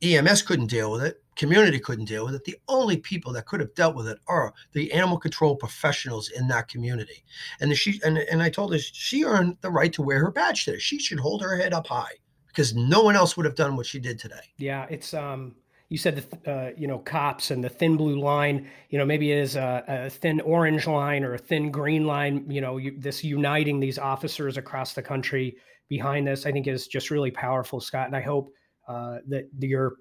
EMS 0.02 0.42
couldn't 0.42 0.68
deal 0.68 0.92
with 0.92 1.04
it 1.04 1.22
community 1.36 1.80
couldn't 1.80 2.06
deal 2.06 2.26
with 2.26 2.36
it. 2.36 2.44
The 2.44 2.58
only 2.68 2.98
people 2.98 3.34
that 3.34 3.46
could 3.46 3.60
have 3.60 3.74
dealt 3.76 3.96
with 3.96 4.08
it 4.08 4.20
are 4.28 4.54
the 4.74 4.92
animal 4.92 5.18
control 5.18 5.56
professionals 5.56 6.30
in 6.30 6.48
that 6.48 6.68
community. 6.68 7.24
And 7.60 7.76
she 7.78 8.00
and, 8.04 8.18
and 8.18 8.42
I 8.42 8.50
told 8.50 8.74
her 8.74 8.80
she 8.80 9.24
earned 9.24 9.58
the 9.62 9.70
right 9.70 9.94
to 9.94 10.02
wear 10.02 10.20
her 10.20 10.32
badge 10.32 10.66
today. 10.66 10.80
She 10.80 11.00
should 11.00 11.20
hold 11.20 11.42
her 11.42 11.58
head 11.58 11.74
up 11.74 11.88
high 11.88 12.14
because 12.48 12.74
no 12.74 13.04
one 13.04 13.16
else 13.16 13.36
would 13.36 13.46
have 13.46 13.56
done 13.56 13.76
what 13.76 13.86
she 13.86 14.00
did 14.00 14.20
today. 14.20 14.54
Yeah, 14.58 14.86
it's 14.90 15.14
um 15.14 15.56
you 15.90 15.98
said 15.98 16.16
the 16.16 16.52
uh, 16.52 16.72
you 16.78 16.88
know 16.88 17.00
cops 17.00 17.52
and 17.52 17.64
the 17.64 17.70
thin 17.70 17.98
blue 17.98 18.20
line 18.20 18.68
you 18.90 18.98
know 18.98 19.06
maybe 19.06 19.32
it 19.32 19.38
is 19.38 19.56
a, 19.56 19.84
a 19.88 20.10
thin 20.10 20.42
orange 20.42 20.88
line 20.88 21.24
or 21.24 21.36
a 21.36 21.38
thin 21.38 21.70
green 21.72 22.06
line 22.06 22.46
you 22.50 22.62
know 22.62 22.78
you, 22.78 22.98
this 22.98 23.24
uniting 23.24 23.80
these 23.80 24.00
officers 24.00 24.58
across 24.58 24.94
the 24.94 25.02
country 25.02 25.56
behind 25.88 26.28
this 26.28 26.46
i 26.46 26.52
think 26.52 26.68
is 26.68 26.88
just 26.88 27.12
really 27.12 27.32
powerful 27.32 27.80
scott 27.80 28.08
and 28.08 28.16
i 28.16 28.22
hope 28.22 28.52
uh, 28.88 29.18
that 29.28 29.48
your 29.60 29.94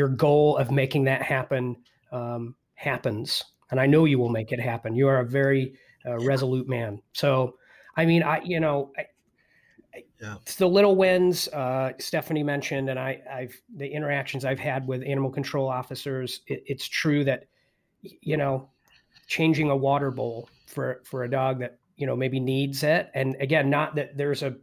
your 0.00 0.08
goal 0.08 0.56
of 0.56 0.70
making 0.70 1.04
that 1.04 1.20
happen 1.20 1.76
um, 2.10 2.54
happens. 2.72 3.44
And 3.70 3.78
I 3.78 3.84
know 3.84 4.06
you 4.06 4.18
will 4.18 4.30
make 4.30 4.50
it 4.50 4.58
happen. 4.58 4.94
You 4.94 5.08
are 5.08 5.20
a 5.20 5.26
very 5.26 5.74
uh, 6.06 6.16
resolute 6.20 6.66
man. 6.66 7.02
So, 7.12 7.56
I 7.98 8.06
mean, 8.06 8.22
I, 8.22 8.40
you 8.42 8.60
know, 8.60 8.92
I, 8.96 9.04
yeah. 10.18 10.36
it's 10.40 10.54
the 10.54 10.66
little 10.66 10.96
wins 10.96 11.48
uh, 11.48 11.92
Stephanie 11.98 12.42
mentioned, 12.42 12.88
and 12.88 12.98
I, 12.98 13.20
I've 13.30 13.54
the 13.76 13.86
interactions 13.86 14.46
I've 14.46 14.58
had 14.58 14.86
with 14.86 15.02
animal 15.02 15.30
control 15.30 15.68
officers. 15.68 16.40
It, 16.46 16.62
it's 16.64 16.88
true 16.88 17.22
that, 17.24 17.44
you 18.00 18.38
know, 18.38 18.70
changing 19.26 19.68
a 19.68 19.76
water 19.76 20.10
bowl 20.10 20.48
for 20.66 21.02
for 21.04 21.24
a 21.24 21.30
dog 21.30 21.60
that 21.60 21.78
you 21.96 22.06
know 22.06 22.16
maybe 22.16 22.40
needs 22.40 22.82
it, 22.84 23.10
and 23.12 23.36
again, 23.40 23.68
not 23.68 23.94
that 23.96 24.16
there's 24.16 24.42
a 24.42 24.56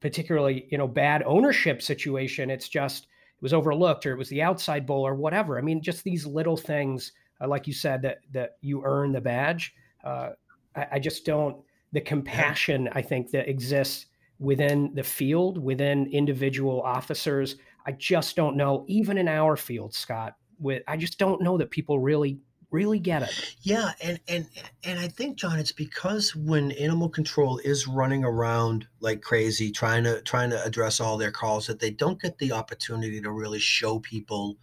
particularly 0.00 0.68
you 0.70 0.78
know 0.78 0.86
bad 0.86 1.24
ownership 1.26 1.82
situation. 1.82 2.50
It's 2.50 2.68
just 2.68 3.08
it 3.36 3.42
was 3.42 3.52
overlooked 3.52 4.06
or 4.06 4.12
it 4.12 4.18
was 4.18 4.28
the 4.28 4.42
outside 4.42 4.86
bowl 4.86 5.06
or 5.06 5.14
whatever. 5.14 5.58
I 5.58 5.62
mean, 5.62 5.82
just 5.82 6.04
these 6.04 6.26
little 6.26 6.56
things, 6.56 7.12
uh, 7.40 7.48
like 7.48 7.66
you 7.66 7.72
said, 7.72 8.02
that 8.02 8.18
that 8.32 8.56
you 8.62 8.82
earn 8.84 9.12
the 9.12 9.20
badge. 9.20 9.74
Uh, 10.02 10.30
I, 10.74 10.86
I, 10.92 10.98
just 10.98 11.26
don't 11.26 11.56
the 11.92 12.00
compassion 12.00 12.88
I 12.92 13.02
think 13.02 13.30
that 13.32 13.48
exists 13.48 14.06
within 14.38 14.94
the 14.94 15.02
field, 15.02 15.58
within 15.58 16.06
individual 16.12 16.80
officers. 16.82 17.56
I 17.86 17.92
just 17.92 18.36
don't 18.36 18.56
know, 18.56 18.84
even 18.88 19.18
in 19.18 19.28
our 19.28 19.56
field, 19.56 19.94
Scott. 19.94 20.34
With 20.58 20.82
I 20.88 20.96
just 20.96 21.18
don't 21.18 21.42
know 21.42 21.58
that 21.58 21.70
people 21.70 21.98
really 21.98 22.38
really 22.76 22.98
get 22.98 23.22
it. 23.22 23.56
Yeah, 23.62 23.92
and 24.02 24.20
and 24.28 24.46
and 24.84 25.00
I 25.00 25.08
think 25.08 25.38
John, 25.38 25.58
it's 25.58 25.72
because 25.72 26.36
when 26.36 26.72
animal 26.72 27.08
control 27.08 27.58
is 27.58 27.88
running 27.88 28.22
around 28.22 28.86
like 29.00 29.22
crazy, 29.22 29.72
trying 29.72 30.04
to 30.04 30.20
trying 30.22 30.50
to 30.50 30.62
address 30.62 31.00
all 31.00 31.16
their 31.16 31.32
calls, 31.32 31.66
that 31.66 31.80
they 31.80 31.90
don't 31.90 32.20
get 32.20 32.38
the 32.38 32.52
opportunity 32.52 33.20
to 33.22 33.30
really 33.30 33.58
show 33.58 33.98
people 33.98 34.58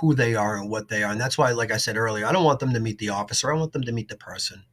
who 0.00 0.14
they 0.14 0.34
are 0.34 0.56
and 0.56 0.70
what 0.70 0.88
they 0.88 1.02
are. 1.02 1.10
And 1.10 1.20
that's 1.20 1.36
why, 1.36 1.50
like 1.52 1.72
I 1.72 1.76
said 1.76 1.96
earlier, 1.96 2.26
I 2.26 2.32
don't 2.32 2.44
want 2.44 2.60
them 2.60 2.72
to 2.74 2.80
meet 2.80 2.98
the 2.98 3.10
officer. 3.10 3.52
I 3.52 3.58
want 3.58 3.72
them 3.72 3.82
to 3.82 3.92
meet 3.92 4.08
the 4.08 4.16
person. 4.16 4.64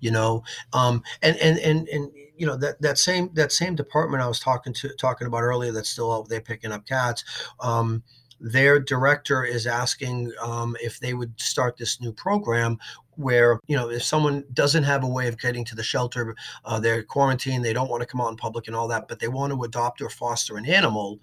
You 0.00 0.10
know, 0.10 0.42
um, 0.72 1.02
and 1.22 1.36
and 1.36 1.58
and 1.58 1.88
and 1.88 2.10
you 2.36 2.46
know 2.46 2.56
that 2.56 2.80
that 2.80 2.98
same 2.98 3.30
that 3.34 3.52
same 3.52 3.76
department 3.76 4.22
I 4.22 4.28
was 4.28 4.40
talking 4.40 4.72
to 4.74 4.88
talking 4.96 5.26
about 5.26 5.42
earlier 5.42 5.72
that's 5.72 5.90
still 5.90 6.12
out 6.12 6.28
there 6.28 6.40
picking 6.40 6.72
up 6.72 6.86
cats. 6.86 7.22
Um, 7.60 8.02
their 8.40 8.78
director 8.78 9.44
is 9.44 9.66
asking 9.66 10.32
um, 10.40 10.76
if 10.80 11.00
they 11.00 11.14
would 11.14 11.38
start 11.40 11.76
this 11.76 12.00
new 12.00 12.12
program 12.12 12.78
where 13.16 13.58
you 13.66 13.76
know 13.76 13.90
if 13.90 14.02
someone 14.02 14.44
doesn't 14.52 14.84
have 14.84 15.02
a 15.02 15.08
way 15.08 15.26
of 15.26 15.38
getting 15.40 15.64
to 15.64 15.74
the 15.74 15.82
shelter 15.82 16.36
uh, 16.64 16.78
they're 16.78 17.02
quarantined 17.02 17.64
they 17.64 17.72
don't 17.72 17.90
want 17.90 18.00
to 18.00 18.06
come 18.06 18.20
out 18.20 18.30
in 18.30 18.36
public 18.36 18.68
and 18.68 18.76
all 18.76 18.86
that 18.86 19.08
but 19.08 19.18
they 19.18 19.26
want 19.26 19.52
to 19.52 19.64
adopt 19.64 20.00
or 20.00 20.08
foster 20.08 20.56
an 20.56 20.66
animal 20.66 21.18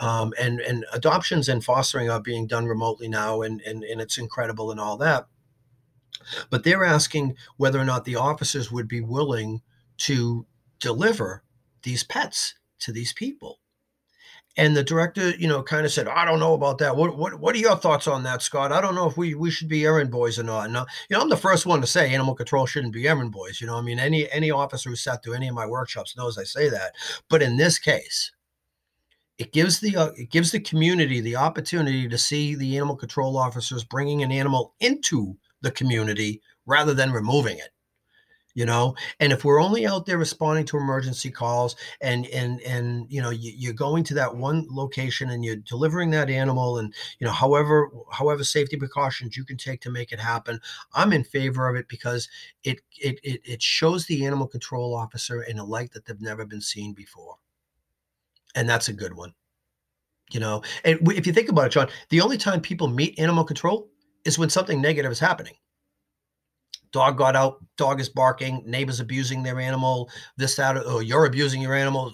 um, 0.00 0.32
and 0.40 0.60
and 0.60 0.84
adoptions 0.92 1.48
and 1.48 1.62
fostering 1.62 2.10
are 2.10 2.20
being 2.20 2.46
done 2.46 2.66
remotely 2.66 3.06
now 3.06 3.42
and, 3.42 3.60
and 3.62 3.84
and 3.84 4.00
it's 4.00 4.18
incredible 4.18 4.70
and 4.70 4.80
all 4.80 4.96
that. 4.96 5.26
But 6.48 6.64
they're 6.64 6.84
asking 6.84 7.36
whether 7.56 7.78
or 7.78 7.84
not 7.84 8.04
the 8.04 8.16
officers 8.16 8.72
would 8.72 8.88
be 8.88 9.00
willing 9.00 9.62
to 9.98 10.46
deliver 10.80 11.44
these 11.82 12.02
pets 12.02 12.54
to 12.80 12.92
these 12.92 13.12
people 13.12 13.60
and 14.56 14.76
the 14.76 14.82
director, 14.82 15.30
you 15.30 15.46
know, 15.46 15.62
kind 15.62 15.86
of 15.86 15.92
said, 15.92 16.08
"I 16.08 16.24
don't 16.24 16.40
know 16.40 16.54
about 16.54 16.78
that. 16.78 16.96
What 16.96 17.16
what 17.16 17.38
what 17.38 17.54
are 17.54 17.58
your 17.58 17.76
thoughts 17.76 18.06
on 18.06 18.24
that, 18.24 18.42
Scott? 18.42 18.72
I 18.72 18.80
don't 18.80 18.94
know 18.94 19.08
if 19.08 19.16
we 19.16 19.34
we 19.34 19.50
should 19.50 19.68
be 19.68 19.84
errand 19.84 20.10
boys 20.10 20.38
or 20.38 20.42
not." 20.42 20.66
And 20.66 20.76
uh, 20.76 20.86
you 21.08 21.16
know, 21.16 21.22
I'm 21.22 21.28
the 21.28 21.36
first 21.36 21.66
one 21.66 21.80
to 21.80 21.86
say 21.86 22.12
animal 22.12 22.34
control 22.34 22.66
shouldn't 22.66 22.92
be 22.92 23.06
errand 23.06 23.32
boys. 23.32 23.60
You 23.60 23.66
know, 23.68 23.76
I 23.76 23.82
mean, 23.82 23.98
any 23.98 24.30
any 24.32 24.50
officer 24.50 24.90
who 24.90 24.96
sat 24.96 25.22
through 25.22 25.34
any 25.34 25.48
of 25.48 25.54
my 25.54 25.66
workshops 25.66 26.16
knows 26.16 26.36
I 26.36 26.44
say 26.44 26.68
that. 26.68 26.94
But 27.28 27.42
in 27.42 27.56
this 27.56 27.78
case, 27.78 28.32
it 29.38 29.52
gives 29.52 29.80
the 29.80 29.96
uh, 29.96 30.10
it 30.16 30.30
gives 30.30 30.50
the 30.50 30.60
community 30.60 31.20
the 31.20 31.36
opportunity 31.36 32.08
to 32.08 32.18
see 32.18 32.54
the 32.54 32.76
animal 32.76 32.96
control 32.96 33.36
officers 33.36 33.84
bringing 33.84 34.22
an 34.22 34.32
animal 34.32 34.74
into 34.80 35.36
the 35.62 35.70
community 35.70 36.42
rather 36.66 36.92
than 36.92 37.12
removing 37.12 37.58
it 37.58 37.70
you 38.54 38.66
know? 38.66 38.94
And 39.18 39.32
if 39.32 39.44
we're 39.44 39.60
only 39.60 39.86
out 39.86 40.06
there 40.06 40.18
responding 40.18 40.64
to 40.66 40.76
emergency 40.76 41.30
calls 41.30 41.76
and 42.00 42.26
and 42.26 42.60
and 42.62 43.06
you 43.08 43.20
know 43.20 43.30
you, 43.30 43.70
are 43.70 43.74
going 43.74 44.04
to 44.04 44.14
that 44.14 44.36
one 44.36 44.66
location 44.70 45.30
and 45.30 45.44
you're 45.44 45.56
delivering 45.56 46.10
that 46.10 46.30
animal 46.30 46.78
and 46.78 46.94
you 47.18 47.26
know 47.26 47.32
however 47.32 47.90
however 48.12 48.44
safety 48.44 48.76
precautions 48.76 49.36
you 49.36 49.44
can 49.44 49.56
take 49.56 49.80
to 49.80 49.90
make 49.90 50.12
it 50.12 50.20
happen 50.20 50.60
i'm 50.94 51.12
in 51.12 51.24
favor 51.24 51.68
of 51.68 51.76
it 51.76 51.88
because 51.88 52.28
it 52.64 52.80
it 52.98 53.18
it, 53.22 53.40
it 53.44 53.62
shows 53.62 54.06
the 54.06 54.24
animal 54.24 54.46
control 54.46 54.94
officer 54.94 55.42
in 55.42 55.58
a 55.58 55.64
light 55.64 55.92
that 55.92 56.04
they've 56.06 56.20
never 56.20 56.44
been 56.44 56.60
seen 56.60 56.92
before. 56.92 57.36
And 58.54 58.68
that's 58.68 58.88
a 58.88 58.92
good 58.92 59.14
one 59.14 59.34
you 60.32 60.38
know? 60.38 60.62
And 60.84 60.98
if 61.10 61.26
you 61.26 61.32
think 61.32 61.48
about 61.48 61.66
it 61.66 61.70
john 61.70 61.88
the 62.08 62.20
only 62.20 62.38
time 62.38 62.60
people 62.60 62.88
meet 62.88 63.18
animal 63.18 63.44
control 63.44 63.88
is 64.24 64.38
when 64.38 64.50
something 64.50 64.80
negative 64.80 65.10
is 65.12 65.18
happening 65.18 65.54
dog 66.92 67.16
got 67.16 67.36
out, 67.36 67.64
dog 67.76 68.00
is 68.00 68.08
barking, 68.08 68.62
neighbors 68.66 69.00
abusing 69.00 69.42
their 69.42 69.60
animal, 69.60 70.10
this, 70.36 70.56
that, 70.56 70.76
or 70.86 71.02
you're 71.02 71.26
abusing 71.26 71.62
your 71.62 71.74
animal. 71.74 72.12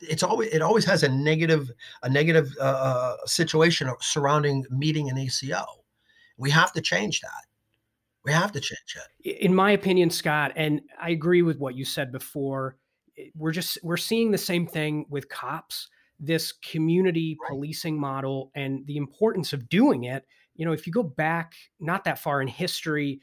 it's 0.00 0.22
always 0.22 0.52
it 0.52 0.62
always 0.62 0.84
has 0.84 1.02
a 1.02 1.08
negative 1.08 1.70
a 2.02 2.08
negative 2.08 2.54
uh, 2.60 2.64
uh 2.64 3.16
situation 3.26 3.90
surrounding 4.00 4.64
meeting 4.70 5.10
an 5.10 5.18
ACO. 5.18 5.64
We 6.36 6.50
have 6.50 6.72
to 6.72 6.80
change 6.80 7.20
that. 7.20 7.44
We 8.24 8.32
have 8.32 8.52
to 8.52 8.60
change 8.60 8.96
it. 8.96 9.36
In 9.44 9.54
my 9.54 9.72
opinion, 9.72 10.10
Scott, 10.10 10.52
and 10.56 10.80
I 11.00 11.10
agree 11.10 11.42
with 11.42 11.58
what 11.58 11.74
you 11.74 11.84
said 11.84 12.10
before. 12.10 12.76
We're 13.36 13.52
just 13.52 13.78
we're 13.82 13.96
seeing 13.96 14.30
the 14.30 14.38
same 14.38 14.66
thing 14.66 15.06
with 15.08 15.28
cops. 15.28 15.88
This 16.20 16.52
community 16.52 17.36
right. 17.40 17.50
policing 17.50 17.98
model 17.98 18.50
and 18.54 18.86
the 18.86 18.96
importance 18.96 19.52
of 19.52 19.68
doing 19.68 20.04
it. 20.04 20.24
You 20.54 20.64
know, 20.64 20.72
if 20.72 20.86
you 20.86 20.92
go 20.92 21.02
back 21.02 21.54
not 21.80 22.04
that 22.04 22.18
far 22.18 22.40
in 22.40 22.48
history, 22.48 23.20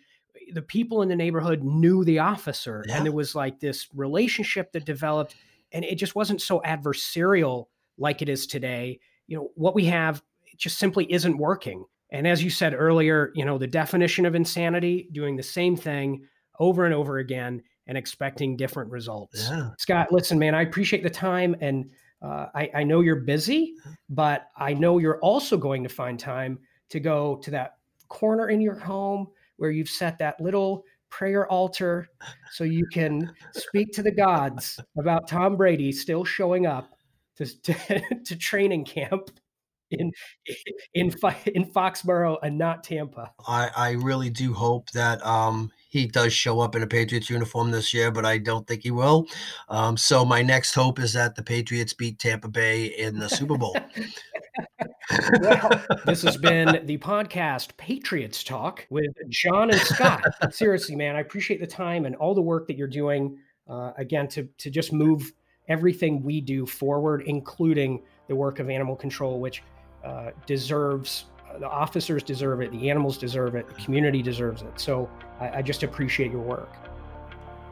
the 0.54 0.62
people 0.62 1.02
in 1.02 1.10
the 1.10 1.16
neighborhood 1.16 1.64
knew 1.64 2.04
the 2.04 2.20
officer 2.20 2.84
yeah. 2.88 2.98
and 2.98 3.06
there 3.06 3.14
was 3.14 3.36
like 3.36 3.60
this 3.60 3.88
relationship 3.94 4.72
that 4.72 4.86
developed 4.86 5.36
and 5.72 5.86
it 5.86 5.96
just 5.96 6.16
wasn't 6.16 6.42
so 6.42 6.62
adversarial 6.66 7.68
like 7.98 8.22
it 8.22 8.30
is 8.30 8.48
today 8.48 9.00
you 9.28 9.38
know 9.38 9.50
what 9.56 9.76
we 9.76 9.86
have 9.86 10.22
just 10.58 10.78
simply 10.78 11.12
isn't 11.12 11.38
working 11.38 11.86
and 12.12 12.28
as 12.28 12.44
you 12.44 12.50
said 12.50 12.74
earlier 12.74 13.32
you 13.36 13.46
know 13.46 13.58
the 13.58 13.68
definition 13.68 14.26
of 14.26 14.36
insanity 14.36 15.10
doing 15.12 15.36
the 15.36 15.44
same 15.44 15.76
thing 15.76 16.26
over 16.60 16.86
and 16.86 16.94
over 16.94 17.20
again 17.20 17.62
and 17.88 17.98
expecting 17.98 18.56
different 18.56 18.92
results 18.92 19.48
yeah. 19.50 19.70
scott 19.78 20.12
listen 20.12 20.38
man 20.38 20.56
i 20.56 20.62
appreciate 20.62 21.04
the 21.04 21.10
time 21.10 21.56
and 21.62 21.90
uh, 22.22 22.46
I, 22.54 22.70
I 22.76 22.84
know 22.84 23.02
you're 23.02 23.22
busy 23.22 23.76
but 24.10 24.48
i 24.58 24.74
know 24.74 24.98
you're 24.98 25.20
also 25.20 25.58
going 25.58 25.84
to 25.84 25.90
find 25.90 26.20
time 26.20 26.60
to 26.90 27.00
go 27.00 27.38
to 27.38 27.52
that 27.52 27.78
corner 28.10 28.50
in 28.50 28.60
your 28.60 28.76
home 28.76 29.28
where 29.62 29.70
you've 29.70 29.88
set 29.88 30.18
that 30.18 30.42
little 30.42 30.84
prayer 31.12 31.48
altar 31.48 32.10
so 32.52 32.64
you 32.64 32.84
can 32.92 33.32
speak 33.54 33.92
to 33.92 34.02
the 34.02 34.12
gods 34.12 34.80
about 34.98 35.28
Tom 35.28 35.56
Brady 35.56 35.92
still 35.92 36.26
showing 36.26 36.66
up 36.66 36.90
to, 37.38 37.46
to, 37.62 38.02
to 38.26 38.36
training 38.36 38.86
camp 38.86 39.30
in 39.92 40.12
in 40.96 41.14
in 41.54 41.66
Foxborough 41.72 42.38
and 42.42 42.58
not 42.58 42.84
Tampa. 42.84 43.32
I, 43.48 43.70
I 43.76 43.92
really 43.92 44.30
do 44.30 44.54
hope 44.54 44.90
that 44.92 45.24
um, 45.26 45.70
he 45.90 46.08
does 46.08 46.34
show 46.34 46.60
up 46.62 46.76
in 46.76 46.82
a 46.82 46.88
Patriots 46.88 47.30
uniform 47.30 47.72
this 47.72 47.94
year, 47.94 48.10
but 48.10 48.26
I 48.26 48.38
don't 48.38 48.66
think 48.66 48.84
he 48.84 48.92
will. 48.92 49.28
Um, 49.70 49.98
so 49.98 50.24
my 50.26 50.42
next 50.42 50.74
hope 50.74 50.98
is 50.98 51.14
that 51.14 51.36
the 51.36 51.44
Patriots 51.44 51.94
beat 51.94 52.18
Tampa 52.18 52.48
Bay 52.48 52.86
in 52.86 53.20
the 53.20 53.30
Super 53.30 53.58
Bowl. 53.58 53.76
well, 55.42 55.82
this 56.06 56.22
has 56.24 56.38
been 56.38 56.86
the 56.86 56.98
podcast 56.98 57.76
Patriots 57.78 58.44
Talk 58.44 58.86
with 58.90 59.12
John 59.30 59.72
and 59.72 59.80
Scott. 59.82 60.24
Seriously, 60.52 60.96
man, 60.96 61.16
I 61.16 61.20
appreciate 61.20 61.60
the 61.60 61.68
time 61.68 62.06
and 62.06 62.16
all 62.16 62.34
the 62.34 62.42
work 62.42 62.68
that 62.68 62.78
you're 62.78 62.88
doing. 62.88 63.38
Uh, 63.70 63.92
again, 63.98 64.28
to 64.28 64.48
to 64.58 64.70
just 64.70 64.92
move 64.92 65.32
everything 65.68 66.24
we 66.24 66.42
do 66.42 66.66
forward, 66.66 67.24
including 67.26 68.02
the 68.28 68.36
work 68.36 68.60
of 68.60 68.70
animal 68.70 68.96
control, 68.96 69.40
which 69.40 69.64
uh, 70.04 70.32
deserves 70.46 71.26
uh, 71.50 71.60
the 71.60 71.70
officers 71.70 72.24
deserve 72.24 72.62
it, 72.62 72.72
the 72.72 72.90
animals 72.90 73.18
deserve 73.18 73.56
it, 73.56 73.68
the 73.68 73.74
community 73.76 74.22
deserves 74.22 74.62
it. 74.62 74.80
So 74.80 75.10
I, 75.40 75.58
I 75.58 75.62
just 75.62 75.84
appreciate 75.84 76.32
your 76.32 76.42
work. 76.42 76.74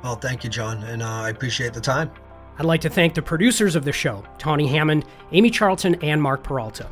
Well, 0.04 0.16
thank 0.16 0.44
you, 0.44 0.50
John, 0.50 0.84
and 0.84 1.02
uh, 1.02 1.08
I 1.08 1.30
appreciate 1.30 1.74
the 1.74 1.82
time. 1.82 2.12
I'd 2.60 2.66
like 2.66 2.82
to 2.82 2.90
thank 2.90 3.14
the 3.14 3.22
producers 3.22 3.78
of 3.78 3.86
the 3.86 3.94
show, 3.94 4.22
Tawny 4.38 4.68
Hammond, 4.68 5.06
Amy 5.32 5.50
Charlton, 5.50 5.96
and 6.04 6.22
Mark 6.22 6.44
Peralta. 6.44 6.88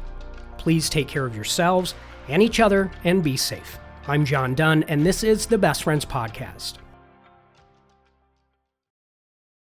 Please 0.57 0.89
take 0.89 1.09
care 1.09 1.25
of 1.25 1.35
yourselves 1.35 1.93
and 2.29 2.41
each 2.41 2.61
other 2.61 2.89
and 3.03 3.21
be 3.21 3.35
safe. 3.35 3.77
I'm 4.07 4.23
John 4.23 4.55
Dunn, 4.55 4.83
and 4.83 5.05
this 5.05 5.25
is 5.25 5.45
the 5.45 5.57
Best 5.57 5.83
Friends 5.83 6.05
Podcast. 6.05 6.75